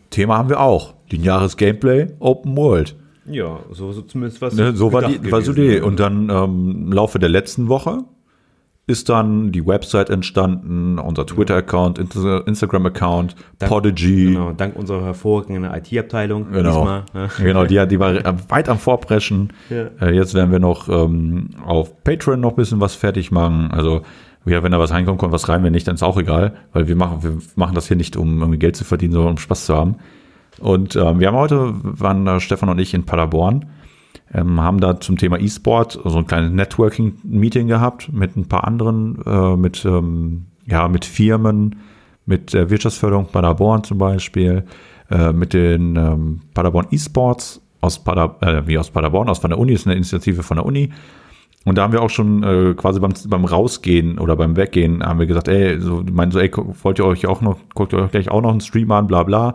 Thema 0.10 0.38
haben 0.38 0.50
wir 0.50 0.60
auch. 0.60 0.96
Lineares 1.10 1.58
Gameplay, 1.58 2.08
Open 2.20 2.56
World. 2.58 2.96
Ja, 3.26 3.60
so, 3.72 3.92
so 3.92 4.02
zumindest 4.02 4.42
was. 4.42 4.56
Ne, 4.56 4.74
so 4.76 4.92
war 4.94 5.04
die, 5.04 5.32
war 5.32 5.42
so 5.42 5.54
die. 5.54 5.80
Und 5.80 6.00
dann 6.00 6.30
ähm, 6.30 6.86
im 6.88 6.92
Laufe 6.94 7.20
der 7.20 7.30
letzten 7.30 7.68
Woche 7.68 8.00
ist 8.88 9.10
dann 9.10 9.52
die 9.52 9.66
Website 9.66 10.10
entstanden, 10.10 10.98
unser 11.00 11.26
Twitter-Account, 11.26 12.00
Insta- 12.00 12.46
Instagram-Account, 12.46 13.36
Podigy. 13.60 14.34
Genau, 14.34 14.52
dank 14.54 14.76
unserer 14.76 15.06
hervorragenden 15.06 15.64
IT-Abteilung. 15.72 16.52
Genau. 16.52 16.70
diesmal, 16.70 17.04
ne? 17.14 17.30
Genau, 17.38 17.66
die, 17.66 17.88
die 17.88 18.00
war 18.00 18.16
weit 18.50 18.68
am 18.70 18.80
Vorpreschen. 18.80 19.54
Ja. 19.70 19.86
Äh, 20.02 20.16
jetzt 20.16 20.34
werden 20.34 20.52
wir 20.52 20.60
noch 20.60 20.90
ähm, 20.90 21.52
auf 21.66 22.04
Patreon 22.04 22.40
noch 22.42 22.52
ein 22.52 22.56
bisschen 22.56 22.82
was 22.82 22.96
fertig 22.96 23.32
machen. 23.32 23.70
Also, 23.72 24.02
ja, 24.46 24.64
wenn 24.64 24.72
da 24.72 24.80
was 24.80 24.92
reinkommt, 24.92 25.20
kommt 25.20 25.32
was 25.32 25.48
rein, 25.48 25.64
wenn 25.64 25.72
nicht, 25.74 25.88
dann 25.88 25.96
ist 25.96 26.04
auch 26.04 26.18
egal, 26.18 26.56
weil 26.74 26.88
wir 26.88 26.96
machen, 26.96 27.22
wir 27.22 27.38
machen 27.56 27.76
das 27.76 27.88
hier 27.88 27.96
nicht, 27.98 28.18
um 28.18 28.40
irgendwie 28.40 28.58
Geld 28.60 28.76
zu 28.76 28.84
verdienen, 28.84 29.14
sondern 29.14 29.34
um 29.34 29.38
Spaß 29.38 29.68
zu 29.68 29.76
haben. 29.76 29.98
Und 30.62 30.96
ähm, 30.96 31.20
wir 31.20 31.28
haben 31.28 31.38
heute, 31.38 31.74
waren 31.84 32.28
äh, 32.28 32.40
Stefan 32.40 32.70
und 32.70 32.80
ich 32.80 32.94
in 32.94 33.04
Paderborn, 33.04 33.66
ähm, 34.34 34.62
haben 34.62 34.80
da 34.80 35.00
zum 35.00 35.18
Thema 35.18 35.40
E-Sport 35.40 36.00
so 36.04 36.18
ein 36.18 36.28
kleines 36.28 36.52
Networking-Meeting 36.52 37.68
gehabt 37.68 38.14
mit 38.14 38.36
ein 38.38 38.48
paar 38.48 38.66
anderen, 38.66 39.22
äh, 39.26 39.56
mit, 39.58 39.84
ähm, 39.86 40.46
ja, 40.68 40.88
mit 40.88 41.06
Firmen, 41.06 41.78
mit 42.26 42.54
der 42.54 42.70
Wirtschaftsförderung 42.70 43.28
Paderborn 43.28 43.84
zum 43.84 43.98
Beispiel, 43.98 44.64
äh, 45.10 45.34
mit 45.34 45.54
den 45.54 45.96
ähm, 45.96 46.42
Paderborn 46.54 46.88
E-Sports 46.92 47.62
aus, 47.82 48.04
Pader, 48.04 48.36
äh, 48.42 48.68
wie 48.68 48.78
aus 48.78 48.92
Paderborn, 48.92 49.30
aus 49.30 49.40
von 49.40 49.50
der 49.50 49.60
Uni, 49.60 49.74
ist 49.74 49.88
eine 49.88 49.96
Initiative 49.96 50.44
von 50.44 50.58
der 50.58 50.66
Uni. 50.66 50.92
Und 51.66 51.78
da 51.78 51.84
haben 51.84 51.94
wir 51.94 52.02
auch 52.02 52.10
schon 52.10 52.44
äh, 52.44 52.74
quasi 52.76 53.00
beim, 53.00 53.14
beim 53.28 53.46
Rausgehen 53.46 54.18
oder 54.18 54.36
beim 54.36 54.56
Weggehen 54.56 55.04
haben 55.04 55.20
wir 55.20 55.28
gesagt, 55.28 55.48
ey, 55.48 55.80
so, 55.80 56.02
die 56.02 56.12
meinen 56.12 56.32
so, 56.32 56.40
ey, 56.40 56.52
wollt 56.84 57.00
ihr 57.00 57.06
euch 57.06 57.28
auch 57.28 57.42
noch, 57.42 57.58
guckt 57.76 57.94
ihr 57.94 58.00
euch 58.00 58.12
gleich 58.12 58.32
auch 58.32 58.42
noch 58.42 58.52
einen 58.52 58.62
Stream 58.62 58.92
an, 58.92 59.08
bla 59.08 59.24
bla. 59.24 59.54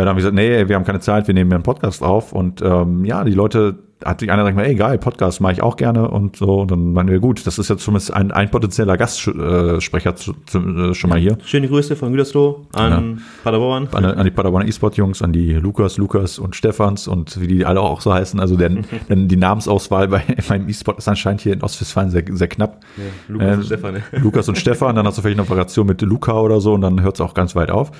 Äh, 0.00 0.04
dann 0.04 0.10
haben 0.10 0.16
wir 0.16 0.30
gesagt, 0.30 0.34
nee, 0.34 0.68
wir 0.68 0.76
haben 0.76 0.84
keine 0.84 1.00
Zeit, 1.00 1.26
wir 1.26 1.34
nehmen 1.34 1.50
hier 1.50 1.56
einen 1.56 1.64
Podcast 1.64 2.02
auf. 2.02 2.32
Und 2.32 2.62
ähm, 2.62 3.04
ja, 3.04 3.24
die 3.24 3.34
Leute, 3.34 3.78
hat 4.04 4.20
sich 4.20 4.30
einer 4.30 4.44
gesagt, 4.44 4.66
ey, 4.66 4.74
geil, 4.74 4.98
Podcast 4.98 5.40
mache 5.40 5.52
ich 5.52 5.62
auch 5.62 5.76
gerne 5.76 6.08
und 6.08 6.36
so. 6.36 6.60
Und 6.60 6.70
dann 6.70 6.92
meinen 6.92 7.10
wir, 7.10 7.18
gut, 7.20 7.46
das 7.46 7.58
ist 7.58 7.68
jetzt 7.68 7.82
zumindest 7.84 8.12
ein, 8.12 8.30
ein 8.30 8.50
potenzieller 8.50 8.96
Gastsprecher 8.96 9.80
Sprecher 9.80 10.16
zu, 10.16 10.34
zu, 10.46 10.58
äh, 10.58 10.94
schon 10.94 11.10
mal 11.10 11.18
hier. 11.18 11.36
Schöne 11.44 11.68
Grüße 11.68 11.96
von 11.96 12.10
Gütersloh 12.12 12.66
an 12.72 13.22
Paderborn. 13.44 13.88
An, 13.92 14.04
an 14.04 14.24
die 14.24 14.30
Paderborner 14.30 14.66
E-Sport-Jungs, 14.66 15.22
an 15.22 15.32
die 15.32 15.52
Lukas, 15.52 15.98
Lukas 15.98 16.38
und 16.38 16.56
Stefans 16.56 17.08
und 17.08 17.40
wie 17.40 17.46
die 17.46 17.66
alle 17.66 17.80
auch 17.80 18.00
so 18.00 18.12
heißen. 18.12 18.40
Also 18.40 18.56
denn, 18.56 18.84
die 19.08 19.36
Namensauswahl 19.36 20.08
bei 20.08 20.22
meinem 20.48 20.68
E-Sport 20.68 20.98
ist 20.98 21.08
anscheinend 21.08 21.42
hier 21.42 21.52
in 21.52 21.62
Ostwestfalen 21.62 22.10
sehr, 22.10 22.24
sehr 22.30 22.48
knapp. 22.48 22.80
Lukas 23.28 23.48
Äh, 23.48 23.54
und 23.54 23.64
Stefan, 23.64 23.94
ne? 23.94 24.02
Lukas 24.12 24.48
und 24.48 24.58
Stefan, 24.58 24.96
dann 24.96 25.06
hast 25.06 25.18
du 25.18 25.22
vielleicht 25.22 25.38
eine 25.38 25.48
Variation 25.48 25.86
mit 25.86 26.00
Luca 26.02 26.40
oder 26.40 26.60
so 26.60 26.72
und 26.74 26.80
dann 26.80 27.02
hört 27.02 27.16
es 27.16 27.20
auch 27.20 27.34
ganz 27.34 27.54
weit 27.54 27.70
auf. 27.70 27.90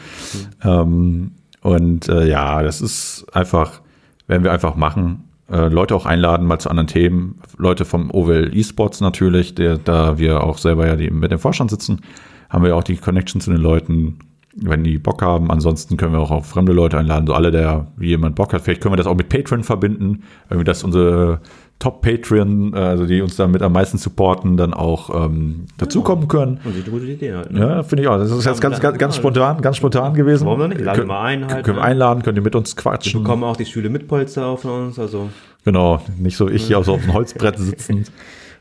Ähm, 0.65 1.33
und 1.63 2.09
äh, 2.09 2.27
ja, 2.27 2.63
das 2.63 2.81
ist 2.81 3.27
einfach, 3.33 3.81
werden 4.27 4.45
wir 4.45 4.53
einfach 4.53 4.77
machen. 4.77 5.29
Äh, 5.51 5.69
Leute 5.69 5.95
auch 5.95 6.07
einladen, 6.07 6.47
mal 6.47 6.59
zu 6.59 6.71
anderen 6.71 6.87
Themen. 6.87 7.41
Leute 7.59 7.85
vom 7.85 8.11
OWL 8.11 8.57
eSports 8.57 9.01
natürlich, 9.01 9.55
der, 9.55 9.79
da 9.79 10.19
wir 10.19 10.45
auch 10.45 10.59
selber 10.59 10.87
ja 10.87 10.97
die, 10.97 11.11
mit 11.11 11.31
dem 11.31 11.39
Vorstand 11.39 11.71
sitzen, 11.71 12.01
haben 12.49 12.65
wir 12.65 12.77
auch 12.77 12.85
die 12.85 12.97
Connection 12.97 13.41
zu 13.41 13.51
den 13.51 13.61
Leuten, 13.61 14.19
wenn 14.55 14.85
die 14.85 14.99
Bock 14.99 15.23
haben. 15.23 15.51
Ansonsten 15.51 15.97
können 15.97 16.13
wir 16.13 16.21
auch, 16.21 16.31
auch 16.31 16.45
fremde 16.45 16.73
Leute 16.73 16.99
einladen, 16.99 17.27
so 17.27 17.35
alle, 17.35 17.51
der, 17.51 17.89
wie 17.97 18.09
jemand 18.09 18.37
Bock 18.37 18.53
hat. 18.53 18.63
Vielleicht 18.63 18.81
können 18.81 18.93
wir 18.93 18.97
das 18.97 19.07
auch 19.07 19.17
mit 19.17 19.29
Patreon 19.29 19.65
verbinden, 19.65 20.23
irgendwie, 20.49 20.65
dass 20.65 20.83
unsere 20.83 21.41
Top-Patreon, 21.81 22.75
äh, 22.75 22.77
also 22.79 23.07
die 23.07 23.21
uns 23.23 23.35
damit 23.37 23.63
am 23.63 23.73
meisten 23.73 23.99
supporten, 23.99 24.57
dann 24.57 24.73
auch 24.75 25.25
ähm, 25.25 25.65
dazukommen 25.79 26.29
können. 26.29 26.61
Und 26.65 26.75
die 26.77 26.89
gute 26.89 27.07
Idee 27.07 27.33
halt. 27.35 27.51
Ne? 27.51 27.61
Ja, 27.61 27.83
finde 27.83 28.03
ich 28.03 28.09
auch. 28.09 28.19
Das 28.19 28.31
ist 28.31 28.45
jetzt 28.45 28.61
ganz, 28.61 28.79
ganz, 28.81 28.99
ganz 28.99 29.17
spontan, 29.17 29.61
ganz 29.61 29.77
spontan 29.79 30.15
gewesen. 30.15 30.47
Warum 30.47 30.69
nicht? 30.69 30.81
Laden 30.81 31.09
wir 31.09 31.19
ein 31.21 31.47
halt, 31.49 31.65
Können 31.65 31.79
wir 31.79 31.83
ne? 31.83 31.89
einladen, 31.89 32.23
könnt 32.23 32.39
ihr 32.39 32.43
mit 32.43 32.55
uns 32.55 32.77
Wir 32.77 32.83
quatschen. 32.83 33.23
bekommen 33.23 33.43
auch 33.45 33.57
die 33.57 33.65
Stühle 33.65 33.89
mit 33.89 34.07
Polster 34.07 34.47
auf 34.47 34.63
von 34.63 34.87
uns. 34.89 34.99
Also, 34.99 35.31
Genau, 35.65 36.01
nicht 36.19 36.37
so 36.37 36.49
ich 36.49 36.63
hier 36.65 36.79
auf 36.79 36.87
so 36.87 36.95
auf 36.95 37.01
dem 37.03 37.13
Holzbrett 37.15 37.59
sitzend. 37.59 38.11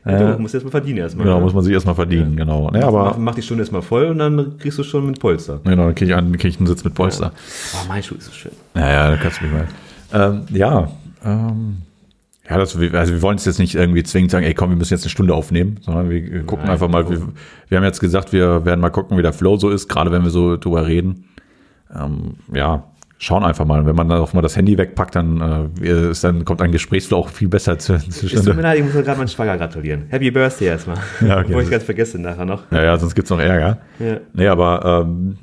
du 0.04 0.36
musst 0.38 0.54
erstmal 0.54 0.70
verdienen 0.70 0.98
erstmal. 0.98 1.24
Genau, 1.26 1.38
ne? 1.38 1.44
muss 1.44 1.54
man 1.54 1.62
sich 1.62 1.72
erstmal 1.74 1.94
verdienen, 1.94 2.36
genau. 2.36 2.70
Nee, 2.72 2.80
mach, 2.80 2.88
aber 2.88 3.16
mach 3.18 3.34
die 3.34 3.42
Stunde 3.42 3.62
erstmal 3.62 3.82
voll 3.82 4.06
und 4.06 4.18
dann 4.18 4.56
kriegst 4.58 4.78
du 4.78 4.82
schon 4.82 5.06
mit 5.06 5.18
Polster. 5.20 5.60
genau, 5.64 5.84
dann 5.86 5.94
kriege 5.94 6.10
ich, 6.12 6.16
einen- 6.16 6.36
krieg 6.38 6.50
ich 6.50 6.58
einen 6.58 6.66
Sitz 6.66 6.84
mit 6.84 6.94
Polster. 6.94 7.32
Oh, 7.74 7.84
mein 7.88 8.02
Schuh 8.02 8.14
ist 8.16 8.26
so 8.26 8.32
schön. 8.32 8.52
Naja, 8.74 9.10
da 9.10 9.16
kannst 9.18 9.40
du 9.40 9.44
mich 9.44 9.52
mal. 9.52 9.66
Ähm, 10.12 10.42
ja, 10.50 10.88
ähm, 11.24 11.76
ja, 12.50 12.58
das, 12.58 12.76
also 12.76 13.12
wir 13.12 13.22
wollen 13.22 13.36
es 13.36 13.44
jetzt 13.44 13.60
nicht 13.60 13.76
irgendwie 13.76 14.02
zwingend 14.02 14.32
sagen, 14.32 14.44
ey 14.44 14.54
komm, 14.54 14.70
wir 14.70 14.76
müssen 14.76 14.92
jetzt 14.92 15.04
eine 15.04 15.10
Stunde 15.10 15.34
aufnehmen, 15.34 15.78
sondern 15.82 16.10
wir 16.10 16.20
wir 16.30 16.42
gucken 16.42 16.64
Nein, 16.64 16.72
einfach 16.72 16.88
mal, 16.88 17.08
wir 17.08 17.28
wir, 17.68 17.78
haben 17.78 17.84
jetzt 17.84 18.00
gesagt, 18.00 18.32
wir 18.32 18.64
werden 18.64 18.80
mal 18.80 18.90
gucken, 18.90 19.16
wie 19.16 19.22
der 19.22 19.32
Flow 19.32 19.56
so 19.56 19.70
ist, 19.70 19.88
gerade 19.88 20.10
wenn 20.10 20.24
wir 20.24 20.30
so 20.30 20.56
drüber 20.56 20.86
reden. 20.86 21.26
Ähm, 21.94 22.34
ja, 22.52 22.84
schauen 23.18 23.44
einfach 23.44 23.64
mal. 23.64 23.86
Wenn 23.86 23.94
man 23.94 24.08
dann 24.08 24.18
auch 24.18 24.32
mal 24.32 24.42
das 24.42 24.56
Handy 24.56 24.76
wegpackt, 24.76 25.14
dann, 25.14 25.70
äh, 25.80 26.10
ist, 26.10 26.24
dann 26.24 26.44
kommt 26.44 26.60
ein 26.60 26.72
Gesprächsflow 26.72 27.18
auch 27.18 27.28
viel 27.28 27.48
besser 27.48 27.78
zu, 27.78 27.94
Es 27.94 28.20
tut 28.20 28.56
mir 28.56 28.62
leid, 28.62 28.78
ich 28.78 28.84
muss 28.84 28.94
gerade 28.94 29.18
meinen 29.18 29.28
Schwager 29.28 29.56
gratulieren. 29.56 30.06
Happy 30.08 30.32
Birthday 30.32 30.68
erstmal. 30.68 30.96
Ja, 31.20 31.38
okay. 31.38 31.44
Bevor 31.48 31.62
ich 31.62 31.70
ganz 31.70 31.84
vergesse 31.84 32.18
nachher 32.18 32.46
noch. 32.46 32.62
Ja, 32.72 32.82
ja, 32.82 32.98
sonst 32.98 33.14
gibt's 33.14 33.30
noch 33.30 33.38
Ärger. 33.38 33.78
Ja. 34.00 34.16
Nee, 34.32 34.48
aber 34.48 35.04
ähm, 35.06 35.36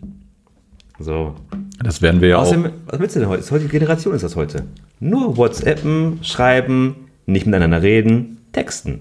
So. 0.99 1.35
das 1.81 2.01
werden 2.01 2.19
wir 2.19 2.29
ja 2.29 2.37
auch. 2.39 2.53
Was 2.87 2.99
willst 2.99 3.15
du 3.15 3.19
denn 3.21 3.29
heute? 3.29 3.41
Ist 3.41 3.51
heute 3.51 3.67
Generation 3.67 4.13
ist 4.13 4.23
das 4.23 4.35
heute. 4.35 4.63
Nur 4.99 5.37
WhatsAppen, 5.37 6.19
schreiben, 6.23 6.95
nicht 7.25 7.45
miteinander 7.45 7.81
reden, 7.81 8.37
texten. 8.51 8.99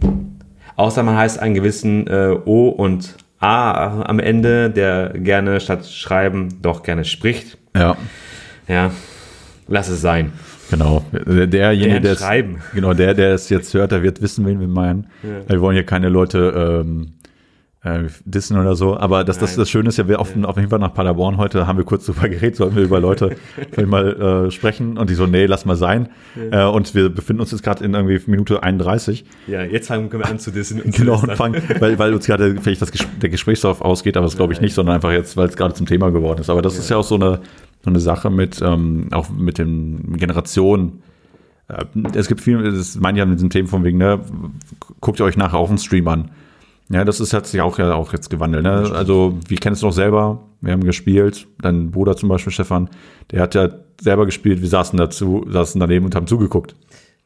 Außer 0.77 1.03
man 1.03 1.17
heißt 1.17 1.39
einen 1.39 1.55
gewissen 1.55 2.07
äh, 2.07 2.37
O 2.45 2.69
und 2.69 3.15
A 3.39 4.03
am 4.03 4.19
Ende, 4.19 4.71
der 4.71 5.11
gerne 5.15 5.61
statt 5.61 5.87
schreiben 5.87 6.59
doch 6.63 6.83
gerne 6.83 7.05
spricht. 7.05 7.59
Ja, 7.75 7.97
Ja, 8.69 8.91
lass 9.69 9.89
es 9.89 10.01
sein. 10.01 10.33
genau. 10.71 11.05
Der- 11.13 11.47
Derjenige, 11.47 12.01
der 12.01 12.13
es, 12.13 12.25
genau, 12.75 12.93
der, 12.95 13.15
der 13.15 13.35
es 13.35 13.49
jetzt 13.49 13.73
hört, 13.75 13.93
der 13.93 14.03
wird 14.03 14.21
wissen, 14.23 14.45
wen 14.47 14.59
wir 14.61 14.69
meinen. 14.69 15.07
Wir 15.47 15.61
wollen 15.61 15.75
hier 15.77 15.85
keine 15.87 16.09
Leute 16.09 16.83
ähm, 16.85 17.13
äh, 17.87 18.09
dissen 18.25 18.59
oder 18.59 18.75
so. 18.75 18.97
Aber 18.97 19.23
das, 19.23 19.39
das, 19.39 19.55
das 19.55 19.71
Schöne 19.71 19.89
ist 19.89 19.97
ja, 19.97 20.09
wir 20.09 20.19
auf, 20.21 20.35
auf 20.43 20.57
jeden 20.57 20.71
Fall 20.71 20.79
nach 20.81 20.93
Paderborn 20.93 21.37
heute 21.37 21.67
haben 21.67 21.79
wir 21.79 21.85
kurz 21.85 22.07
drüber 22.07 22.29
geredet, 22.29 22.57
sollten 22.57 22.75
wir 22.75 22.83
über 22.83 22.99
Leute 23.01 23.37
mal 23.87 24.47
äh, 24.47 24.51
sprechen 24.51 24.99
und 24.99 25.09
die 25.09 25.15
so, 25.15 25.27
nee, 25.27 25.47
lass 25.47 25.65
mal 25.65 25.77
sein. 25.77 26.09
Äh, 26.51 26.65
und 26.65 26.95
wir 26.95 27.09
befinden 27.09 27.41
uns 27.41 27.53
jetzt 27.53 27.63
gerade 27.63 27.85
in 27.85 27.95
irgendwie 27.95 28.21
Minute 28.27 28.63
31. 28.63 29.25
Ja, 29.47 29.63
jetzt 29.63 29.87
fangen 29.87 30.11
wir 30.11 30.27
an 30.27 30.39
zu 30.39 30.51
dissen. 30.51 30.81
und 30.83 30.97
Genau, 30.97 31.21
und 31.21 31.33
fangen, 31.33 31.63
weil, 31.79 31.99
weil 31.99 32.13
uns 32.13 32.27
gerade 32.27 32.57
vielleicht 32.61 32.83
das 32.83 32.91
der 32.91 33.29
Gesprächsstoff 33.29 33.81
ausgeht, 33.81 34.17
aber 34.17 34.27
das 34.27 34.37
glaube 34.37 34.53
ich 34.53 34.61
nicht, 34.61 34.75
sondern 34.75 34.97
einfach 34.97 35.13
jetzt, 35.13 35.37
weil 35.37 35.49
es 35.49 35.57
gerade 35.57 35.75
zum 35.75 35.87
Thema 35.87 36.11
geworden 36.11 36.41
ist. 36.41 36.51
Aber 36.51 36.63
das 36.63 36.79
ist 36.79 36.91
ja 36.91 36.97
auch 36.97 37.05
so 37.05 37.15
eine, 37.15 37.41
so 37.85 37.91
eine 37.91 38.01
Sache 38.01 38.31
mit, 38.31 38.61
ähm, 38.63 39.09
auch 39.13 39.31
mit 39.31 39.59
den 39.59 40.17
Generationen. 40.17 41.03
Äh, 41.69 41.85
Es 42.15 42.27
gibt 42.27 42.41
viel, 42.41 42.63
das 42.63 42.99
meine 42.99 43.19
ich 43.19 43.21
ja 43.21 43.27
mit 43.27 43.39
diesen 43.39 43.51
Themen 43.51 43.69
von 43.69 43.85
wegen, 43.85 43.99
ne, 43.99 44.21
guckt 45.01 45.21
ihr 45.21 45.25
euch 45.25 45.37
nachher 45.37 45.59
auf 45.59 45.69
den 45.69 45.79
Stream 45.79 46.09
an. 46.09 46.31
Ja, 46.89 47.05
das 47.05 47.19
ist, 47.21 47.33
hat 47.33 47.47
sich 47.47 47.61
auch 47.61 47.79
ja 47.79 47.95
auch 47.95 48.13
jetzt 48.13 48.31
gewandelt. 48.31 48.63
Ne? 48.63 48.91
Also, 48.95 49.39
wir 49.49 49.57
kennen 49.59 49.75
es 49.75 49.83
noch 49.83 49.93
selber, 49.93 50.43
wir 50.61 50.73
haben 50.73 50.85
gespielt, 50.85 51.47
dein 51.61 51.91
Bruder 51.91 52.17
zum 52.17 52.29
Beispiel, 52.29 52.53
Stefan, 52.53 52.89
der 53.33 53.43
hat 53.43 53.55
ja 53.57 53.69
selber 54.01 54.25
gespielt, 54.25 54.61
wir 54.63 54.69
saßen 54.69 54.97
dazu, 54.99 55.45
saßen 55.49 55.81
daneben 55.81 56.05
und 56.05 56.15
haben 56.15 56.27
zugeguckt. 56.27 56.77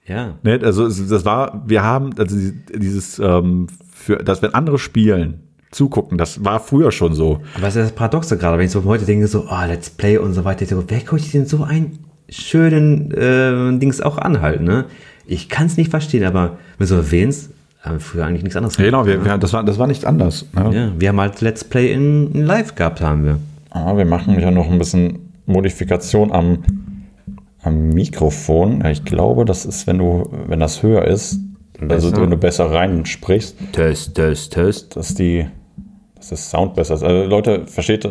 Ja, 0.07 0.39
Ne, 0.43 0.59
also 0.63 0.89
das 0.89 1.25
war, 1.25 1.63
wir 1.67 1.83
haben, 1.85 2.11
also 2.19 2.35
die- 2.37 2.55
dieses, 2.79 3.19
ähm, 3.19 3.67
für, 3.93 4.17
dass 4.17 4.41
wenn 4.43 4.55
andere 4.55 4.79
spielen, 4.79 5.41
zugucken, 5.73 6.17
das 6.19 6.43
war 6.45 6.59
früher 6.59 6.91
schon 6.91 7.15
so. 7.15 7.41
aber 7.55 7.67
das 7.67 7.77
ist 7.77 7.83
das 7.85 7.93
Paradoxe 7.93 8.37
gerade, 8.39 8.59
wenn 8.59 8.65
ich 8.67 8.73
so 8.73 8.83
heute 8.85 9.05
denke, 9.05 9.27
so, 9.29 9.47
oh, 9.49 9.65
Let's 9.69 9.91
Play 9.91 10.17
und 10.19 10.33
so 10.33 10.45
weiter, 10.45 10.63
ich 10.63 10.69
so, 10.71 10.83
wer 10.89 11.01
guckt 11.01 11.33
denn 11.35 11.47
so 11.47 11.63
einen 11.63 11.99
schönen 12.29 13.11
äh, 13.13 13.79
Dings 13.79 14.01
auch 14.01 14.19
anhalten, 14.19 14.65
ne? 14.65 14.87
Ich 15.27 15.49
kann 15.49 15.67
es 15.67 15.77
nicht 15.77 15.91
verstehen, 15.91 16.25
aber 16.25 16.59
wenn 16.79 16.87
du 16.87 16.87
so 16.87 16.97
erwähnst, 16.97 17.51
haben 17.83 17.95
wir 17.95 18.01
früher 18.01 18.27
eigentlich 18.27 18.43
nichts 18.43 18.57
anderes 18.57 18.77
Ja, 18.77 18.85
genau, 18.85 19.07
wir, 19.07 19.25
wir, 19.25 19.39
das, 19.39 19.53
war, 19.53 19.65
das 19.65 19.79
war 19.79 19.87
nicht 19.87 20.05
anders. 20.05 20.47
Ne? 20.53 20.71
Ja, 20.75 20.93
wir 21.01 21.09
haben 21.09 21.21
halt 21.21 21.41
Let's 21.41 21.65
Play 21.65 21.93
in, 21.93 22.31
in 22.33 22.45
live 22.45 22.75
gehabt, 22.75 23.01
haben 23.01 23.25
wir. 23.25 23.39
Ah, 23.71 23.97
wir 23.97 24.05
machen 24.05 24.39
ja 24.39 24.51
noch 24.51 24.71
ein 24.71 24.79
bisschen 24.79 25.33
Modifikation 25.47 26.33
am, 26.33 26.59
am 27.63 27.89
Mikrofon. 27.91 28.81
Ja, 28.83 28.91
ich 28.91 29.05
glaube, 29.05 29.45
das 29.45 29.65
ist, 29.65 29.87
wenn 29.87 29.99
du, 29.99 30.31
wenn 30.47 30.61
das 30.61 30.83
höher 30.83 31.05
ist, 31.07 31.39
also 31.81 32.11
Besser? 32.11 32.23
wenn 32.23 32.31
du 32.31 32.37
besser 32.37 32.71
reinsprichst, 32.71 33.57
Test, 33.73 34.15
Test, 34.15 34.53
Test. 34.53 34.97
dass 34.97 35.15
die, 35.15 35.47
dass 36.17 36.29
das 36.29 36.51
Sound 36.51 36.75
besser 36.75 36.95
ist. 36.95 37.03
Also 37.03 37.27
Leute, 37.27 37.67
versteht, 37.67 38.05
äh, 38.05 38.09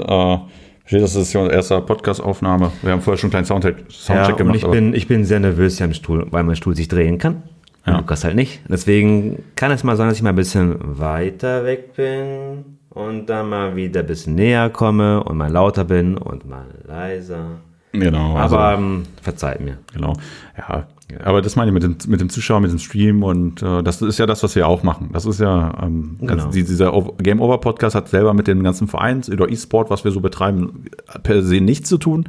versteht, 0.80 1.04
das 1.04 1.14
ist 1.16 1.36
unsere 1.36 1.52
erste 1.52 1.80
Podcast-Aufnahme. 1.82 2.72
Wir 2.82 2.94
haben 2.94 3.02
vorher 3.02 3.20
schon 3.20 3.28
einen 3.28 3.32
kleinen 3.32 3.46
Soundcheck, 3.46 3.78
Ja, 3.78 3.86
Soundcheck 3.90 4.32
und 4.32 4.38
gemacht. 4.38 4.56
ich 4.64 4.68
bin, 4.68 4.94
ich 4.96 5.08
bin 5.08 5.24
sehr 5.24 5.40
nervös 5.40 5.78
hier 5.78 5.86
am 5.86 5.94
Stuhl, 5.94 6.26
weil 6.32 6.44
mein 6.44 6.56
Stuhl 6.56 6.76
sich 6.76 6.88
drehen 6.88 7.20
kann. 7.20 7.44
Und 7.90 7.96
Ja. 7.96 8.00
Lukas 8.02 8.24
halt 8.24 8.36
nicht. 8.36 8.62
Deswegen 8.70 9.44
kann 9.56 9.72
es 9.72 9.84
mal 9.84 9.96
sein, 9.98 10.08
dass 10.08 10.18
ich 10.18 10.24
mal 10.24 10.30
ein 10.30 10.36
bisschen 10.36 10.76
weiter 11.00 11.66
weg 11.66 11.96
bin 11.96 12.78
und 12.90 13.28
dann 13.28 13.50
mal 13.50 13.76
wieder 13.76 14.02
ein 14.02 14.06
bisschen 14.08 14.36
näher 14.36 14.70
komme 14.70 15.24
und 15.24 15.38
mal 15.38 15.52
lauter 15.52 15.84
bin 15.86 16.18
und 16.18 16.48
mal 16.48 16.66
leiser. 16.88 17.60
genau, 17.92 18.36
also- 18.36 18.56
Aber 18.58 18.78
ähm, 18.78 19.04
verzeiht 19.22 19.62
mir. 19.62 19.78
Genau. 19.94 20.14
Ja, 20.58 20.86
aber 21.24 21.42
das 21.42 21.56
meine 21.56 21.70
ich 21.70 21.74
mit 21.74 21.82
dem, 21.82 21.96
mit 22.08 22.22
dem 22.22 22.30
Zuschauer, 22.30 22.60
mit 22.60 22.70
dem 22.72 22.78
Stream 22.78 23.24
und 23.24 23.64
äh, 23.64 23.82
das 23.82 24.02
ist 24.04 24.20
ja 24.20 24.28
das, 24.28 24.44
was 24.44 24.56
wir 24.56 24.68
auch 24.68 24.84
machen. 24.84 25.10
Das 25.12 25.26
ist 25.26 25.40
ja, 25.40 25.74
ähm, 25.82 26.18
Genau. 26.20 26.34
also 26.34 26.50
die, 26.52 26.64
dieser 26.64 26.92
Game 27.18 27.42
Over 27.42 27.58
Podcast 27.60 27.96
hat 27.96 28.08
selber 28.10 28.34
mit 28.36 28.46
den 28.48 28.62
ganzen 28.64 28.88
Vereins 28.88 29.28
oder 29.30 29.50
E-Sport, 29.50 29.90
was 29.90 30.04
wir 30.04 30.12
so 30.12 30.20
betreiben, 30.22 30.86
per 31.24 31.42
se 31.42 31.62
nichts 31.62 31.90
zu 31.90 31.98
tun. 31.98 32.26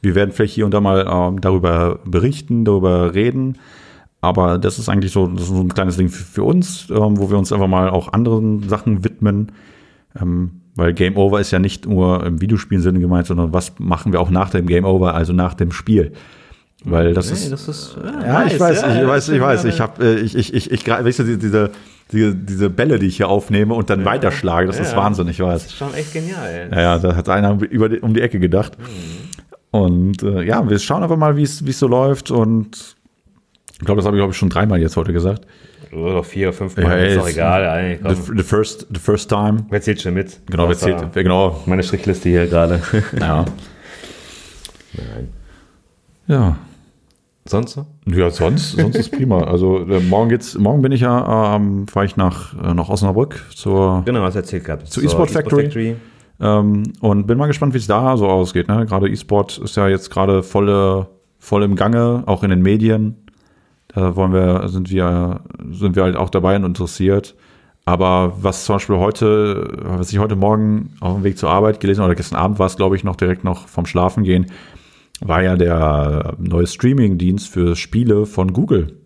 Wir 0.00 0.14
werden 0.14 0.30
vielleicht 0.30 0.54
hier 0.54 0.64
und 0.64 0.72
da 0.72 0.80
mal 0.80 1.04
ähm, 1.10 1.40
darüber 1.40 1.98
berichten, 2.04 2.64
darüber 2.64 3.12
reden. 3.14 3.58
Aber 4.22 4.58
das 4.58 4.78
ist 4.78 4.88
eigentlich 4.88 5.12
so, 5.12 5.26
das 5.28 5.42
ist 5.44 5.48
so 5.48 5.60
ein 5.60 5.68
kleines 5.72 5.96
Ding 5.96 6.08
für, 6.10 6.22
für 6.24 6.42
uns, 6.44 6.88
ähm, 6.90 7.18
wo 7.18 7.30
wir 7.30 7.38
uns 7.38 7.52
einfach 7.52 7.68
mal 7.68 7.88
auch 7.90 8.12
anderen 8.12 8.68
Sachen 8.68 9.02
widmen. 9.04 9.52
Ähm, 10.20 10.50
weil 10.76 10.92
Game 10.94 11.16
Over 11.16 11.40
ist 11.40 11.50
ja 11.50 11.58
nicht 11.58 11.86
nur 11.86 12.24
im 12.26 12.40
Videospielsinne 12.40 13.00
gemeint, 13.00 13.26
sondern 13.26 13.52
was 13.52 13.72
machen 13.78 14.12
wir 14.12 14.20
auch 14.20 14.30
nach 14.30 14.50
dem 14.50 14.66
Game 14.66 14.84
Over, 14.84 15.14
also 15.14 15.32
nach 15.32 15.54
dem 15.54 15.72
Spiel. 15.72 16.12
Weil 16.84 17.12
das 17.12 17.30
ist. 17.30 17.50
das 17.52 17.68
ist 17.68 17.96
Ja, 18.24 18.44
ich 18.46 18.58
weiß, 18.58 18.78
ich 18.82 19.06
weiß, 19.06 19.28
ich 19.30 19.40
weiß. 19.40 19.64
Ich 19.66 19.78
ja. 19.78 19.84
habe, 19.84 20.04
äh, 20.04 20.14
ich, 20.20 20.34
ich, 20.36 20.54
ich, 20.54 20.70
ich, 20.70 20.86
weißt 20.86 21.18
du, 21.18 21.24
die- 21.24 21.36
diese, 21.38 21.70
diese, 22.10 22.34
diese 22.34 22.70
Bälle, 22.70 22.98
die 22.98 23.06
ich 23.06 23.16
hier 23.18 23.28
aufnehme 23.28 23.74
und 23.74 23.90
dann 23.90 24.04
weiterschlage, 24.04 24.66
das 24.66 24.80
ist 24.80 24.92
Ja. 24.92 24.98
Wahnsinn, 24.98 25.28
ich 25.28 25.36
Das 25.38 25.46
weiß. 25.46 25.64
ist 25.66 25.76
schon 25.76 25.92
echt 25.94 26.12
genial. 26.12 26.68
Ey. 26.70 26.70
Ja, 26.76 26.80
ja, 26.80 26.98
da 26.98 27.14
hat 27.16 27.28
einer 27.28 27.58
über 27.62 27.88
die, 27.90 28.00
um 28.00 28.14
die 28.14 28.20
Ecke 28.22 28.38
gedacht. 28.40 28.72
Und 29.70 30.22
äh, 30.22 30.42
ja, 30.42 30.68
wir 30.68 30.78
schauen 30.78 31.02
einfach 31.02 31.16
mal, 31.16 31.36
wie 31.36 31.42
es 31.42 31.64
wie 31.64 31.70
es 31.70 31.78
so 31.78 31.86
läuft. 31.86 32.30
Und 32.30 32.96
ich 33.80 33.86
glaube, 33.86 33.98
das 33.98 34.06
habe 34.06 34.16
ich, 34.16 34.20
glaube 34.20 34.32
ich, 34.32 34.36
schon 34.36 34.50
dreimal 34.50 34.80
jetzt 34.80 34.96
heute 34.96 35.12
gesagt. 35.12 35.46
Oder 35.92 36.22
vier 36.22 36.48
oder 36.48 36.56
fünf 36.56 36.76
Ja, 36.76 36.84
Mal, 36.84 37.06
ist 37.06 37.16
doch 37.16 37.28
egal. 37.28 37.64
Ey, 37.64 37.98
The, 38.14 38.32
the, 38.36 38.42
first, 38.42 38.86
the 38.92 39.00
first 39.00 39.28
time. 39.28 39.64
Wer 39.70 39.80
zählt 39.80 40.00
schon 40.00 40.14
mit? 40.14 40.38
Genau, 40.48 40.68
war 40.68 40.74
zählt, 40.74 41.12
genau. 41.14 41.60
Meine 41.66 41.82
Strichliste 41.82 42.28
hier 42.28 42.46
gerade. 42.46 42.80
Ja. 43.18 43.44
Nein. 44.92 45.28
Ja. 46.26 46.56
Sonst 47.44 47.72
so? 47.72 47.86
Ja, 48.06 48.30
sonst, 48.30 48.72
sonst 48.72 48.96
ist 48.96 49.10
prima. 49.10 49.42
Also 49.44 49.78
äh, 49.88 50.00
morgen 50.00 50.28
geht's, 50.28 50.56
morgen 50.58 50.82
bin 50.82 50.92
ich 50.92 51.00
ja, 51.00 51.56
ähm, 51.56 51.88
fahre 51.88 52.06
ich 52.06 52.16
nach, 52.16 52.54
äh, 52.62 52.74
nach 52.74 52.88
Osnabrück 52.88 53.46
zur 53.54 54.02
Genau, 54.04 54.20
was 54.22 54.36
erzählt 54.36 54.64
gehabt. 54.64 54.88
Zu 54.88 55.00
eSport 55.00 55.30
Factory. 55.30 55.96
Ähm, 56.40 56.84
und 57.00 57.26
bin 57.26 57.38
mal 57.38 57.46
gespannt, 57.46 57.74
wie 57.74 57.78
es 57.78 57.86
da 57.86 58.16
so 58.16 58.28
ausgeht. 58.28 58.68
Ne? 58.68 58.86
Gerade 58.86 59.08
E-Sport 59.08 59.58
ist 59.58 59.76
ja 59.76 59.88
jetzt 59.88 60.10
gerade 60.10 60.42
volle, 60.42 61.08
voll 61.38 61.62
im 61.62 61.76
Gange, 61.76 62.22
auch 62.26 62.42
in 62.42 62.50
den 62.50 62.62
Medien. 62.62 63.16
Da 63.94 64.14
wollen 64.16 64.32
wir, 64.32 64.68
sind 64.68 64.90
wir, 64.90 65.40
sind 65.72 65.96
wir 65.96 66.04
halt 66.04 66.16
auch 66.16 66.30
dabei 66.30 66.56
und 66.56 66.64
interessiert. 66.64 67.34
Aber 67.84 68.34
was 68.40 68.64
zum 68.64 68.76
Beispiel 68.76 68.96
heute, 68.96 69.78
was 69.82 70.12
ich 70.12 70.18
heute 70.18 70.36
Morgen 70.36 70.94
auf 71.00 71.14
dem 71.14 71.24
Weg 71.24 71.38
zur 71.38 71.50
Arbeit 71.50 71.80
gelesen 71.80 72.04
oder 72.04 72.14
gestern 72.14 72.38
Abend 72.38 72.58
war 72.58 72.66
es, 72.66 72.76
glaube 72.76 72.94
ich, 72.94 73.04
noch 73.04 73.16
direkt 73.16 73.42
noch 73.42 73.66
vom 73.66 73.86
Schlafen 73.86 74.22
gehen, 74.22 74.46
war 75.20 75.42
ja 75.42 75.56
der 75.56 76.34
neue 76.38 76.66
Streaming-Dienst 76.66 77.48
für 77.48 77.74
Spiele 77.74 78.26
von 78.26 78.52
Google. 78.52 78.96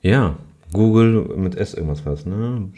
Ja, 0.00 0.36
Google 0.72 1.28
mit 1.36 1.56
S 1.56 1.74
irgendwas 1.74 2.06
was, 2.06 2.24
ne? 2.26 2.70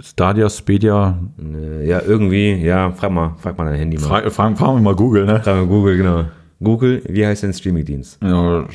Stadia, 0.00 0.48
Spedia, 0.50 1.18
Äh, 1.38 1.88
Ja, 1.88 2.02
irgendwie, 2.06 2.54
ja, 2.54 2.92
frag 2.92 3.10
mal, 3.10 3.34
frag 3.38 3.56
mal 3.56 3.64
dein 3.64 3.78
Handy 3.78 3.98
mal. 3.98 4.04
fra 4.22 4.30
fragen, 4.30 4.56
fragen 4.56 4.76
wir 4.76 4.82
mal 4.82 4.94
Google, 4.94 5.24
ne? 5.26 5.40
Frag 5.42 5.56
mal 5.56 5.66
Google, 5.66 5.96
genau. 5.96 6.24
Google, 6.62 7.02
wie 7.08 7.26
heißt 7.26 7.42
denn 7.42 7.52
Streamingdienst? 7.52 8.22
Ja, 8.22 8.66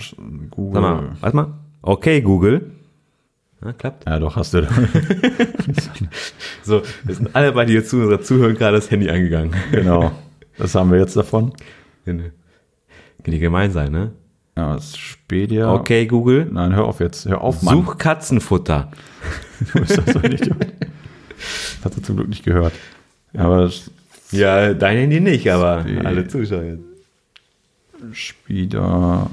Google. 0.50 0.74
Sag 0.74 0.82
mal, 0.82 1.04
warte 1.22 1.36
mal. 1.36 1.48
Okay, 1.82 2.22
Google. 2.22 2.72
Ja, 3.64 3.74
klappt. 3.74 4.08
Ja, 4.08 4.20
doch, 4.20 4.36
hast 4.36 4.54
du. 4.54 4.68
So, 6.64 6.84
wir 7.04 7.16
sind 7.16 7.36
alle 7.36 7.52
bei 7.54 7.66
dir 7.66 7.84
zu 7.84 7.98
unserer 7.98 8.22
Zuhörer 8.22 8.54
gerade 8.54 8.78
das 8.78 8.92
Handy 8.92 9.10
angegangen. 9.10 9.54
genau. 9.72 10.12
Was 10.58 10.76
haben 10.76 10.92
wir 10.92 11.00
jetzt 11.00 11.16
davon? 11.16 11.54
Kann 12.06 12.32
die 13.26 13.40
gemein 13.40 13.72
sein, 13.72 13.92
ne? 13.92 14.12
Ja, 14.58 14.76
das 14.76 14.86
ist 14.90 14.98
Spedia. 15.00 15.74
Okay, 15.74 16.06
Google. 16.06 16.48
Nein, 16.52 16.76
hör 16.76 16.86
auf 16.86 17.00
jetzt. 17.00 17.26
Hör 17.26 17.42
auf, 17.42 17.62
Mann. 17.64 17.78
Such 17.86 17.98
Katzenfutter. 17.98 18.92
Du 19.74 19.80
bist 19.80 19.98
doch 19.98 20.08
so 20.08 20.20
Idiot. 20.20 20.58
Das 20.60 21.86
hat 21.86 21.96
er 21.98 22.04
zum 22.04 22.16
Glück 22.18 22.30
nicht 22.30 22.44
gehört. 22.44 22.74
Ja, 23.34 23.42
aber 23.42 23.62
das 23.64 23.90
Ja, 24.32 24.74
dein 24.74 24.98
Handy 24.98 25.20
nicht, 25.20 25.50
aber 25.52 25.82
Spe- 25.88 26.06
alle 26.06 26.28
Zuschauer. 26.28 26.78
Spedia. 28.12 29.30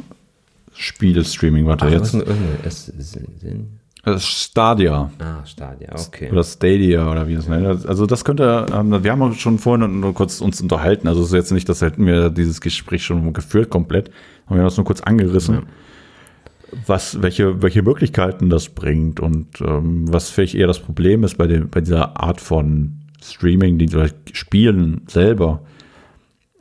Spiele-Streaming, 0.78 1.66
warte 1.66 1.86
Ach, 1.86 1.92
was 1.92 2.12
jetzt. 2.12 2.88
ist 2.88 3.16
denn 3.16 3.78
Stadia. 4.16 5.10
Ah, 5.18 5.44
Stadia, 5.44 5.90
okay. 5.92 6.30
Oder 6.30 6.44
Stadia 6.44 7.10
oder 7.10 7.28
wie 7.28 7.34
das 7.34 7.48
nennt. 7.48 7.84
Also 7.86 8.06
das 8.06 8.24
könnte, 8.24 8.66
ähm, 8.72 9.02
wir 9.02 9.10
haben 9.10 9.22
uns 9.22 9.38
schon 9.38 9.58
vorhin 9.58 10.00
nur 10.00 10.14
kurz 10.14 10.40
uns 10.40 10.60
unterhalten. 10.60 11.08
Also 11.08 11.20
es 11.20 11.28
ist 11.28 11.34
jetzt 11.34 11.52
nicht, 11.52 11.68
dass 11.68 11.82
hätten 11.82 12.06
wir 12.06 12.30
dieses 12.30 12.60
Gespräch 12.60 13.04
schon 13.04 13.32
geführt 13.32 13.70
komplett. 13.70 14.10
Aber 14.46 14.56
wir 14.56 14.60
haben 14.60 14.68
das 14.68 14.76
nur 14.76 14.86
kurz 14.86 15.00
angerissen. 15.00 15.64
Was, 16.86 17.22
welche, 17.22 17.60
welche 17.62 17.82
Möglichkeiten 17.82 18.50
das 18.50 18.68
bringt 18.68 19.20
und 19.20 19.60
ähm, 19.62 20.12
was 20.12 20.28
vielleicht 20.30 20.54
eher 20.54 20.66
das 20.66 20.78
Problem 20.78 21.24
ist 21.24 21.38
bei, 21.38 21.46
dem, 21.46 21.70
bei 21.70 21.80
dieser 21.80 22.20
Art 22.20 22.40
von 22.40 22.92
Streaming, 23.22 23.78
die 23.78 23.90
Spielen 24.32 25.02
selber. 25.06 25.62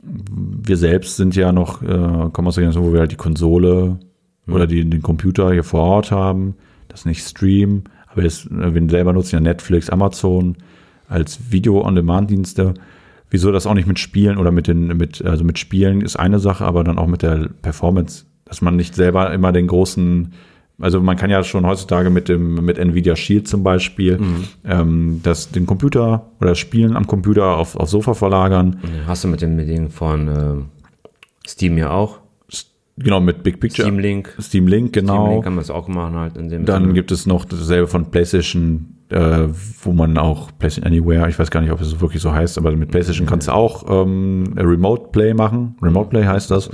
Wir 0.02 0.76
selbst 0.78 1.16
sind 1.16 1.36
ja 1.36 1.52
noch, 1.52 1.82
äh, 1.82 2.30
kommen 2.32 2.48
aus 2.48 2.54
der 2.54 2.62
Generation, 2.62 2.84
wo 2.84 2.92
wir 2.94 3.00
halt 3.00 3.12
die 3.12 3.16
Konsole 3.16 3.98
oder 4.50 4.66
die, 4.66 4.88
den 4.88 5.02
Computer 5.02 5.52
hier 5.52 5.64
vor 5.64 5.80
Ort 5.80 6.10
haben, 6.10 6.54
das 6.88 7.04
nicht 7.04 7.26
streamen, 7.26 7.84
aber 8.08 8.22
jetzt, 8.22 8.46
äh, 8.50 8.74
wir 8.74 8.90
selber 8.90 9.12
nutzen 9.12 9.36
ja 9.36 9.40
Netflix, 9.40 9.90
Amazon 9.90 10.56
als 11.08 11.38
Video-on-Demand-Dienste. 11.50 12.74
Wieso 13.30 13.52
das 13.52 13.66
auch 13.66 13.74
nicht 13.74 13.86
mit 13.88 13.98
Spielen 13.98 14.38
oder 14.38 14.50
mit 14.50 14.68
den, 14.68 14.88
mit, 14.96 15.24
also 15.24 15.44
mit 15.44 15.58
Spielen 15.58 16.00
ist 16.00 16.16
eine 16.16 16.38
Sache, 16.38 16.64
aber 16.64 16.82
dann 16.84 16.98
auch 16.98 17.06
mit 17.06 17.22
der 17.22 17.50
Performance 17.62 18.24
dass 18.48 18.60
man 18.62 18.76
nicht 18.76 18.94
selber 18.94 19.32
immer 19.32 19.52
den 19.52 19.66
großen, 19.66 20.32
also 20.80 21.00
man 21.00 21.16
kann 21.16 21.30
ja 21.30 21.44
schon 21.44 21.66
heutzutage 21.66 22.10
mit 22.10 22.28
dem 22.28 22.64
mit 22.64 22.78
Nvidia 22.78 23.14
Shield 23.14 23.46
zum 23.46 23.62
Beispiel 23.62 24.18
Mhm. 24.18 24.44
ähm, 24.64 25.20
das 25.22 25.50
den 25.50 25.66
Computer 25.66 26.30
oder 26.40 26.50
das 26.50 26.58
Spielen 26.58 26.96
am 26.96 27.06
Computer 27.06 27.56
auf, 27.56 27.76
auf 27.76 27.88
Sofa 27.88 28.14
verlagern. 28.14 28.80
Hast 29.06 29.24
du 29.24 29.28
mit 29.28 29.42
dem, 29.42 29.56
mit 29.56 29.68
dem 29.68 29.90
von 29.90 30.28
ähm, 30.28 30.64
Steam 31.46 31.76
ja 31.78 31.90
auch? 31.90 32.20
Genau, 32.98 33.20
mit 33.20 33.42
Big 33.42 33.60
Picture. 33.60 33.86
Steam 33.86 33.98
Link. 33.98 34.34
Steam 34.40 34.66
Link, 34.66 34.88
Steam 34.90 35.06
genau. 35.06 35.30
Link 35.30 35.44
kann 35.44 35.54
man 35.54 35.62
das 35.62 35.70
auch 35.70 35.88
machen 35.88 36.16
halt 36.16 36.32
Dann 36.68 36.94
gibt 36.94 37.12
es 37.12 37.26
noch 37.26 37.44
dasselbe 37.44 37.86
von 37.86 38.10
PlayStation, 38.10 38.96
äh, 39.10 39.48
wo 39.82 39.92
man 39.92 40.18
auch 40.18 40.50
PlayStation 40.58 40.92
Anywhere, 40.92 41.28
ich 41.28 41.38
weiß 41.38 41.50
gar 41.50 41.60
nicht, 41.60 41.70
ob 41.70 41.80
es 41.80 42.00
wirklich 42.00 42.22
so 42.22 42.32
heißt, 42.32 42.58
aber 42.58 42.72
mit 42.72 42.90
PlayStation 42.90 43.26
kannst 43.26 43.48
du 43.48 43.52
auch 43.52 43.84
ähm, 43.88 44.54
Remote 44.56 45.10
Play 45.12 45.34
machen. 45.34 45.76
Remote 45.80 46.10
Play 46.10 46.24
heißt 46.24 46.50
das. 46.50 46.70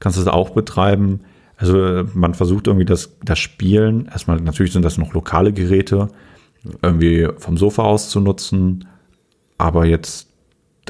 Kannst 0.00 0.18
du 0.18 0.24
das 0.24 0.32
auch 0.32 0.50
betreiben. 0.50 1.20
Also 1.56 2.04
man 2.14 2.34
versucht 2.34 2.68
irgendwie 2.68 2.86
das, 2.86 3.18
das 3.24 3.40
Spielen, 3.40 4.06
erstmal 4.06 4.40
natürlich 4.40 4.72
sind 4.72 4.84
das 4.84 4.96
noch 4.96 5.12
lokale 5.12 5.52
Geräte, 5.52 6.08
irgendwie 6.82 7.28
vom 7.36 7.56
Sofa 7.56 7.82
aus 7.82 8.10
zu 8.10 8.20
nutzen, 8.20 8.86
aber 9.58 9.84
jetzt 9.84 10.27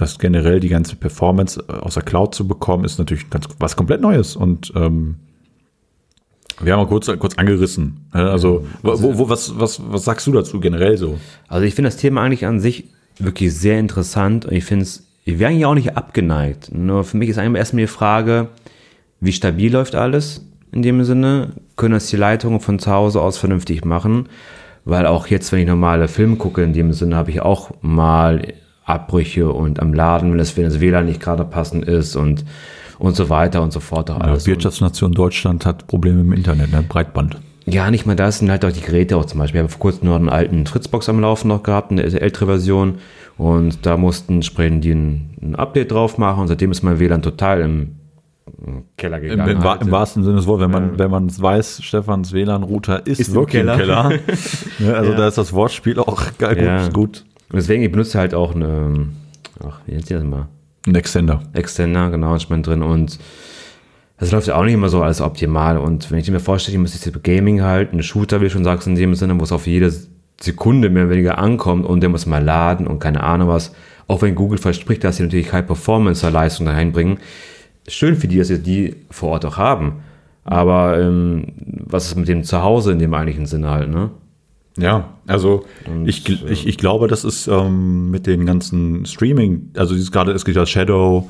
das 0.00 0.18
generell 0.18 0.60
die 0.60 0.68
ganze 0.68 0.96
Performance 0.96 1.62
äh, 1.68 1.72
aus 1.72 1.94
der 1.94 2.02
Cloud 2.02 2.34
zu 2.34 2.46
bekommen, 2.46 2.84
ist 2.84 2.98
natürlich 2.98 3.28
ganz, 3.30 3.46
was 3.58 3.76
komplett 3.76 4.00
Neues 4.00 4.36
und 4.36 4.72
ähm, 4.76 5.16
wir 6.60 6.72
haben 6.72 6.80
mal 6.80 6.88
kurz, 6.88 7.06
kurz 7.18 7.36
angerissen. 7.36 8.08
ne? 8.12 8.30
Also, 8.30 8.66
wo, 8.82 9.18
wo, 9.18 9.28
was, 9.28 9.58
was, 9.58 9.80
was 9.90 10.04
sagst 10.04 10.26
du 10.26 10.32
dazu 10.32 10.58
generell 10.60 10.96
so? 10.96 11.18
Also 11.46 11.64
ich 11.64 11.74
finde 11.74 11.88
das 11.88 11.96
Thema 11.96 12.22
eigentlich 12.22 12.46
an 12.46 12.58
sich 12.60 12.84
wirklich 13.18 13.54
sehr 13.54 13.78
interessant 13.78 14.46
und 14.46 14.52
ich 14.52 14.64
finde 14.64 14.84
es, 14.84 15.06
ich 15.24 15.38
wäre 15.38 15.50
eigentlich 15.50 15.66
auch 15.66 15.74
nicht 15.74 15.96
abgeneigt. 15.96 16.72
Nur 16.72 17.04
für 17.04 17.16
mich 17.16 17.28
ist 17.28 17.38
eigentlich 17.38 17.58
erstmal 17.58 17.82
die 17.82 17.86
Frage, 17.86 18.48
wie 19.20 19.32
stabil 19.32 19.72
läuft 19.72 19.94
alles 19.94 20.44
in 20.72 20.82
dem 20.82 21.02
Sinne? 21.04 21.52
Können 21.76 21.94
das 21.94 22.08
die 22.08 22.16
Leitungen 22.16 22.60
von 22.60 22.78
zu 22.78 22.90
Hause 22.90 23.20
aus 23.20 23.38
vernünftig 23.38 23.84
machen? 23.84 24.28
Weil 24.84 25.06
auch 25.06 25.26
jetzt, 25.26 25.52
wenn 25.52 25.60
ich 25.60 25.66
normale 25.66 26.08
Filme 26.08 26.36
gucke, 26.36 26.62
in 26.62 26.72
dem 26.72 26.92
Sinne 26.92 27.16
habe 27.16 27.30
ich 27.30 27.40
auch 27.40 27.70
mal 27.82 28.54
Abbrüche 28.88 29.50
und 29.52 29.80
am 29.80 29.92
Laden, 29.92 30.30
wenn 30.32 30.38
das, 30.38 30.56
wenn 30.56 30.64
das 30.64 30.80
WLAN 30.80 31.06
nicht 31.06 31.20
gerade 31.20 31.44
passend 31.44 31.84
ist 31.84 32.16
und, 32.16 32.44
und 32.98 33.16
so 33.16 33.28
weiter 33.28 33.62
und 33.62 33.72
so 33.72 33.80
fort. 33.80 34.10
Auch 34.10 34.20
alles. 34.20 34.46
Wirtschaftsnation 34.46 35.12
Deutschland 35.12 35.66
hat 35.66 35.86
Probleme 35.86 36.20
im 36.22 36.32
Internet, 36.32 36.72
ne? 36.72 36.82
Breitband. 36.82 37.36
Ja, 37.66 37.90
nicht 37.90 38.06
mal 38.06 38.16
das, 38.16 38.38
sind 38.38 38.50
halt 38.50 38.64
auch 38.64 38.72
die 38.72 38.80
Geräte 38.80 39.16
auch 39.18 39.26
zum 39.26 39.40
Beispiel. 39.40 39.58
Ich 39.60 39.62
habe 39.64 39.70
vor 39.72 39.80
kurzem 39.80 40.08
noch 40.08 40.16
einen 40.16 40.30
alten 40.30 40.64
Fritzbox 40.66 41.08
am 41.10 41.20
Laufen 41.20 41.48
noch 41.48 41.62
gehabt, 41.62 41.92
eine 41.92 42.02
ältere 42.02 42.46
Version. 42.46 42.94
Und 43.36 43.84
da 43.86 43.96
mussten 43.98 44.36
entsprechend 44.36 44.84
die 44.84 44.92
ein, 44.92 45.36
ein 45.42 45.54
Update 45.54 45.92
drauf 45.92 46.16
machen. 46.18 46.40
Und 46.40 46.48
seitdem 46.48 46.70
ist 46.70 46.82
mein 46.82 46.98
WLAN 46.98 47.20
total 47.22 47.60
im, 47.60 47.96
im 48.66 48.84
Keller 48.96 49.18
Im, 49.18 49.28
gegangen. 49.28 49.50
im, 49.58 49.62
wa- 49.62 49.72
halt. 49.72 49.82
Im 49.82 49.90
wahrsten 49.90 50.24
Sinne 50.24 50.36
des 50.36 50.46
Wortes, 50.46 50.64
wenn 50.64 50.70
man 50.72 50.98
wenn 50.98 51.10
man 51.10 51.26
es 51.26 51.40
weiß, 51.40 51.80
Stefans 51.84 52.32
WLAN-Router 52.32 53.06
ist, 53.06 53.20
Ist 53.20 53.28
im 53.28 53.34
wirklich 53.34 53.60
im 53.60 53.66
Keller. 53.68 53.76
Keller. 53.76 54.08
ne? 54.78 54.94
Also 54.96 55.10
Ja. 55.12 55.16
da 55.18 55.28
ist 55.28 55.36
das 55.38 55.52
Wortspiel 55.52 55.98
auch 56.00 56.22
geil, 56.38 56.56
gut, 56.56 56.64
Ja. 56.64 56.88
gut. 56.88 57.24
Und 57.50 57.56
deswegen, 57.56 57.82
ich 57.82 57.90
benutze 57.90 58.18
halt 58.18 58.34
auch 58.34 58.54
eine, 58.54 59.08
ach, 59.64 59.80
wie 59.86 59.92
nennt 59.92 60.06
sich 60.06 60.16
das 60.16 60.24
mal? 60.24 60.48
Ein 60.86 60.94
Extender. 60.94 61.42
Extender, 61.54 62.10
genau, 62.10 62.34
ist 62.34 62.50
mein 62.50 62.62
drin. 62.62 62.82
Und 62.82 63.18
das 64.18 64.32
läuft 64.32 64.48
ja 64.48 64.56
auch 64.56 64.64
nicht 64.64 64.74
immer 64.74 64.88
so 64.88 65.02
alles 65.02 65.20
optimal. 65.20 65.78
Und 65.78 66.10
wenn 66.10 66.18
ich 66.18 66.30
mir 66.30 66.40
vorstelle, 66.40 66.76
ich 66.76 66.80
muss 66.80 66.94
jetzt 66.94 67.22
Gaming 67.22 67.62
halt, 67.62 67.92
ein 67.92 68.02
Shooter, 68.02 68.40
wie 68.40 68.44
du 68.44 68.50
schon 68.50 68.64
sagst, 68.64 68.86
in 68.86 68.94
dem 68.94 69.14
Sinne, 69.14 69.38
wo 69.38 69.44
es 69.44 69.52
auf 69.52 69.66
jede 69.66 69.92
Sekunde 70.40 70.90
mehr 70.90 71.04
oder 71.04 71.12
weniger 71.12 71.38
ankommt 71.38 71.84
und 71.84 72.00
der 72.00 72.10
muss 72.10 72.26
mal 72.26 72.42
laden 72.42 72.86
und 72.86 72.98
keine 73.00 73.22
Ahnung 73.22 73.48
was. 73.48 73.74
Auch 74.06 74.22
wenn 74.22 74.34
Google 74.34 74.58
verspricht, 74.58 75.04
dass 75.04 75.16
sie 75.16 75.22
natürlich 75.22 75.52
High 75.52 75.66
Performance 75.66 76.28
Leistung 76.28 76.66
da 76.66 76.72
reinbringen. 76.72 77.18
Schön 77.86 78.16
für 78.16 78.28
die, 78.28 78.38
dass 78.38 78.48
sie 78.48 78.62
die 78.62 78.96
vor 79.10 79.30
Ort 79.30 79.44
auch 79.44 79.56
haben. 79.56 80.00
Aber 80.44 80.98
ähm, 80.98 81.52
was 81.58 82.06
ist 82.06 82.16
mit 82.16 82.28
dem 82.28 82.44
Zuhause 82.44 82.92
in 82.92 82.98
dem 82.98 83.12
eigentlichen 83.12 83.46
Sinne 83.46 83.70
halt, 83.70 83.90
ne? 83.90 84.10
Ja, 84.78 85.08
also 85.26 85.64
ich, 86.04 86.20
gl- 86.24 86.48
ich, 86.48 86.66
ich 86.66 86.78
glaube, 86.78 87.08
das 87.08 87.24
ist 87.24 87.48
ähm, 87.48 88.10
mit 88.10 88.26
den 88.26 88.46
ganzen 88.46 89.04
Streaming, 89.06 89.70
also 89.76 89.94
dieses 89.94 90.12
gerade, 90.12 90.32
es 90.32 90.44
gibt 90.44 90.56
ja 90.56 90.64
Shadow. 90.66 91.28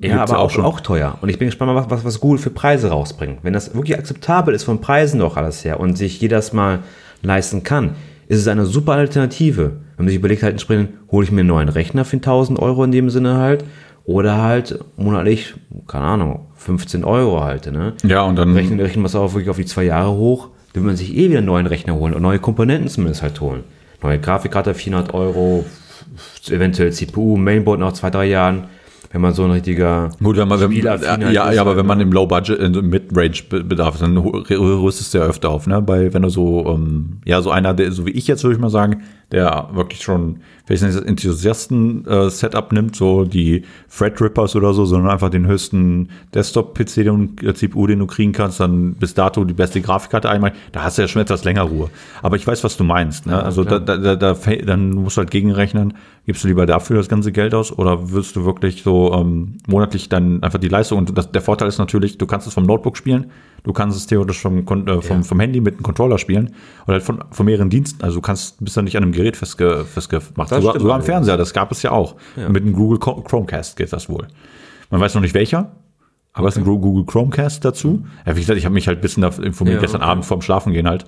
Ja, 0.00 0.22
aber 0.22 0.38
auch, 0.40 0.56
auch 0.58 0.80
teuer. 0.80 1.18
Und 1.22 1.28
ich 1.28 1.38
bin 1.38 1.46
gespannt, 1.46 1.72
was, 1.74 1.88
was, 1.88 2.04
was 2.04 2.20
Google 2.20 2.38
für 2.38 2.50
Preise 2.50 2.88
rausbringt. 2.90 3.38
Wenn 3.42 3.52
das 3.52 3.74
wirklich 3.74 3.96
akzeptabel 3.96 4.52
ist 4.54 4.64
von 4.64 4.80
Preisen 4.80 5.20
doch 5.20 5.36
alles 5.36 5.64
her 5.64 5.78
und 5.80 5.96
sich 5.96 6.20
jedes 6.20 6.52
Mal 6.52 6.80
leisten 7.22 7.62
kann, 7.62 7.94
ist 8.26 8.40
es 8.40 8.48
eine 8.48 8.66
super 8.66 8.92
Alternative. 8.94 9.76
Wenn 9.96 10.06
man 10.06 10.08
sich 10.08 10.16
überlegt, 10.16 10.42
halt 10.42 10.52
entsprechend, 10.54 10.90
hole 11.12 11.24
ich 11.24 11.30
mir 11.30 11.40
einen 11.40 11.48
neuen 11.48 11.68
Rechner 11.68 12.04
für 12.04 12.16
1000 12.16 12.58
Euro 12.58 12.82
in 12.84 12.90
dem 12.90 13.08
Sinne 13.08 13.36
halt 13.36 13.64
oder 14.04 14.42
halt 14.42 14.78
monatlich, 14.96 15.54
keine 15.86 16.04
Ahnung, 16.04 16.46
15 16.56 17.04
Euro 17.04 17.42
halt, 17.44 17.70
ne? 17.72 17.92
Ja, 18.04 18.22
und 18.22 18.36
dann 18.36 18.52
Rechnen, 18.52 18.80
rechnen 18.80 19.02
wir 19.04 19.06
es 19.06 19.14
auch 19.14 19.32
wirklich 19.32 19.48
auf 19.48 19.56
die 19.56 19.64
zwei 19.64 19.84
Jahre 19.84 20.10
hoch, 20.10 20.48
dann 20.74 20.82
will 20.82 20.88
man 20.88 20.96
sich 20.96 21.16
eh 21.16 21.28
wieder 21.30 21.38
einen 21.38 21.46
neuen 21.46 21.66
Rechner 21.66 21.94
holen 21.94 22.12
und 22.12 22.20
neue 22.20 22.38
Komponenten 22.38 22.88
zumindest 22.88 23.22
halt 23.22 23.40
holen. 23.40 23.64
Neue 24.02 24.18
Grafikkarte 24.18 24.74
400 24.74 25.14
Euro, 25.14 25.64
eventuell 26.50 26.92
CPU, 26.92 27.36
Mainboard 27.36 27.80
nach 27.80 27.92
zwei, 27.92 28.10
drei 28.10 28.26
Jahren, 28.26 28.64
wenn 29.12 29.20
man 29.20 29.32
so 29.32 29.44
ein 29.44 29.52
richtiger 29.52 30.10
Gut, 30.22 30.36
wenn 30.36 30.48
man, 30.48 30.60
wenn, 30.60 30.72
ja, 30.72 30.90
halt 30.90 31.32
ja, 31.32 31.48
ist, 31.48 31.58
aber 31.58 31.70
halt, 31.70 31.78
wenn 31.78 31.86
man 31.86 31.98
ne? 31.98 32.04
im 32.04 32.12
Low 32.12 32.26
Budget, 32.26 32.58
im 32.58 32.90
Mid-Range 32.90 33.36
Be- 33.48 33.62
Bedarf 33.62 33.98
dann 33.98 34.18
rüstest 34.18 35.14
du 35.14 35.18
ja 35.18 35.24
öfter 35.24 35.50
auf, 35.50 35.66
ne? 35.68 35.80
Bei, 35.80 36.12
wenn 36.12 36.22
du 36.22 36.28
so, 36.28 36.66
ähm, 36.68 37.18
ja, 37.24 37.40
so 37.40 37.50
einer, 37.52 37.72
der, 37.74 37.92
so 37.92 38.04
wie 38.06 38.10
ich 38.10 38.26
jetzt, 38.26 38.42
würde 38.42 38.56
ich 38.56 38.60
mal 38.60 38.70
sagen, 38.70 39.02
der 39.32 39.68
wirklich 39.72 40.02
schon, 40.02 40.40
vielleicht 40.66 40.82
nicht 40.84 40.96
das 40.96 41.02
Enthusiasten-Setup 41.04 42.72
nimmt, 42.72 42.96
so 42.96 43.24
die 43.24 43.62
Threadrippers 43.96 44.56
oder 44.56 44.74
so, 44.74 44.84
sondern 44.84 45.10
einfach 45.10 45.30
den 45.30 45.46
höchsten 45.46 46.08
Desktop-PC, 46.34 46.94
den 47.04 47.36
äh, 47.42 47.54
CPU, 47.54 47.86
den 47.86 47.98
du 48.00 48.06
kriegen 48.06 48.32
kannst, 48.32 48.60
dann 48.60 48.94
bis 48.94 49.14
dato 49.14 49.44
die 49.44 49.54
beste 49.54 49.80
Grafikkarte 49.80 50.28
einmal, 50.28 50.52
da 50.72 50.82
hast 50.84 50.98
du 50.98 51.02
ja 51.02 51.08
schon 51.08 51.22
etwas 51.22 51.44
länger 51.44 51.62
Ruhe. 51.62 51.90
Aber 52.22 52.36
ich 52.36 52.46
weiß, 52.46 52.64
was 52.64 52.76
du 52.76 52.84
meinst, 52.84 53.26
ne? 53.26 53.42
Also 53.42 53.64
da, 53.64 53.78
da, 53.78 53.96
da, 53.96 54.16
da, 54.16 54.34
dann 54.64 54.90
musst 54.90 55.16
du 55.16 55.20
halt 55.20 55.30
gegenrechnen, 55.30 55.94
gibst 56.26 56.44
du 56.44 56.48
lieber 56.48 56.66
dafür 56.66 56.96
das 56.96 57.08
ganze 57.08 57.32
Geld 57.32 57.54
aus 57.54 57.76
oder 57.76 58.12
wirst 58.12 58.36
du 58.36 58.44
wirklich 58.44 58.82
so 58.82 59.12
ähm, 59.14 59.58
monatlich 59.66 60.08
dann 60.08 60.42
einfach 60.42 60.58
die 60.58 60.68
Leistung? 60.68 60.98
Und 60.98 61.16
das, 61.16 61.30
der 61.32 61.42
Vorteil 61.42 61.68
ist 61.68 61.78
natürlich, 61.78 62.18
du 62.18 62.26
kannst 62.26 62.46
es 62.46 62.54
vom 62.54 62.64
Notebook 62.64 62.96
spielen, 62.96 63.26
du 63.64 63.72
kannst 63.72 63.96
es 63.96 64.06
theoretisch 64.06 64.40
vom, 64.40 64.58
äh, 64.58 65.02
vom, 65.02 65.18
Ja. 65.18 65.22
vom 65.22 65.40
Handy 65.40 65.60
mit 65.60 65.74
einem 65.74 65.82
Controller 65.82 66.18
spielen. 66.18 66.54
Oder 66.86 66.94
halt 66.94 67.02
von, 67.02 67.24
von 67.30 67.46
mehreren 67.46 67.70
Diensten, 67.70 68.02
also 68.02 68.16
du 68.16 68.20
kannst, 68.22 68.62
bist 68.62 68.76
dann 68.76 68.84
nicht 68.84 68.96
an 68.96 69.02
einem 69.02 69.12
Gerät 69.12 69.23
festge, 69.32 69.84
festgemacht, 69.84 70.50
Das 70.52 70.62
sogar, 70.62 70.78
sogar 70.80 70.96
am. 70.96 71.02
Fernseher, 71.02 71.36
das 71.36 71.52
gab 71.52 71.72
es 71.72 71.82
ja 71.82 71.90
auch. 71.90 72.14
Mit 72.36 72.62
einem 72.62 72.72
Google 72.74 72.98
Chrome- 72.98 73.22
Chromecast 73.24 73.76
geht 73.76 73.92
das 73.92 74.08
wohl. 74.08 74.26
Man 74.90 75.00
weiß 75.00 75.14
noch 75.14 75.22
nicht 75.22 75.34
welcher, 75.34 75.72
aber 76.32 76.48
es 76.48 76.54
ist 76.56 76.62
ein 76.62 76.64
Google 76.64 77.04
Chromecast 77.06 77.64
dazu. 77.64 78.04
Ja, 78.26 78.36
wie 78.36 78.40
gesagt, 78.40 78.58
ich 78.58 78.64
habe 78.64 78.74
mich 78.74 78.86
halt 78.88 78.98
ein 78.98 79.00
bisschen 79.00 79.22
informiert 79.22 79.76
Ja, 79.76 79.80
gestern 79.80 80.02
okay. 80.02 80.10
Abend 80.10 80.24
vorm 80.24 80.42
Schlafen 80.42 80.72
gehen 80.72 80.86
halt. 80.88 81.06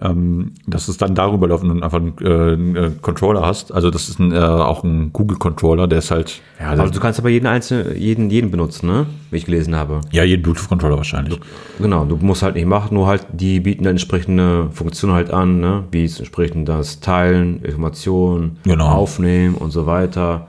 Ähm, 0.00 0.52
dass 0.66 0.88
es 0.88 0.96
dann 0.96 1.14
darüber 1.14 1.46
läuft 1.46 1.62
und 1.62 1.82
einfach 1.82 1.98
einen, 2.00 2.14
äh, 2.20 2.52
einen 2.54 3.02
Controller 3.02 3.42
hast. 3.46 3.72
Also 3.72 3.90
das 3.90 4.08
ist 4.08 4.18
ein, 4.18 4.32
äh, 4.32 4.38
auch 4.38 4.82
ein 4.82 5.12
Google-Controller, 5.12 5.86
der 5.86 5.98
ist 6.00 6.10
halt, 6.10 6.40
ja, 6.58 6.70
Also 6.70 6.92
du 6.92 6.98
kannst 6.98 7.20
aber 7.20 7.28
jeden 7.28 7.46
einzelnen, 7.46 7.96
jeden, 7.96 8.30
jeden 8.30 8.50
benutzen, 8.50 8.88
ne? 8.88 9.06
Wie 9.30 9.36
ich 9.36 9.44
gelesen 9.44 9.76
habe. 9.76 10.00
ja 10.10 10.24
jeden 10.24 10.42
Bluetooth-Controller 10.42 10.96
wahrscheinlich. 10.96 11.38
Genau, 11.78 12.04
du 12.04 12.16
musst 12.16 12.42
halt 12.42 12.54
nicht 12.56 12.66
machen, 12.66 12.94
nur 12.94 13.06
halt, 13.06 13.26
die 13.32 13.60
bieten 13.60 13.84
dann 13.84 13.92
entsprechende 13.92 14.70
Funktionen 14.72 15.14
halt 15.14 15.30
an, 15.30 15.60
ne? 15.60 15.84
Wie 15.92 16.04
es 16.04 16.18
entsprechend 16.18 16.68
das 16.68 16.98
Teilen, 17.00 17.62
Informationen, 17.62 18.56
Genau. 18.64 18.88
Aufnehmen 18.88 19.54
und 19.54 19.70
so 19.70 19.86
weiter. 19.86 20.48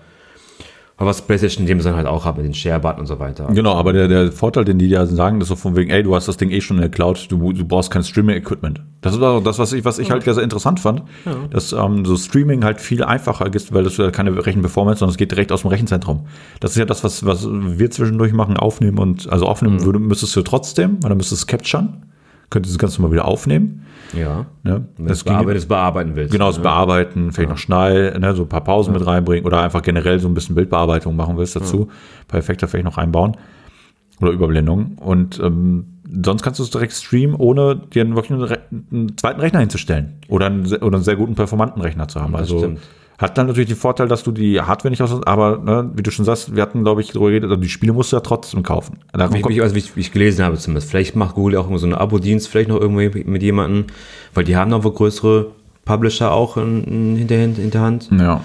Aber 1.04 1.10
was 1.10 1.22
PlayStation 1.22 1.64
in 1.64 1.68
dem 1.68 1.82
Sinne 1.82 1.98
halt 1.98 2.08
auch 2.08 2.24
hat 2.24 2.38
mit 2.38 2.46
den 2.46 2.54
Share-Button 2.54 3.02
und 3.02 3.08
so 3.08 3.20
weiter. 3.20 3.50
Genau, 3.54 3.74
aber 3.74 3.92
der, 3.92 4.08
der 4.08 4.32
Vorteil, 4.32 4.64
den 4.64 4.80
die 4.80 4.88
ja 4.88 5.06
sagen, 5.06 5.42
ist 5.42 5.50
so 5.50 5.58
von 5.58 5.76
wegen, 5.76 5.92
ey, 5.92 6.02
du 6.02 6.16
hast 6.16 6.30
das 6.30 6.38
Ding 6.38 6.50
eh 6.50 6.62
schon 6.62 6.78
in 6.78 6.82
der 6.82 6.90
Cloud, 6.90 7.28
du, 7.30 7.52
du 7.52 7.66
brauchst 7.66 7.92
kein 7.92 8.06
Streaming-Equipment. 8.06 8.82
Das 9.02 9.14
ist 9.14 9.22
auch 9.22 9.44
das, 9.44 9.60
was 9.60 9.74
ich, 9.74 9.84
was 9.84 10.00
ich 10.00 10.12
halt 10.12 10.24
sehr 10.24 10.38
interessant 10.38 10.80
fand, 10.80 11.04
dass 11.50 11.74
ähm, 11.74 12.06
so 12.06 12.16
Streaming 12.16 12.64
halt 12.64 12.80
viel 12.80 13.04
einfacher 13.04 13.54
ist, 13.54 13.74
weil 13.74 13.84
das 13.84 13.98
ja 13.98 14.12
keine 14.12 14.46
Rechenperformance, 14.46 15.00
sondern 15.00 15.12
es 15.12 15.18
geht 15.18 15.32
direkt 15.32 15.52
aus 15.52 15.64
dem 15.64 15.72
Rechenzentrum. 15.72 16.26
Das 16.62 16.72
ist 16.72 16.78
ja 16.78 16.86
das, 16.86 17.04
was, 17.04 17.26
was 17.26 17.46
wir 17.52 17.92
zwischendurch 17.92 18.32
machen, 18.32 18.56
aufnehmen 18.56 18.98
und, 18.98 19.30
also 19.30 19.46
aufnehmen 19.46 19.84
würde, 19.84 20.00
müsstest 20.00 20.34
du 20.38 20.42
trotzdem, 20.42 21.04
weil 21.04 21.10
dann 21.10 21.18
müsstest 21.18 21.42
du 21.42 21.44
es 21.44 21.48
capturen, 21.48 22.13
könntest 22.54 22.74
du 22.74 22.78
das 22.78 22.82
Ganze 22.82 23.02
mal 23.02 23.12
wieder 23.12 23.26
aufnehmen. 23.26 23.86
Ja. 24.14 24.46
Ne? 24.62 24.86
Wenn 24.98 25.08
du 25.08 25.12
es 25.12 25.24
bearbeiten, 25.24 25.68
bearbeiten 25.68 26.16
willst. 26.16 26.32
Genau, 26.32 26.48
das 26.48 26.62
Bearbeiten, 26.62 27.32
vielleicht 27.32 27.50
noch 27.50 27.58
schneiden, 27.58 28.22
ne, 28.22 28.36
so 28.36 28.44
ein 28.44 28.50
paar 28.50 28.64
Pausen 28.64 28.94
mit 28.94 29.06
reinbringen 29.06 29.46
oder 29.46 29.62
einfach 29.62 29.82
generell 29.82 30.20
so 30.20 30.28
ein 30.28 30.36
bisschen 30.36 30.56
Bildbearbeitung 30.56 31.16
machen 31.16 31.36
willst 31.38 31.56
dazu. 31.56 31.90
Ein 32.22 32.28
paar 32.28 32.40
Effekte 32.40 32.68
vielleicht 32.68 32.86
noch 32.86 32.98
einbauen 32.98 33.36
oder 34.22 34.32
Überblendung. 34.32 34.98
Und 35.00 35.40
ähm, 35.40 35.86
sonst 36.24 36.44
kannst 36.44 36.60
du 36.60 36.64
es 36.64 36.70
direkt 36.70 36.94
streamen, 36.94 37.36
ohne 37.36 37.76
dir 37.76 38.08
wirklich 38.16 38.32
einen, 38.32 38.86
einen 38.92 39.18
zweiten 39.18 39.42
Rechner 39.42 39.60
hinzustellen 39.60 40.14
oder 40.28 40.46
einen, 40.46 40.66
oder 40.66 40.98
einen 40.98 41.04
sehr 41.04 41.16
guten 41.16 41.34
performanten 41.34 41.82
Rechner 41.82 42.08
zu 42.08 42.22
haben. 42.22 42.34
Das 42.34 42.42
also 42.42 42.60
stimmt. 42.60 42.80
Hat 43.18 43.38
dann 43.38 43.48
natürlich 43.48 43.70
den 43.70 43.78
Vorteil, 43.78 44.08
dass 44.08 44.24
du 44.24 44.32
die 44.32 44.60
Hardware 44.60 44.90
nicht 44.90 45.02
aus, 45.02 45.12
aber 45.26 45.58
ne, 45.60 45.92
wie 45.96 46.04
du 46.04 46.12
schon 46.12 46.26
sagst, 46.26 46.56
wir 46.56 46.62
hatten, 46.62 46.84
glaube 46.84 47.02
ich, 47.02 47.12
darüber 47.12 47.30
geredet, 47.30 47.50
also 47.50 47.62
die 47.62 47.70
Spiele 47.70 47.94
musst 47.94 48.12
du 48.12 48.16
ja 48.16 48.22
trotzdem 48.22 48.64
kaufen. 48.64 49.00
Wie, 49.14 49.44
wie, 49.48 49.62
also 49.62 49.76
wie, 49.76 49.80
ich, 49.80 49.96
wie 49.96 50.02
ich 50.02 50.12
gelesen 50.12 50.44
habe 50.44 50.58
zumindest. 50.58 50.90
Vielleicht 50.90 51.16
macht 51.16 51.36
Google 51.36 51.58
auch 51.58 51.68
immer 51.68 51.78
so 51.78 51.86
einen 51.86 51.96
Abo-Dienst, 51.96 52.48
vielleicht 52.48 52.70
noch 52.70 52.80
irgendwie 52.80 53.24
mit 53.24 53.44
jemandem, 53.44 53.86
weil 54.34 54.44
die 54.44 54.56
haben 54.56 54.72
noch 54.72 54.84
wohl 54.84 54.94
größere 54.94 55.52
Publisher 55.86 56.32
auch 56.32 56.58
in, 56.58 57.18
in, 57.18 57.28
hinterhand, 57.56 58.10
ja. 58.12 58.44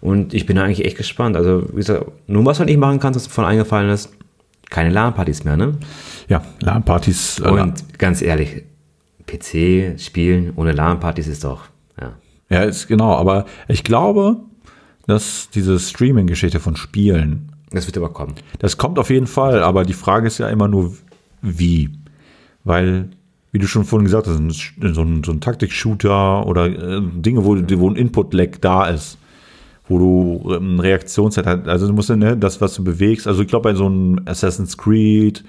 Und 0.00 0.34
ich 0.34 0.46
bin 0.46 0.56
da 0.56 0.62
eigentlich 0.62 0.84
echt 0.84 0.96
gespannt. 0.96 1.36
Also, 1.36 1.64
wie 1.72 1.76
gesagt, 1.76 2.06
nur 2.26 2.44
was 2.44 2.58
halt 2.58 2.68
nicht 2.68 2.78
machen 2.78 3.00
kannst, 3.00 3.18
was 3.18 3.26
mir 3.26 3.32
von 3.34 3.44
eingefallen 3.44 3.90
ist, 3.90 4.10
keine 4.70 4.90
LAN-Partys 4.90 5.44
mehr, 5.44 5.56
ne? 5.56 5.74
Ja, 6.28 6.42
LAN-Partys. 6.60 7.40
Äh, 7.40 7.48
Und 7.48 7.98
ganz 7.98 8.22
ehrlich, 8.22 8.64
PC 9.26 9.98
spielen 10.00 10.52
ohne 10.56 10.72
LAN-Partys 10.72 11.26
ist 11.28 11.44
doch, 11.44 11.62
ja. 12.48 12.62
Ist 12.62 12.88
genau, 12.88 13.12
aber 13.14 13.46
ich 13.68 13.84
glaube, 13.84 14.36
dass 15.06 15.48
diese 15.50 15.78
Streaming-Geschichte 15.78 16.60
von 16.60 16.76
Spielen, 16.76 17.52
Das 17.70 17.86
wird 17.86 17.96
aber 17.96 18.10
kommen. 18.10 18.34
das 18.58 18.76
kommt 18.76 18.98
auf 18.98 19.10
jeden 19.10 19.26
Fall, 19.26 19.62
aber 19.62 19.84
die 19.84 19.92
Frage 19.92 20.26
ist 20.26 20.38
ja 20.38 20.48
immer 20.48 20.68
nur, 20.68 20.94
wie. 21.42 21.90
Weil, 22.64 23.10
wie 23.52 23.58
du 23.58 23.66
schon 23.68 23.84
vorhin 23.84 24.06
gesagt 24.06 24.26
hast, 24.26 24.36
so 24.36 25.02
ein, 25.02 25.22
so 25.24 25.32
ein 25.32 25.40
Taktik-Shooter 25.40 26.46
oder 26.46 26.66
äh, 26.66 27.00
Dinge, 27.00 27.44
wo, 27.44 27.56
wo 27.56 27.88
ein 27.90 27.96
Input-Lag 27.96 28.58
da 28.60 28.86
ist, 28.86 29.18
wo 29.88 29.98
du 29.98 30.54
ähm, 30.54 30.80
Reaktionszeit 30.80 31.46
hast, 31.46 31.68
also 31.68 31.86
du 31.86 31.92
musst 31.92 32.08
ja, 32.08 32.16
ne, 32.16 32.36
das, 32.36 32.60
was 32.60 32.74
du 32.74 32.82
bewegst, 32.82 33.28
also 33.28 33.42
ich 33.42 33.48
glaube 33.48 33.70
bei 33.70 33.74
so 33.76 33.86
einem 33.86 34.20
Assassin's 34.24 34.76
Creed, 34.76 35.44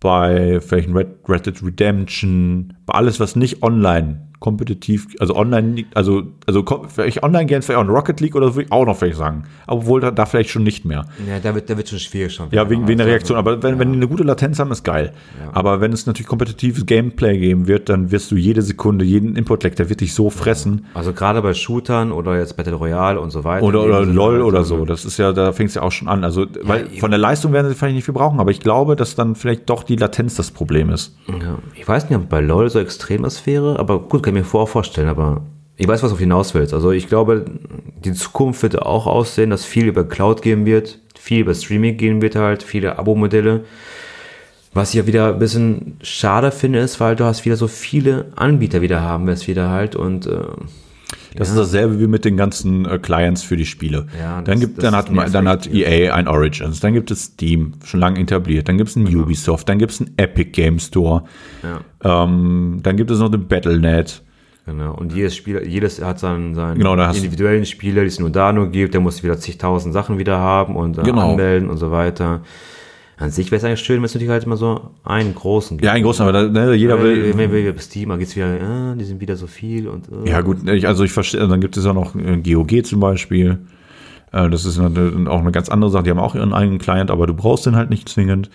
bei 0.00 0.60
vielleicht 0.60 0.88
ein 0.88 0.96
Red, 0.96 1.08
Red 1.26 1.46
Dead 1.46 1.62
Redemption, 1.64 2.74
bei 2.84 2.94
alles, 2.94 3.18
was 3.18 3.34
nicht 3.34 3.62
online 3.62 4.27
kompetitiv, 4.40 5.08
also 5.18 5.34
online, 5.34 5.84
also, 5.94 6.22
also 6.46 6.64
vielleicht 6.88 7.22
online 7.22 7.46
gerne 7.46 7.62
vielleicht 7.62 7.78
auch 7.78 7.84
in 7.84 7.90
Rocket 7.90 8.20
League 8.20 8.36
oder 8.36 8.48
so, 8.48 8.54
würde 8.54 8.66
ich 8.66 8.72
auch 8.72 8.86
noch 8.86 8.96
vielleicht 8.96 9.16
sagen. 9.16 9.44
Obwohl 9.66 10.00
da, 10.00 10.10
da 10.10 10.26
vielleicht 10.26 10.50
schon 10.50 10.62
nicht 10.62 10.84
mehr. 10.84 11.06
Ja, 11.28 11.40
da 11.42 11.54
wird, 11.54 11.68
da 11.68 11.76
wird 11.76 11.88
schon 11.88 11.98
schwierig 11.98 12.32
schon. 12.34 12.46
Ja, 12.52 12.70
wegen, 12.70 12.86
wegen 12.86 12.98
der 12.98 13.06
Also, 13.06 13.10
Reaktion. 13.10 13.38
Aber 13.38 13.62
wenn, 13.62 13.78
wenn 13.78 13.92
die 13.92 13.96
eine 13.98 14.08
gute 14.08 14.22
Latenz 14.22 14.58
haben, 14.58 14.70
ist 14.70 14.84
geil. 14.84 15.12
Aber 15.52 15.80
wenn 15.80 15.92
es 15.92 16.06
natürlich 16.06 16.28
kompetitives 16.28 16.86
Gameplay 16.86 17.38
geben 17.38 17.66
wird, 17.66 17.88
dann 17.88 18.10
wirst 18.10 18.30
du 18.30 18.36
jede 18.36 18.62
Sekunde, 18.62 19.04
jeden 19.04 19.34
Input-Lag, 19.34 19.74
der 19.74 19.88
wird 19.88 20.00
dich 20.00 20.14
so 20.14 20.30
fressen. 20.30 20.86
Also 20.94 21.12
gerade 21.12 21.42
bei 21.42 21.54
Shootern 21.54 22.12
oder 22.12 22.38
jetzt 22.38 22.56
Battle 22.56 22.74
Royale 22.74 23.20
und 23.20 23.30
so 23.30 23.42
weiter. 23.44 23.64
Oder, 23.64 23.82
oder 23.82 24.04
LOL 24.04 24.34
halt 24.34 24.44
oder 24.44 24.64
so? 24.64 24.84
Das 24.84 25.04
ist 25.04 25.18
ja, 25.18 25.32
da 25.32 25.52
fängt 25.52 25.70
es 25.70 25.74
ja 25.74 25.82
auch 25.82 25.92
schon 25.92 26.06
an. 26.08 26.22
Also, 26.22 26.46
weil 26.62 26.86
von 27.00 27.10
der 27.10 27.18
Leistung 27.18 27.52
werden 27.52 27.68
sie 27.68 27.74
vielleicht 27.74 27.96
nicht 27.96 28.04
viel 28.04 28.14
brauchen, 28.14 28.38
aber 28.38 28.52
ich 28.52 28.60
glaube, 28.60 28.94
dass 28.94 29.16
dann 29.16 29.34
vielleicht 29.34 29.68
doch 29.68 29.82
die 29.82 29.96
Latenz 29.96 30.36
das 30.36 30.50
Problem 30.50 30.90
ist. 30.90 31.16
Ja, 31.28 31.58
ich 31.74 31.86
weiß 31.86 32.08
nicht, 32.08 32.18
ob 32.18 32.28
bei 32.28 32.40
LOL 32.40 32.70
so 32.70 32.78
extrem 32.78 33.22
was 33.24 33.44
wäre, 33.46 33.78
aber 33.78 33.98
gut, 33.98 34.22
kann 34.28 34.34
mir 34.34 34.44
vorher 34.44 34.66
vorstellen, 34.66 35.08
aber 35.08 35.42
ich 35.76 35.88
weiß, 35.88 36.02
was 36.02 36.12
auf 36.12 36.18
hinaus 36.18 36.52
willst. 36.52 36.74
Also 36.74 36.90
ich 36.90 37.08
glaube, 37.08 37.46
die 38.04 38.12
Zukunft 38.12 38.62
wird 38.62 38.82
auch 38.82 39.06
aussehen, 39.06 39.50
dass 39.50 39.64
viel 39.64 39.86
über 39.86 40.04
Cloud 40.04 40.42
gehen 40.42 40.66
wird, 40.66 40.98
viel 41.18 41.40
über 41.40 41.54
Streaming 41.54 41.96
gehen 41.96 42.20
wird 42.20 42.36
halt, 42.36 42.62
viele 42.62 42.98
Abo-Modelle. 42.98 43.64
Was 44.74 44.90
ich 44.90 44.96
ja 44.96 45.06
wieder 45.06 45.28
ein 45.28 45.38
bisschen 45.38 45.96
schade 46.02 46.50
finde, 46.50 46.80
ist, 46.80 47.00
weil 47.00 47.16
du 47.16 47.24
hast 47.24 47.46
wieder 47.46 47.56
so 47.56 47.68
viele 47.68 48.26
Anbieter 48.36 48.82
wieder 48.82 49.00
haben 49.00 49.26
wirst 49.26 49.48
wieder 49.48 49.70
halt 49.70 49.96
und 49.96 50.26
äh, 50.26 50.42
Das 51.36 51.48
ist 51.50 51.56
dasselbe 51.58 52.00
wie 52.00 52.06
mit 52.06 52.24
den 52.24 52.36
ganzen 52.36 52.84
äh, 52.86 52.98
Clients 52.98 53.42
für 53.42 53.56
die 53.56 53.66
Spiele. 53.66 54.06
Ja, 54.18 54.36
dann 54.42 54.44
das- 54.44 54.60
gibt, 54.60 54.78
das 54.78 54.84
dann 54.84 54.96
hat, 54.96 55.34
dann 55.34 55.48
hat. 55.48 55.66
EA 55.72 56.14
ein 56.14 56.26
Origins, 56.28 56.80
dann 56.80 56.92
gibt 56.94 57.10
es 57.10 57.24
Steam, 57.24 57.74
schon 57.84 58.00
lange 58.00 58.20
etabliert, 58.20 58.68
dann 58.68 58.78
gibt 58.78 58.90
es 58.90 58.96
einen 58.96 59.14
Ubisoft, 59.14 59.68
dann 59.68 59.78
gibt 59.78 59.92
es 59.92 60.00
einen 60.00 60.12
Epic 60.16 60.50
Game 60.50 60.78
Store, 60.78 61.24
ja, 61.62 62.24
ähm, 62.24 62.80
dann 62.82 62.96
gibt 62.96 63.10
es 63.10 63.18
noch 63.18 63.30
den 63.30 63.46
Battle.net. 63.46 64.22
genau. 64.66 64.94
Und 64.94 65.12
jedes 65.14 65.36
Spiel, 65.36 65.62
jedes 65.66 66.02
hat 66.02 66.18
seinen, 66.18 66.54
seinen 66.54 66.78
Genau, 66.78 66.94
individuellen 66.94 67.66
Spieler, 67.66 68.02
die 68.02 68.08
es 68.08 68.18
nur 68.20 68.30
da 68.30 68.52
nur 68.52 68.70
gibt, 68.70 68.94
der 68.94 69.00
muss 69.00 69.22
wieder 69.22 69.38
zigtausend 69.38 69.92
Sachen 69.94 70.18
wieder 70.18 70.38
haben 70.38 70.76
und 70.76 70.98
äh, 70.98 71.02
Genau. 71.02 71.30
anmelden 71.32 71.68
und 71.70 71.76
so 71.78 71.90
weiter. 71.90 72.40
An 73.18 73.30
sich 73.32 73.50
wäre 73.50 73.58
es 73.58 73.64
eigentlich 73.64 73.80
schön, 73.80 73.96
wenn 73.96 74.04
es 74.04 74.14
natürlich 74.14 74.30
halt 74.30 74.44
immer 74.44 74.56
so 74.56 74.90
einen 75.02 75.34
großen 75.34 75.76
gibt. 75.76 75.84
Ja, 75.84 75.92
ein 75.92 76.04
großer, 76.04 76.22
aber 76.22 76.32
da, 76.32 76.42
ne, 76.48 76.74
jeder 76.74 77.02
will. 77.02 77.36
wenn 77.36 77.52
wir 77.52 77.72
bei 77.74 77.80
Steam, 77.80 78.10
da 78.10 78.16
geht's 78.16 78.36
wieder, 78.36 78.92
äh, 78.92 78.96
die 78.96 79.04
sind 79.04 79.20
wieder 79.20 79.34
so 79.36 79.48
viel 79.48 79.88
und 79.88 80.06
äh. 80.08 80.30
Ja, 80.30 80.40
gut, 80.40 80.68
ich, 80.68 80.86
also 80.86 81.02
ich 81.02 81.10
verstehe, 81.10 81.46
dann 81.48 81.60
gibt 81.60 81.76
es 81.76 81.84
ja 81.84 81.92
noch 81.92 82.14
äh, 82.14 82.36
GOG 82.36 82.84
zum 82.86 83.00
Beispiel. 83.00 83.58
Äh, 84.32 84.48
Das 84.48 84.64
ist 84.64 84.78
eine, 84.78 85.28
auch 85.30 85.40
eine 85.40 85.50
ganz 85.50 85.68
andere 85.68 85.90
Sache. 85.90 86.04
Die 86.04 86.10
haben 86.10 86.20
auch 86.20 86.36
ihren 86.36 86.52
eigenen 86.54 86.78
Client, 86.78 87.10
aber 87.10 87.26
du 87.26 87.34
brauchst 87.34 87.66
den 87.66 87.74
halt 87.74 87.90
nicht 87.90 88.08
zwingend. 88.08 88.50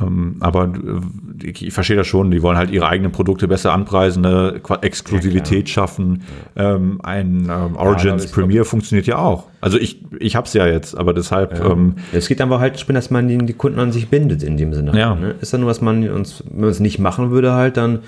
Ähm, 0.00 0.36
Aber 0.40 0.64
äh, 0.64 1.46
ich 1.46 1.72
verstehe 1.72 1.96
das 1.96 2.06
schon, 2.06 2.30
die 2.30 2.42
wollen 2.42 2.56
halt 2.56 2.70
ihre 2.70 2.88
eigenen 2.88 3.12
Produkte 3.12 3.48
besser 3.48 3.72
anpreisen, 3.72 4.24
eine 4.24 4.60
Exklusivität 4.82 5.68
schaffen. 5.68 6.22
Ähm, 6.56 7.00
Ein 7.02 7.48
ähm, 7.50 7.76
Origins 7.76 8.24
ich 8.26 8.32
Premiere 8.32 8.64
funktioniert 8.64 9.06
ja 9.06 9.18
auch. 9.18 9.44
Also 9.60 9.78
ich, 9.78 10.00
ich 10.18 10.36
hab's 10.36 10.54
ja 10.54 10.66
jetzt, 10.66 10.96
aber 10.96 11.14
deshalb, 11.14 11.64
ähm, 11.64 11.96
Es 12.12 12.28
geht 12.28 12.40
einfach 12.40 12.60
halt, 12.60 12.88
dass 12.88 13.10
man 13.10 13.28
die, 13.28 13.38
die 13.38 13.54
Kunden 13.54 13.78
an 13.80 13.92
sich 13.92 14.08
bindet 14.08 14.42
in 14.42 14.56
dem 14.56 14.72
Sinne. 14.72 14.96
Ja. 14.98 15.14
Ne? 15.14 15.34
Ist 15.40 15.52
dann 15.52 15.60
nur, 15.60 15.70
was 15.70 15.80
man 15.80 16.08
uns, 16.10 16.44
wenn 16.48 16.60
man 16.60 16.70
es 16.70 16.80
nicht 16.80 16.98
machen 16.98 17.30
würde 17.30 17.52
halt, 17.52 17.76
dann 17.76 18.00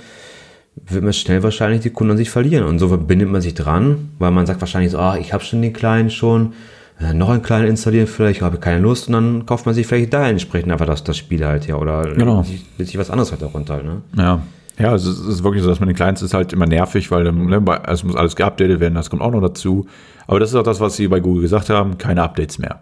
wird 0.86 1.02
man 1.04 1.12
schnell 1.12 1.42
wahrscheinlich 1.42 1.80
die 1.80 1.90
Kunden 1.90 2.12
an 2.12 2.16
sich 2.16 2.30
verlieren. 2.30 2.64
Und 2.64 2.78
so 2.78 2.96
bindet 2.96 3.28
man 3.28 3.40
sich 3.40 3.54
dran, 3.54 4.10
weil 4.18 4.30
man 4.30 4.46
sagt 4.46 4.60
wahrscheinlich 4.60 4.92
so, 4.92 4.98
ah, 4.98 5.16
ich 5.18 5.32
habe 5.32 5.42
schon 5.42 5.60
den 5.62 5.72
kleinen 5.72 6.10
schon, 6.10 6.52
äh, 7.00 7.12
noch 7.14 7.30
einen 7.30 7.42
kleinen 7.42 7.66
installieren 7.68 8.06
vielleicht, 8.06 8.42
habe 8.42 8.58
keine 8.58 8.80
Lust 8.80 9.08
und 9.08 9.14
dann 9.14 9.46
kauft 9.46 9.66
man 9.66 9.74
sich 9.74 9.86
vielleicht 9.86 10.12
da 10.12 10.28
entsprechend 10.28 10.70
einfach 10.72 10.86
das, 10.86 11.02
das 11.04 11.16
Spiel 11.16 11.44
halt, 11.46 11.66
ja, 11.66 11.76
oder 11.76 12.14
Genau. 12.14 12.42
sich, 12.42 12.64
sich 12.78 12.98
was 12.98 13.10
anderes 13.10 13.30
halt 13.30 13.42
darunter 13.42 13.82
ne? 13.82 14.02
Ja. 14.16 14.40
Ja, 14.78 14.92
also 14.92 15.10
es 15.10 15.18
ist 15.20 15.44
wirklich 15.44 15.62
so, 15.62 15.68
dass 15.68 15.78
mit 15.80 15.90
den 15.90 15.96
Clients 15.96 16.22
ist 16.22 16.32
halt 16.32 16.54
immer 16.54 16.64
nervig, 16.64 17.10
weil 17.10 17.24
dann, 17.24 17.44
ne, 17.46 17.60
bei- 17.60 17.82
es 17.86 18.02
muss 18.02 18.16
alles 18.16 18.34
geupdatet 18.34 18.80
werden, 18.80 18.94
das 18.94 19.10
kommt 19.10 19.20
auch 19.20 19.30
noch 19.30 19.42
dazu. 19.42 19.86
Aber 20.26 20.40
das 20.40 20.48
ist 20.50 20.54
auch 20.54 20.62
das, 20.62 20.80
was 20.80 20.96
sie 20.96 21.06
bei 21.08 21.20
Google 21.20 21.42
gesagt 21.42 21.68
haben, 21.68 21.98
keine 21.98 22.22
Updates 22.22 22.58
mehr. 22.58 22.80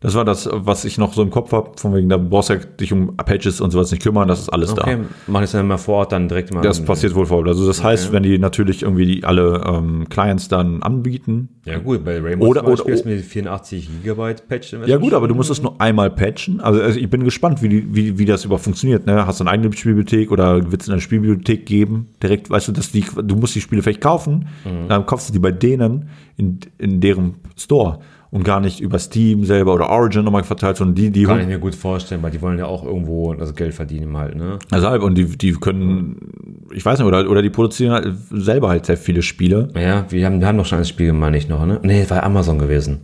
Das 0.00 0.14
war 0.14 0.24
das, 0.24 0.48
was 0.52 0.84
ich 0.84 0.96
noch 0.96 1.12
so 1.12 1.22
im 1.22 1.30
Kopf 1.30 1.50
habe, 1.50 1.72
von 1.76 1.92
wegen, 1.92 2.08
da 2.08 2.18
brauchst 2.18 2.50
du 2.50 2.54
ja 2.54 2.60
dich 2.60 2.92
um 2.92 3.16
Patches 3.16 3.60
und 3.60 3.72
sowas 3.72 3.90
nicht 3.90 4.00
kümmern, 4.00 4.28
das 4.28 4.38
ist 4.38 4.48
alles 4.48 4.70
Okay, 4.70 4.98
machen 5.26 5.42
es 5.42 5.50
dann 5.50 5.66
mal 5.66 5.76
vor 5.76 5.96
Ort 5.96 6.12
dann 6.12 6.28
direkt 6.28 6.54
mal. 6.54 6.60
da. 6.62 6.68
Das 6.68 6.84
passiert 6.84 7.16
wohl 7.16 7.26
vor. 7.26 7.44
Also 7.44 7.66
das 7.66 7.82
heißt, 7.82 8.12
wenn 8.12 8.22
die 8.22 8.38
natürlich 8.38 8.82
irgendwie 8.82 9.06
die, 9.06 9.24
alle 9.24 9.60
ähm, 9.66 10.08
Clients 10.08 10.46
dann 10.46 10.84
anbieten, 10.84 11.48
Ja 11.64 11.78
gut, 11.78 12.04
bei 12.04 12.20
Rainbow 12.20 12.46
Oder- 12.46 12.64
oder- 12.68 12.86
ist 12.88 13.06
mir 13.06 13.18
84 13.18 13.88
Gigabyte 14.02 14.46
Patch. 14.46 14.72
Ja 14.86 14.98
gut, 14.98 15.14
aber 15.14 15.26
du 15.26 15.34
musst 15.34 15.50
es 15.50 15.60
nur 15.62 15.80
einmal 15.80 16.10
patchen. 16.10 16.60
Also, 16.60 16.80
also 16.80 16.98
ich 17.00 17.10
bin 17.10 17.24
gespannt, 17.24 17.60
wie, 17.62 17.68
die, 17.68 17.94
wie, 17.94 18.18
wie 18.18 18.24
das 18.24 18.44
überhaupt 18.44 18.62
funktioniert. 18.64 19.04
Ne? 19.04 19.26
Hast 19.26 19.40
du 19.40 19.44
eine 19.44 19.50
eigene 19.50 19.72
Spielbibliothek 19.72 20.30
oder 20.30 20.70
wird 20.70 20.80
es 20.82 20.88
eine 20.88 21.00
Spielbibliothek 21.00 21.66
geben? 21.66 22.06
Direkt, 22.22 22.50
weißt 22.50 22.68
du, 22.68 22.72
dass 22.72 22.92
die, 22.92 23.04
du 23.24 23.34
musst 23.34 23.56
die 23.56 23.60
Spiele 23.60 23.82
vielleicht 23.82 24.00
kaufen, 24.00 24.46
dann 24.88 25.06
kaufst 25.06 25.28
du 25.28 25.32
die 25.32 25.40
bei 25.40 25.50
denen 25.50 26.08
in, 26.36 26.60
in 26.78 27.00
deren 27.00 27.34
Store 27.56 27.98
und 28.30 28.44
gar 28.44 28.60
nicht 28.60 28.80
über 28.80 28.98
Steam 28.98 29.44
selber 29.44 29.74
oder 29.74 29.88
Origin 29.88 30.24
nochmal 30.24 30.44
verteilt, 30.44 30.76
sondern 30.76 30.94
die, 30.94 31.10
die 31.10 31.24
Kann 31.24 31.40
ich 31.40 31.46
mir 31.46 31.58
gut 31.58 31.74
vorstellen, 31.74 32.22
weil 32.22 32.30
die 32.30 32.42
wollen 32.42 32.58
ja 32.58 32.66
auch 32.66 32.84
irgendwo 32.84 33.32
das 33.34 33.54
Geld 33.54 33.74
verdienen 33.74 34.16
halt, 34.16 34.36
ne? 34.36 34.58
also 34.70 34.88
halt, 34.88 35.02
und 35.02 35.16
die, 35.16 35.36
die 35.36 35.52
können, 35.52 36.66
ich 36.72 36.84
weiß 36.84 36.98
nicht, 36.98 37.08
oder, 37.08 37.28
oder 37.28 37.42
die 37.42 37.50
produzieren 37.50 37.92
halt 37.92 38.14
selber 38.30 38.68
halt 38.68 38.86
sehr 38.86 38.96
viele 38.98 39.22
Spiele. 39.22 39.68
Ja, 39.74 40.04
wir 40.10 40.26
haben, 40.26 40.40
wir 40.40 40.46
haben 40.46 40.58
doch 40.58 40.66
schon 40.66 40.78
ein 40.78 40.84
Spiel, 40.84 41.12
meine 41.12 41.38
ich 41.38 41.48
noch, 41.48 41.64
ne? 41.64 41.80
Nee, 41.82 42.00
das 42.00 42.10
war 42.10 42.22
Amazon 42.22 42.58
gewesen. 42.58 43.00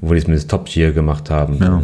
Wo 0.00 0.12
die 0.12 0.18
es 0.18 0.26
mit 0.26 0.48
Top 0.48 0.66
Tier 0.66 0.92
gemacht 0.92 1.30
haben. 1.30 1.58
Ja. 1.60 1.82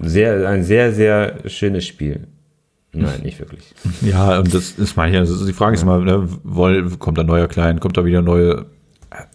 Sehr, 0.00 0.48
ein 0.48 0.64
sehr, 0.64 0.92
sehr 0.92 1.36
schönes 1.46 1.86
Spiel. 1.86 2.26
Nein, 2.92 3.20
nicht 3.22 3.38
wirklich. 3.38 3.74
Ja, 4.02 4.38
und 4.38 4.52
das 4.52 4.72
ist 4.72 4.96
meine 4.96 5.12
ich, 5.12 5.18
also 5.18 5.46
die 5.46 5.52
Frage 5.52 5.74
ist 5.74 5.82
immer, 5.82 5.98
ne, 5.98 6.26
woll, 6.42 6.90
kommt 6.98 7.18
da 7.18 7.22
ein 7.22 7.26
neuer 7.26 7.46
Client, 7.46 7.80
kommt 7.80 7.96
da 7.96 8.04
wieder 8.04 8.22
neue, 8.22 8.66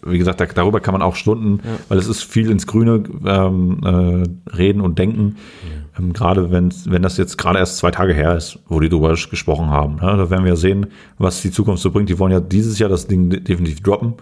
wie 0.04 0.18
gesagt, 0.18 0.40
da, 0.40 0.46
darüber 0.46 0.80
kann 0.80 0.92
man 0.92 1.02
auch 1.02 1.16
Stunden, 1.16 1.60
weil 1.88 1.98
es 1.98 2.06
ist 2.06 2.22
viel 2.22 2.50
ins 2.50 2.66
Grüne 2.66 3.04
ähm, 3.24 3.80
äh, 3.84 4.56
reden 4.56 4.80
und 4.80 4.98
denken. 4.98 5.36
Ähm, 5.98 6.12
gerade 6.12 6.50
wenn, 6.50 6.72
wenn 6.86 7.02
das 7.02 7.16
jetzt 7.16 7.36
gerade 7.36 7.58
erst 7.58 7.78
zwei 7.78 7.90
Tage 7.90 8.14
her 8.14 8.34
ist, 8.36 8.58
wo 8.68 8.80
die 8.80 8.88
drüber 8.88 9.10
gesprochen 9.10 9.70
haben. 9.70 9.96
Ne, 9.96 10.16
da 10.16 10.30
werden 10.30 10.44
wir 10.44 10.56
sehen, 10.56 10.86
was 11.18 11.42
die 11.42 11.50
Zukunft 11.50 11.82
so 11.82 11.90
bringt. 11.90 12.08
Die 12.08 12.18
wollen 12.18 12.32
ja 12.32 12.40
dieses 12.40 12.78
Jahr 12.78 12.90
das 12.90 13.06
Ding 13.06 13.30
definitiv 13.30 13.82
droppen. 13.82 14.14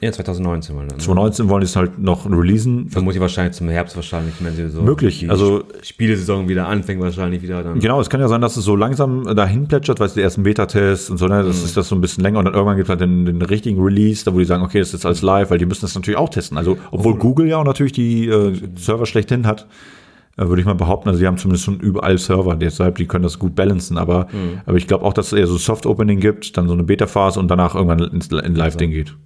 Ja, 0.00 0.12
2019 0.12 0.76
wollen 0.76 0.88
wir. 0.90 0.96
Ne? 0.96 1.02
2019 1.02 1.48
wollen 1.48 1.60
die 1.60 1.64
es 1.64 1.74
halt 1.74 1.98
noch 1.98 2.24
releasen. 2.30 2.88
Vermutlich 2.88 3.20
wahrscheinlich 3.20 3.56
zum 3.56 3.68
Herbst 3.68 3.96
wahrscheinlich, 3.96 4.34
wenn 4.38 4.54
sie 4.54 4.68
so 4.68 4.82
Möglich, 4.82 5.28
also- 5.28 5.64
Spielesaison 5.82 6.48
wieder 6.48 6.68
anfängt, 6.68 7.00
wahrscheinlich 7.02 7.42
wieder 7.42 7.64
dann. 7.64 7.80
Genau, 7.80 8.00
es 8.00 8.08
kann 8.08 8.20
ja 8.20 8.28
sein, 8.28 8.40
dass 8.40 8.56
es 8.56 8.64
so 8.64 8.76
langsam 8.76 9.24
dahin 9.34 9.66
plätschert, 9.66 9.98
weil 9.98 10.06
es 10.06 10.14
die 10.14 10.20
ersten 10.20 10.44
Beta-Tests 10.44 11.10
und 11.10 11.18
so, 11.18 11.26
ne, 11.26 11.42
das 11.42 11.64
ist 11.64 11.76
das 11.76 11.88
so 11.88 11.96
ein 11.96 12.00
bisschen 12.00 12.22
länger 12.22 12.38
und 12.38 12.44
dann 12.44 12.54
irgendwann 12.54 12.76
gibt 12.76 12.86
es 12.86 12.90
halt 12.90 13.00
den, 13.00 13.26
den 13.26 13.42
richtigen 13.42 13.82
Release, 13.82 14.24
da 14.24 14.32
wo 14.32 14.38
die 14.38 14.44
sagen, 14.44 14.62
okay, 14.62 14.78
das 14.78 14.88
ist 14.88 14.92
jetzt 14.94 15.06
alles 15.06 15.22
live, 15.22 15.50
weil 15.50 15.58
die 15.58 15.66
müssen 15.66 15.80
das 15.82 15.96
natürlich 15.96 16.18
auch 16.18 16.28
testen. 16.28 16.58
Also, 16.58 16.78
obwohl 16.92 17.16
Google 17.16 17.48
ja 17.48 17.56
auch 17.58 17.64
natürlich 17.64 17.92
die 17.92 18.28
äh, 18.28 18.52
Server 18.76 19.04
schlechthin 19.04 19.48
hat, 19.48 19.66
äh, 20.36 20.46
würde 20.46 20.60
ich 20.60 20.66
mal 20.66 20.74
behaupten, 20.74 21.08
also 21.08 21.18
die 21.18 21.26
haben 21.26 21.38
zumindest 21.38 21.64
schon 21.64 21.80
überall 21.80 22.18
Server, 22.18 22.54
deshalb, 22.54 22.98
die 22.98 23.06
können 23.06 23.24
das 23.24 23.40
gut 23.40 23.56
balancen, 23.56 23.98
aber, 23.98 24.28
aber 24.64 24.76
ich 24.76 24.86
glaube 24.86 25.04
auch, 25.04 25.12
dass 25.12 25.32
es 25.32 25.32
eher 25.32 25.48
so 25.48 25.56
Soft-Opening 25.56 26.20
gibt, 26.20 26.56
dann 26.56 26.68
so 26.68 26.74
eine 26.74 26.84
Beta-Phase 26.84 27.40
und 27.40 27.48
danach 27.48 27.74
irgendwann 27.74 27.98
ins 28.12 28.28
in 28.28 28.54
Live-Ding 28.54 28.92
geht. 28.92 29.16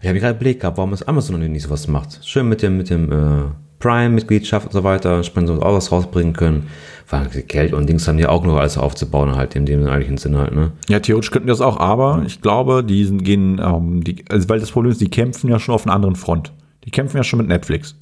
Ich 0.00 0.08
habe 0.08 0.18
gerade 0.20 0.36
überlegt 0.36 0.60
gehabt, 0.60 0.76
warum 0.78 0.92
es 0.92 1.02
Amazon 1.02 1.40
noch 1.40 1.48
nicht 1.48 1.62
sowas 1.62 1.88
macht. 1.88 2.20
Schön 2.24 2.48
mit 2.48 2.62
dem, 2.62 2.76
mit 2.76 2.88
dem 2.90 3.10
äh, 3.10 3.42
Prime-Mitgliedschaft 3.80 4.66
und 4.66 4.72
so 4.72 4.84
weiter, 4.84 5.22
spannend 5.24 5.48
so 5.48 5.62
auch 5.62 5.74
was 5.74 5.90
rausbringen 5.92 6.32
können. 6.34 6.66
Weil 7.10 7.26
Geld 7.46 7.72
und 7.72 7.88
Dings 7.88 8.06
haben 8.06 8.18
die 8.18 8.26
auch 8.26 8.44
noch 8.44 8.56
alles 8.56 8.76
aufzubauen, 8.76 9.34
halt 9.34 9.56
in 9.56 9.64
dem 9.66 9.86
eigentlichen 9.86 10.18
Sinn 10.18 10.36
halt, 10.36 10.54
ne? 10.54 10.72
Ja, 10.88 11.00
theoretisch 11.00 11.30
könnten 11.30 11.46
die 11.46 11.52
das 11.52 11.60
auch, 11.62 11.78
aber 11.80 12.22
ich 12.26 12.42
glaube, 12.42 12.84
die 12.84 13.04
sind, 13.04 13.24
gehen, 13.24 13.60
ähm, 13.64 14.04
die, 14.04 14.24
also 14.28 14.48
weil 14.48 14.60
das 14.60 14.70
Problem 14.70 14.92
ist, 14.92 15.00
die 15.00 15.08
kämpfen 15.08 15.48
ja 15.48 15.58
schon 15.58 15.74
auf 15.74 15.86
einer 15.86 15.94
anderen 15.94 16.16
Front. 16.16 16.52
Die 16.84 16.90
kämpfen 16.90 17.16
ja 17.16 17.24
schon 17.24 17.38
mit 17.38 17.48
Netflix. 17.48 17.96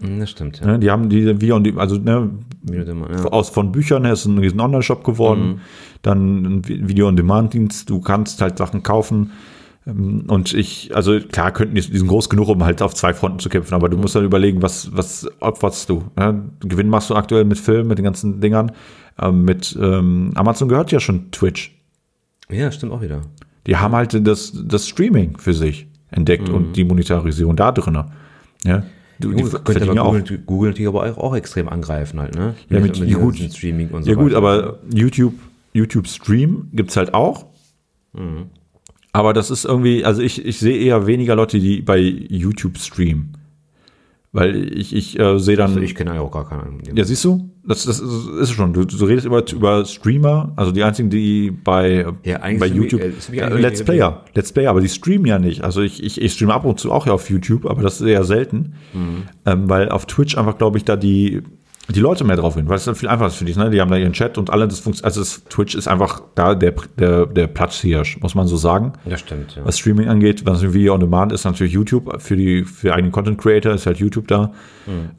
Hm, 0.00 0.18
Das 0.20 0.30
stimmt, 0.30 0.60
ja. 0.60 0.66
Ne? 0.66 0.78
Die 0.78 0.90
haben 0.90 1.08
diese 1.10 1.38
Video 1.40 1.56
und 1.56 1.64
die, 1.64 1.74
also 1.76 1.96
ne, 1.96 2.30
Wie 2.62 2.76
immer, 2.76 3.10
ja. 3.10 3.24
aus 3.26 3.50
von 3.50 3.72
Büchern 3.72 4.04
her 4.04 4.14
ist 4.14 4.24
ein 4.24 4.38
riesen 4.38 4.60
Online-Shop 4.60 5.04
geworden. 5.04 5.60
Dann 6.02 6.44
ein 6.44 6.62
Vi- 6.62 6.88
Video-on-Demand-Dienst. 6.88 7.88
Du 7.90 8.00
kannst 8.00 8.40
halt 8.40 8.56
Sachen 8.58 8.82
kaufen. 8.82 9.32
Ähm, 9.86 10.24
Und 10.28 10.52
ich, 10.54 10.94
also 10.94 11.18
klar, 11.20 11.52
könnten 11.52 11.74
die, 11.74 11.80
die 11.80 11.98
sind 11.98 12.08
groß 12.08 12.28
genug, 12.28 12.48
um 12.48 12.64
halt 12.64 12.82
auf 12.82 12.94
zwei 12.94 13.14
Fronten 13.14 13.38
zu 13.38 13.48
kämpfen, 13.48 13.74
aber 13.74 13.88
du 13.88 13.96
musst 13.96 14.14
dann 14.14 14.24
überlegen, 14.24 14.62
was, 14.62 14.94
was 14.96 15.28
opferst 15.40 15.88
du? 15.90 16.04
Ne? 16.16 16.50
Gewinn 16.60 16.88
machst 16.88 17.10
du 17.10 17.14
aktuell 17.14 17.44
mit 17.44 17.58
Film, 17.58 17.88
mit 17.88 17.98
den 17.98 18.04
ganzen 18.04 18.40
Dingern. 18.40 18.72
Ähm, 19.20 19.44
mit 19.44 19.76
ähm, 19.80 20.32
Amazon 20.34 20.68
gehört 20.68 20.92
ja 20.92 21.00
schon 21.00 21.30
Twitch. 21.30 21.72
Ja, 22.50 22.70
stimmt 22.70 22.92
auch 22.92 23.00
wieder. 23.02 23.22
Die 23.66 23.76
haben 23.76 23.94
halt 23.94 24.26
das, 24.26 24.52
das 24.66 24.88
Streaming 24.88 25.38
für 25.38 25.54
sich 25.54 25.88
entdeckt 26.10 26.48
und 26.48 26.74
die 26.76 26.84
Monetarisierung 26.84 27.56
da 27.56 27.72
drin. 27.72 27.98
Ja, 28.64 28.84
du, 29.18 29.32
die 29.32 29.42
könnte 29.42 29.82
aber 29.82 29.94
ja 29.94 30.02
auch. 30.02 30.12
Google, 30.12 30.38
Google 30.46 30.70
natürlich 30.70 30.88
aber 30.88 31.02
auch, 31.04 31.18
auch 31.18 31.34
extrem 31.34 31.68
angreifen 31.68 32.20
halt, 32.20 32.36
ne? 32.36 32.54
Ja, 32.68 32.78
mit- 32.78 32.94
diesem 32.94 33.08
ja, 33.08 33.18
gut. 33.18 33.36
Streaming 33.36 33.88
und 33.90 34.04
so 34.04 34.10
Ja 34.10 34.16
gut, 34.16 34.26
weiter. 34.32 34.36
aber 34.38 34.78
YouTube, 34.88 35.34
YouTube 35.72 36.06
Stream 36.06 36.68
gibt's 36.72 36.96
halt 36.96 37.12
auch. 37.14 37.46
Aber 39.16 39.32
das 39.32 39.50
ist 39.50 39.64
irgendwie, 39.64 40.04
also 40.04 40.20
ich, 40.20 40.44
ich 40.44 40.58
sehe 40.58 40.76
eher 40.76 41.06
weniger 41.06 41.34
Leute, 41.34 41.58
die 41.58 41.80
bei 41.80 41.96
YouTube 41.96 42.76
streamen. 42.76 43.32
Weil 44.30 44.78
ich, 44.78 44.94
ich 44.94 45.18
äh, 45.18 45.38
sehe 45.38 45.56
dann. 45.56 45.68
Also 45.70 45.80
ich 45.80 45.94
kenne 45.94 46.20
auch 46.20 46.30
gar 46.30 46.46
keinen. 46.46 46.82
ja, 46.94 47.02
siehst 47.02 47.24
du? 47.24 47.50
Das, 47.64 47.86
das 47.86 47.98
ist, 48.00 48.52
schon. 48.52 48.74
Du, 48.74 48.84
du 48.84 49.04
redest 49.06 49.24
über, 49.24 49.42
über 49.50 49.86
Streamer, 49.86 50.52
also 50.56 50.70
die 50.70 50.82
einzigen, 50.82 51.08
die 51.08 51.50
bei, 51.50 52.06
Ja, 52.24 52.40
bei 52.40 52.66
YouTube. 52.66 53.00
mich 53.00 53.40
Äh, 53.40 53.48
Let's 53.58 53.82
Player. 53.82 54.22
Let's 54.34 54.52
Player, 54.52 54.68
aber 54.68 54.82
die 54.82 54.90
streamen 54.90 55.24
ja 55.24 55.38
nicht. 55.38 55.64
Also 55.64 55.80
ich, 55.80 56.02
ich, 56.02 56.20
ich 56.20 56.34
streame 56.34 56.52
ab 56.52 56.66
und 56.66 56.78
zu 56.78 56.92
auch 56.92 57.06
ja 57.06 57.14
auf 57.14 57.30
YouTube, 57.30 57.64
aber 57.64 57.80
das 57.80 58.02
ist 58.02 58.06
eher 58.06 58.24
selten. 58.24 58.74
Mhm. 58.92 59.22
Ähm, 59.46 59.70
weil 59.70 59.88
auf 59.88 60.04
Twitch 60.04 60.36
einfach, 60.36 60.58
glaube 60.58 60.76
ich, 60.76 60.84
da 60.84 60.96
die, 60.96 61.42
die 61.88 62.00
Leute 62.00 62.24
mehr 62.24 62.36
drauf 62.36 62.56
hin, 62.56 62.68
weil 62.68 62.76
es 62.76 62.84
dann 62.84 62.96
viel 62.96 63.08
einfacher 63.08 63.28
ist 63.28 63.36
für 63.36 63.44
die. 63.44 63.54
Ne? 63.54 63.70
Die 63.70 63.80
haben 63.80 63.90
da 63.90 63.96
ihren 63.96 64.12
Chat 64.12 64.38
und 64.38 64.50
alle, 64.50 64.66
das 64.66 64.80
funktioniert. 64.80 65.04
Also 65.04 65.20
das, 65.20 65.44
Twitch 65.44 65.74
ist 65.76 65.86
einfach 65.86 66.20
da 66.34 66.54
der, 66.54 66.74
der, 66.98 67.26
der 67.26 67.46
Platzhirsch, 67.46 68.20
muss 68.20 68.34
man 68.34 68.48
so 68.48 68.56
sagen. 68.56 68.94
Das 69.04 69.20
stimmt, 69.20 69.54
ja. 69.54 69.64
Was 69.64 69.78
Streaming 69.78 70.08
angeht, 70.08 70.44
was 70.44 70.62
ein 70.62 70.74
Video 70.74 70.94
on 70.94 71.00
Demand 71.00 71.32
ist, 71.32 71.44
natürlich 71.44 71.72
YouTube. 71.72 72.20
Für 72.20 72.36
die 72.36 72.64
für 72.64 72.92
eigenen 72.92 73.12
Content 73.12 73.38
Creator 73.38 73.72
ist 73.72 73.86
halt 73.86 73.98
YouTube 73.98 74.26
da. 74.26 74.52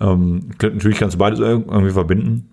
Ähm, 0.02 0.50
klar, 0.58 0.74
natürlich 0.74 0.98
kannst 0.98 1.16
du 1.16 1.20
beides 1.20 1.40
irg- 1.40 1.72
irgendwie 1.72 1.92
verbinden. 1.92 2.50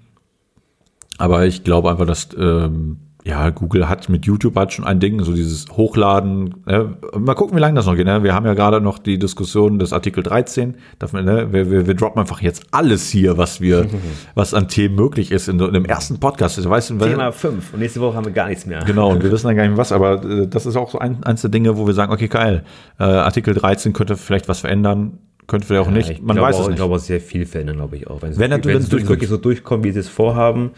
Aber 1.18 1.46
ich 1.46 1.64
glaube 1.64 1.90
einfach, 1.90 2.06
dass 2.06 2.28
ähm, 2.38 2.98
ja, 3.26 3.48
Google 3.48 3.88
hat 3.88 4.10
mit 4.10 4.26
YouTube 4.26 4.54
halt 4.54 4.74
schon 4.74 4.84
ein 4.84 5.00
Ding, 5.00 5.22
so 5.24 5.32
dieses 5.32 5.64
Hochladen. 5.70 6.56
Äh, 6.66 6.84
mal 7.18 7.32
gucken, 7.34 7.56
wie 7.56 7.60
lange 7.60 7.74
das 7.74 7.86
noch 7.86 7.96
geht. 7.96 8.04
Ne? 8.04 8.22
Wir 8.22 8.34
haben 8.34 8.44
ja 8.44 8.52
gerade 8.52 8.82
noch 8.82 8.98
die 8.98 9.18
Diskussion 9.18 9.78
des 9.78 9.94
Artikel 9.94 10.22
13. 10.22 10.74
Darf 10.98 11.14
man, 11.14 11.24
ne? 11.24 11.50
wir, 11.50 11.70
wir, 11.70 11.86
wir 11.86 11.94
droppen 11.94 12.20
einfach 12.20 12.42
jetzt 12.42 12.66
alles 12.70 13.08
hier, 13.08 13.38
was 13.38 13.62
wir, 13.62 13.86
was 14.34 14.52
an 14.52 14.68
Themen 14.68 14.94
möglich 14.96 15.32
ist 15.32 15.48
in, 15.48 15.58
so- 15.58 15.66
in 15.66 15.72
dem 15.72 15.86
ersten 15.86 16.20
Podcast. 16.20 16.58
Also, 16.58 16.68
weißt 16.68 16.90
du, 16.90 16.98
Thema 16.98 17.32
5 17.32 17.72
und 17.72 17.80
nächste 17.80 18.00
Woche 18.02 18.14
haben 18.14 18.26
wir 18.26 18.32
gar 18.32 18.48
nichts 18.48 18.66
mehr. 18.66 18.80
Genau, 18.84 19.10
und 19.10 19.22
wir 19.22 19.32
wissen 19.32 19.46
dann 19.48 19.56
gar 19.56 19.66
nicht 19.66 19.78
was, 19.78 19.90
aber 19.92 20.22
äh, 20.22 20.46
das 20.46 20.66
ist 20.66 20.76
auch 20.76 20.90
so 20.90 20.98
ein, 20.98 21.24
eins 21.24 21.40
der 21.40 21.48
Dinge, 21.50 21.78
wo 21.78 21.86
wir 21.86 21.94
sagen, 21.94 22.12
okay, 22.12 22.28
geil, 22.28 22.62
äh, 23.00 23.04
Artikel 23.04 23.54
13 23.54 23.94
könnte 23.94 24.18
vielleicht 24.18 24.50
was 24.50 24.60
verändern, 24.60 25.18
könnte 25.46 25.66
vielleicht 25.66 25.86
auch 25.88 25.90
nicht, 25.90 26.10
ich 26.10 26.20
man 26.20 26.36
glaube 26.36 26.48
weiß 26.50 26.56
auch, 26.56 26.60
es 26.60 26.64
Ich 26.66 26.68
nicht. 26.72 26.76
glaube 26.76 26.94
auch 26.96 26.98
sehr 26.98 27.20
viel 27.22 27.46
verändern, 27.46 27.76
glaube 27.76 27.96
ich 27.96 28.06
auch. 28.06 28.20
Wenn 28.20 28.32
es, 28.32 28.38
Wenn 28.38 28.50
wenn 28.50 28.76
es 28.76 28.90
wirklich 28.92 29.30
so 29.30 29.38
durchkommt, 29.38 29.82
wie 29.84 29.92
sie 29.92 30.00
es 30.00 30.10
vorhaben, 30.10 30.72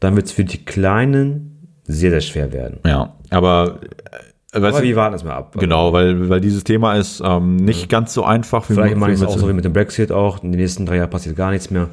dann 0.00 0.16
wird 0.16 0.26
es 0.26 0.32
für 0.32 0.44
die 0.44 0.64
Kleinen 0.64 1.49
sehr, 1.84 2.10
sehr 2.10 2.20
schwer 2.20 2.52
werden. 2.52 2.78
Ja, 2.84 3.14
aber, 3.30 3.80
äh, 4.52 4.56
Aber 4.56 4.82
wir 4.82 4.96
warten 4.96 5.14
es 5.14 5.24
mal 5.24 5.34
ab. 5.34 5.54
genau, 5.58 5.92
weil, 5.92 6.28
weil 6.28 6.40
dieses 6.40 6.64
Thema 6.64 6.94
ist 6.94 7.22
ähm, 7.24 7.56
nicht 7.56 7.88
ganz 7.88 8.14
so 8.14 8.24
einfach. 8.24 8.68
Wie 8.68 8.74
Vielleicht 8.74 8.96
meine 8.96 9.12
ich 9.14 9.20
es 9.20 9.26
auch 9.26 9.38
so 9.38 9.48
wie 9.48 9.52
mit 9.52 9.64
dem 9.64 9.72
Brexit 9.72 10.12
auch. 10.12 10.42
In 10.42 10.52
den 10.52 10.60
nächsten 10.60 10.86
drei 10.86 10.96
Jahren 10.96 11.10
passiert 11.10 11.36
gar 11.36 11.50
nichts 11.50 11.70
mehr. 11.70 11.88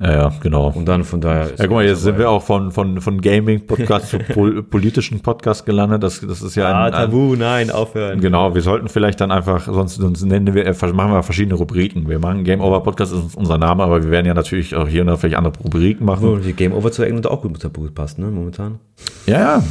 Ja, 0.00 0.12
ja, 0.12 0.32
genau. 0.40 0.68
Und 0.70 0.86
dann 0.86 1.02
von 1.02 1.20
daher. 1.20 1.48
Ja, 1.48 1.66
guck 1.66 1.70
mal, 1.72 1.84
jetzt 1.84 2.02
sind 2.02 2.18
wir 2.18 2.30
auch 2.30 2.42
von, 2.42 2.70
von, 2.70 3.00
von 3.00 3.20
Gaming-Podcast 3.20 4.10
zu 4.10 4.18
pol 4.18 4.62
politischen 4.70 5.20
Podcast 5.20 5.66
gelandet. 5.66 6.04
Das, 6.04 6.20
das 6.20 6.40
ist 6.40 6.54
ja 6.54 6.66
Ah, 6.70 6.84
ein, 6.84 6.94
ein, 6.94 7.10
Tabu, 7.10 7.34
nein, 7.34 7.70
aufhören. 7.72 8.20
Genau, 8.20 8.54
wir 8.54 8.62
sollten 8.62 8.88
vielleicht 8.88 9.20
dann 9.20 9.32
einfach, 9.32 9.64
sonst, 9.64 9.96
sonst 9.96 10.22
nennen 10.22 10.54
wir, 10.54 10.66
äh, 10.66 10.92
machen 10.92 11.12
wir 11.12 11.22
verschiedene 11.24 11.56
Rubriken. 11.56 12.08
Wir 12.08 12.20
machen 12.20 12.44
Game 12.44 12.60
Over 12.60 12.80
Podcast 12.84 13.12
ist 13.12 13.34
unser 13.34 13.58
Name, 13.58 13.82
aber 13.82 14.04
wir 14.04 14.10
werden 14.12 14.26
ja 14.26 14.34
natürlich 14.34 14.76
auch 14.76 14.86
hier 14.86 15.00
und 15.00 15.08
da 15.08 15.16
vielleicht 15.16 15.36
andere 15.36 15.54
Rubriken 15.64 16.06
machen. 16.06 16.28
Oh, 16.28 16.36
die 16.36 16.52
Game 16.52 16.72
Over 16.72 16.92
zu 16.92 17.02
England 17.02 17.26
auch 17.26 17.42
gut 17.42 17.50
mit 17.52 17.62
Tabu 17.62 17.90
passt, 17.90 18.20
ne, 18.20 18.26
momentan. 18.26 18.78
Ja, 19.26 19.38
ja, 19.38 19.62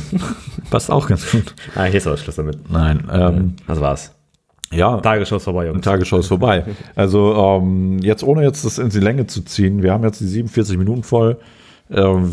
passt 0.70 0.92
auch 0.92 1.08
ganz 1.08 1.32
gut. 1.32 1.56
Ah, 1.76 1.86
hier 1.86 1.96
ist 1.96 2.20
Schluss 2.20 2.36
damit. 2.36 2.70
Nein, 2.70 3.08
ähm, 3.12 3.56
Das 3.66 3.80
war's. 3.80 4.17
Ja, 4.72 4.98
Tagesschau 5.00 5.38
ist 5.38 5.44
vorbei, 5.44 5.68
Jungs. 5.68 5.82
Tagesschau 5.82 6.18
ist 6.20 6.28
vorbei. 6.28 6.64
Also 6.96 7.34
ähm, 7.36 8.00
jetzt 8.00 8.24
ohne 8.24 8.44
jetzt 8.44 8.66
das 8.66 8.78
in 8.80 8.90
die 8.90 9.00
Länge 9.00 9.28
zu 9.28 9.42
ziehen, 9.44 9.82
wir 9.84 9.94
haben 9.94 10.04
jetzt 10.04 10.20
die 10.20 10.26
47 10.28 10.78
Minuten 10.78 11.04
voll. 11.04 11.38
Ähm, 11.90 12.32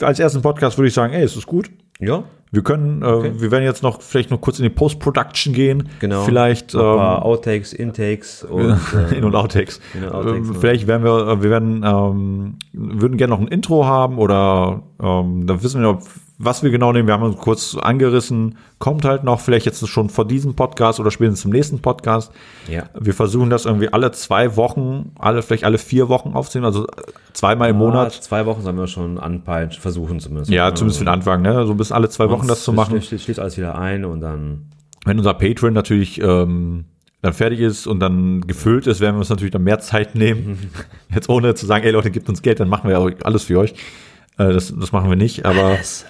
als 0.00 0.18
ersten 0.18 0.40
Podcast 0.42 0.78
würde 0.78 0.88
ich 0.88 0.94
sagen, 0.94 1.12
ey, 1.12 1.22
es 1.22 1.36
ist 1.36 1.46
gut. 1.46 1.70
Ja, 2.00 2.22
Wir 2.52 2.62
können, 2.62 3.02
äh, 3.02 3.40
wir 3.40 3.50
werden 3.50 3.64
jetzt 3.64 3.82
noch 3.82 4.00
vielleicht 4.00 4.30
noch 4.30 4.40
kurz 4.40 4.58
in 4.58 4.62
die 4.62 4.70
Post-Production 4.70 5.52
gehen. 5.52 5.88
genau. 6.00 6.22
Vielleicht 6.22 6.74
Ein 6.74 6.80
paar 6.80 7.16
ähm, 7.18 7.22
Outtakes, 7.24 7.72
Intakes 7.74 8.44
und. 8.50 8.78
äh, 9.10 9.18
In- 9.18 9.24
und 9.24 9.34
Outtakes. 9.34 9.80
In- 9.94 10.04
und 10.04 10.12
Outtakes, 10.14 10.48
Ähm. 10.48 10.54
Vielleicht 10.54 10.86
werden 10.86 11.04
wir, 11.04 11.26
äh, 11.28 11.42
wir 11.42 11.50
werden, 11.50 11.82
ähm, 11.84 12.56
würden 12.72 13.16
gerne 13.18 13.34
noch 13.34 13.40
ein 13.40 13.48
Intro 13.48 13.84
haben 13.84 14.16
oder 14.18 14.82
ähm, 15.02 15.46
da 15.46 15.62
wissen 15.62 15.82
wir 15.82 15.92
noch, 15.92 16.02
was 16.40 16.62
wir 16.62 16.70
genau 16.70 16.92
nehmen. 16.92 17.08
Wir 17.08 17.14
haben 17.14 17.24
uns 17.24 17.36
kurz 17.36 17.74
angerissen, 17.76 18.58
kommt 18.78 19.04
halt 19.04 19.24
noch, 19.24 19.40
vielleicht 19.40 19.66
jetzt 19.66 19.86
schon 19.88 20.08
vor 20.08 20.24
diesem 20.26 20.54
Podcast 20.54 21.00
oder 21.00 21.10
spätestens 21.10 21.40
zum 21.42 21.50
nächsten 21.50 21.80
Podcast. 21.80 22.32
Ja. 22.68 22.84
Wir 22.98 23.12
versuchen 23.12 23.50
das 23.50 23.64
irgendwie 23.66 23.92
alle 23.92 24.12
zwei 24.12 24.54
Wochen, 24.56 25.10
alle, 25.18 25.42
vielleicht 25.42 25.64
alle 25.64 25.78
vier 25.78 26.08
Wochen 26.08 26.34
aufzunehmen, 26.34 26.66
also 26.66 26.86
zweimal 27.32 27.70
im 27.70 27.76
Ah, 27.76 27.78
Monat. 27.78 28.12
zwei 28.12 28.46
Wochen 28.46 28.62
sollen 28.62 28.76
wir 28.78 28.86
schon 28.86 29.18
anpeilen, 29.18 29.72
versuchen 29.72 30.20
zumindest. 30.20 30.50
Ja, 30.52 30.72
zumindest 30.74 30.98
für 31.00 31.04
den 31.04 31.12
Anfang, 31.12 31.42
ne? 31.42 31.66
So 31.66 31.74
bis 31.74 31.90
alle 31.90 32.08
zwei 32.08 32.30
Wochen 32.30 32.46
das 32.46 32.62
zu 32.62 32.72
machen. 32.72 33.02
Schließt, 33.02 33.24
schließt 33.24 33.40
alles 33.40 33.56
wieder 33.56 33.76
ein 33.76 34.04
und 34.04 34.20
dann. 34.20 34.66
Wenn 35.04 35.18
unser 35.18 35.34
Patreon 35.34 35.72
natürlich 35.72 36.20
ähm, 36.20 36.84
dann 37.22 37.32
fertig 37.32 37.60
ist 37.60 37.86
und 37.88 37.98
dann 38.00 38.42
gefüllt 38.42 38.86
ist, 38.86 39.00
werden 39.00 39.16
wir 39.16 39.20
uns 39.20 39.30
natürlich 39.30 39.52
dann 39.52 39.64
mehr 39.64 39.80
Zeit 39.80 40.14
nehmen. 40.14 40.70
Jetzt 41.12 41.28
ohne 41.28 41.54
zu 41.56 41.66
sagen, 41.66 41.84
ey 41.84 41.90
Leute, 41.90 42.10
gebt 42.12 42.28
uns 42.28 42.42
Geld, 42.42 42.60
dann 42.60 42.68
machen 42.68 42.88
wir 42.88 42.98
ja 43.00 43.14
alles 43.24 43.44
für 43.44 43.58
euch. 43.58 43.74
Äh, 44.38 44.52
das, 44.52 44.72
das 44.74 44.92
machen 44.92 45.10
wir 45.10 45.16
nicht, 45.16 45.44
aber 45.44 45.64
alles, 45.64 46.06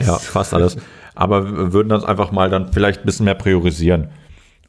ja, 0.00 0.14
fast 0.14 0.54
alles. 0.54 0.76
Aber 1.14 1.44
wir 1.44 1.72
würden 1.72 1.88
das 1.88 2.04
einfach 2.04 2.32
mal 2.32 2.48
dann 2.50 2.72
vielleicht 2.72 3.00
ein 3.00 3.06
bisschen 3.06 3.24
mehr 3.24 3.34
priorisieren. 3.34 4.08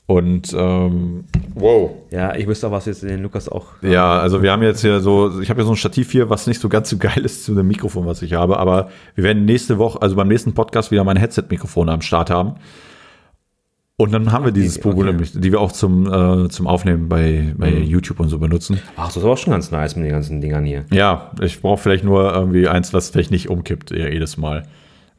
Und 0.08 0.54
ähm, 0.54 1.24
wow. 1.54 1.92
Ja, 2.10 2.36
ich 2.36 2.46
wüsste 2.46 2.68
auch, 2.68 2.72
was 2.72 2.86
jetzt 2.86 3.04
den 3.04 3.22
Lukas 3.22 3.48
auch. 3.48 3.68
Ja, 3.82 4.20
also 4.20 4.42
wir 4.42 4.52
haben 4.52 4.62
jetzt 4.62 4.82
hier 4.82 5.00
so, 5.00 5.40
ich 5.40 5.50
habe 5.50 5.62
hier 5.62 5.66
so 5.66 5.72
ein 5.72 5.78
Stativ 5.78 6.12
hier, 6.12 6.30
was 6.30 6.48
nicht 6.48 6.60
so 6.60 6.68
ganz 6.68 6.90
so 6.90 6.98
geil 7.00 7.24
ist 7.24 7.46
zu 7.46 7.56
dem 7.56 7.68
Mikrofon, 7.68 8.06
was 8.06 8.22
ich 8.22 8.34
habe, 8.34 8.58
aber 8.58 8.90
wir 9.16 9.24
werden 9.24 9.46
nächste 9.46 9.78
Woche, 9.78 10.02
also 10.02 10.16
beim 10.16 10.28
nächsten 10.28 10.54
Podcast 10.54 10.92
wieder 10.92 11.06
mein 11.06 11.16
Headset-Mikrofon 11.16 11.88
am 11.88 12.02
Start 12.02 12.30
haben. 12.30 12.56
Und 13.98 14.12
dann 14.14 14.32
haben 14.32 14.46
wir 14.46 14.52
dieses 14.52 14.78
okay. 14.80 14.90
Pogo 14.90 15.04
nämlich, 15.04 15.32
die 15.34 15.52
wir 15.52 15.60
auch 15.62 15.72
zum, 15.72 16.12
äh, 16.12 16.50
zum 16.50 16.66
Aufnehmen 16.66 17.08
bei, 17.08 17.54
bei 17.56 17.70
YouTube 17.72 18.20
und 18.20 18.30
so 18.30 18.40
benutzen. 18.40 18.80
Ach, 18.98 19.06
das 19.08 19.18
ist 19.18 19.24
aber 19.24 19.34
auch 19.34 19.38
schon 19.38 19.52
ganz 19.54 19.70
nice 19.70 19.96
mit 19.96 20.06
den 20.06 20.12
ganzen 20.14 20.42
Dingern 20.42 20.66
hier. 20.66 20.86
Ja, 20.92 21.30
ich 21.40 21.62
brauche 21.62 21.80
vielleicht 21.82 22.04
nur 22.04 22.34
irgendwie 22.34 22.68
eins, 22.68 22.94
was 22.96 23.12
vielleicht 23.12 23.30
nicht 23.30 23.50
umkippt, 23.50 23.92
ja, 23.92 24.08
jedes 24.08 24.38
Mal. 24.38 24.64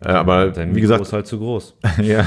Äh, 0.04 0.08
aber 0.08 0.48
Dein 0.50 0.74
wie 0.74 0.80
gesagt, 0.80 1.00
ist 1.00 1.12
halt 1.12 1.28
zu 1.28 1.38
groß. 1.38 1.76
ja. 2.02 2.26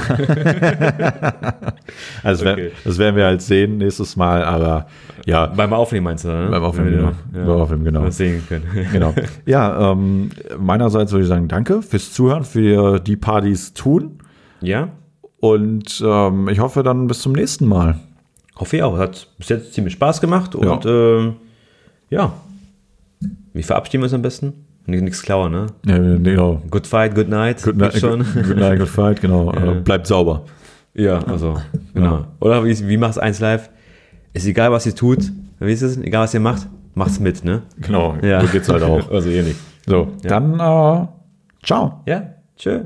also 2.22 2.44
das, 2.44 2.52
Okay. 2.54 2.56
werden, 2.56 2.72
das 2.84 2.98
werden 2.98 3.16
wir 3.16 3.24
halt 3.26 3.42
sehen 3.42 3.76
nächstes 3.76 4.16
Mal, 4.16 4.42
aber 4.44 4.86
ja, 5.26 5.46
Beim 5.46 5.72
Aufnehmen 5.74 6.04
meinst 6.04 6.24
du, 6.24 6.28
ne? 6.28 6.48
Beim 6.50 6.62
Aufnehmen, 6.64 6.90
wir- 6.90 6.96
genau. 7.32 7.46
Beim 7.46 7.60
Aufnehmen, 7.60 7.84
genau. 7.84 8.04
Das 8.04 8.16
sehen 8.16 8.42
können. 8.48 8.64
genau. 8.92 9.12
Ja, 9.44 9.92
ähm, 9.92 10.30
meinerseits 10.58 11.12
würde 11.12 11.24
ich 11.24 11.28
sagen, 11.28 11.48
danke 11.48 11.82
fürs 11.82 12.12
Zuhören, 12.14 12.44
für 12.44 12.98
die 12.98 13.16
Partys 13.16 13.74
tun. 13.74 14.20
Ja, 14.62 14.88
Und 15.38 16.02
ähm, 16.04 16.48
ich 16.48 16.60
hoffe 16.60 16.82
dann 16.82 17.06
bis 17.06 17.20
zum 17.20 17.32
nächsten 17.32 17.66
Mal. 17.66 17.98
hoffe 18.58 18.76
ich 18.76 18.82
auch. 18.82 18.96
Hat 18.98 19.28
bis 19.38 19.48
jetzt 19.50 19.74
ziemlich 19.74 19.94
Spaß 19.94 20.20
gemacht 20.20 20.54
und 20.54 20.84
ähm, 20.86 21.36
ja. 22.10 22.32
Wie 23.52 23.62
verabschieden 23.62 24.02
wir 24.02 24.06
uns 24.06 24.14
am 24.14 24.22
besten? 24.22 24.52
Nicht- 24.86 25.02
Nichts 25.02 25.22
klauen, 25.22 25.52
ne? 25.52 25.66
Ja, 25.86 25.98
genau. 25.98 26.62
Good 26.70 26.86
fight, 26.86 27.14
good 27.14 27.28
night. 27.28 27.62
Good 27.62 27.76
night, 27.76 27.98
schon. 27.98 28.24
good 28.34 28.56
night, 28.56 28.78
good 28.78 28.88
fight, 28.88 29.20
genau. 29.20 29.50
Äh, 29.56 29.80
bleibt 29.80 30.06
sauber. 30.06 30.44
Ja, 30.94 31.18
also, 31.24 31.56
genau. 31.94 32.24
Oder 32.40 32.64
wie, 32.64 32.88
wie 32.88 32.96
macht's 32.96 33.18
eins 33.18 33.40
live? 33.40 33.68
Ist 34.32 34.46
egal, 34.46 34.70
was 34.72 34.86
ihr 34.86 34.94
tut. 34.94 35.30
Wie 35.58 35.72
ist 35.72 35.82
es? 35.82 35.96
Egal, 35.98 36.22
was 36.24 36.34
ihr 36.34 36.40
macht, 36.40 36.68
macht's 36.94 37.18
mit, 37.20 37.44
ne? 37.44 37.62
Genau, 37.80 38.16
Ja. 38.22 38.40
so 38.40 38.46
geht's 38.48 38.68
halt 38.68 38.82
auch. 38.82 39.10
Also 39.10 39.28
ähnlich. 39.30 39.56
So, 39.86 40.08
dann 40.22 40.54
äh, 40.54 41.06
ciao. 41.64 42.02
Ja, 42.06 42.22
tschö. 42.56 42.80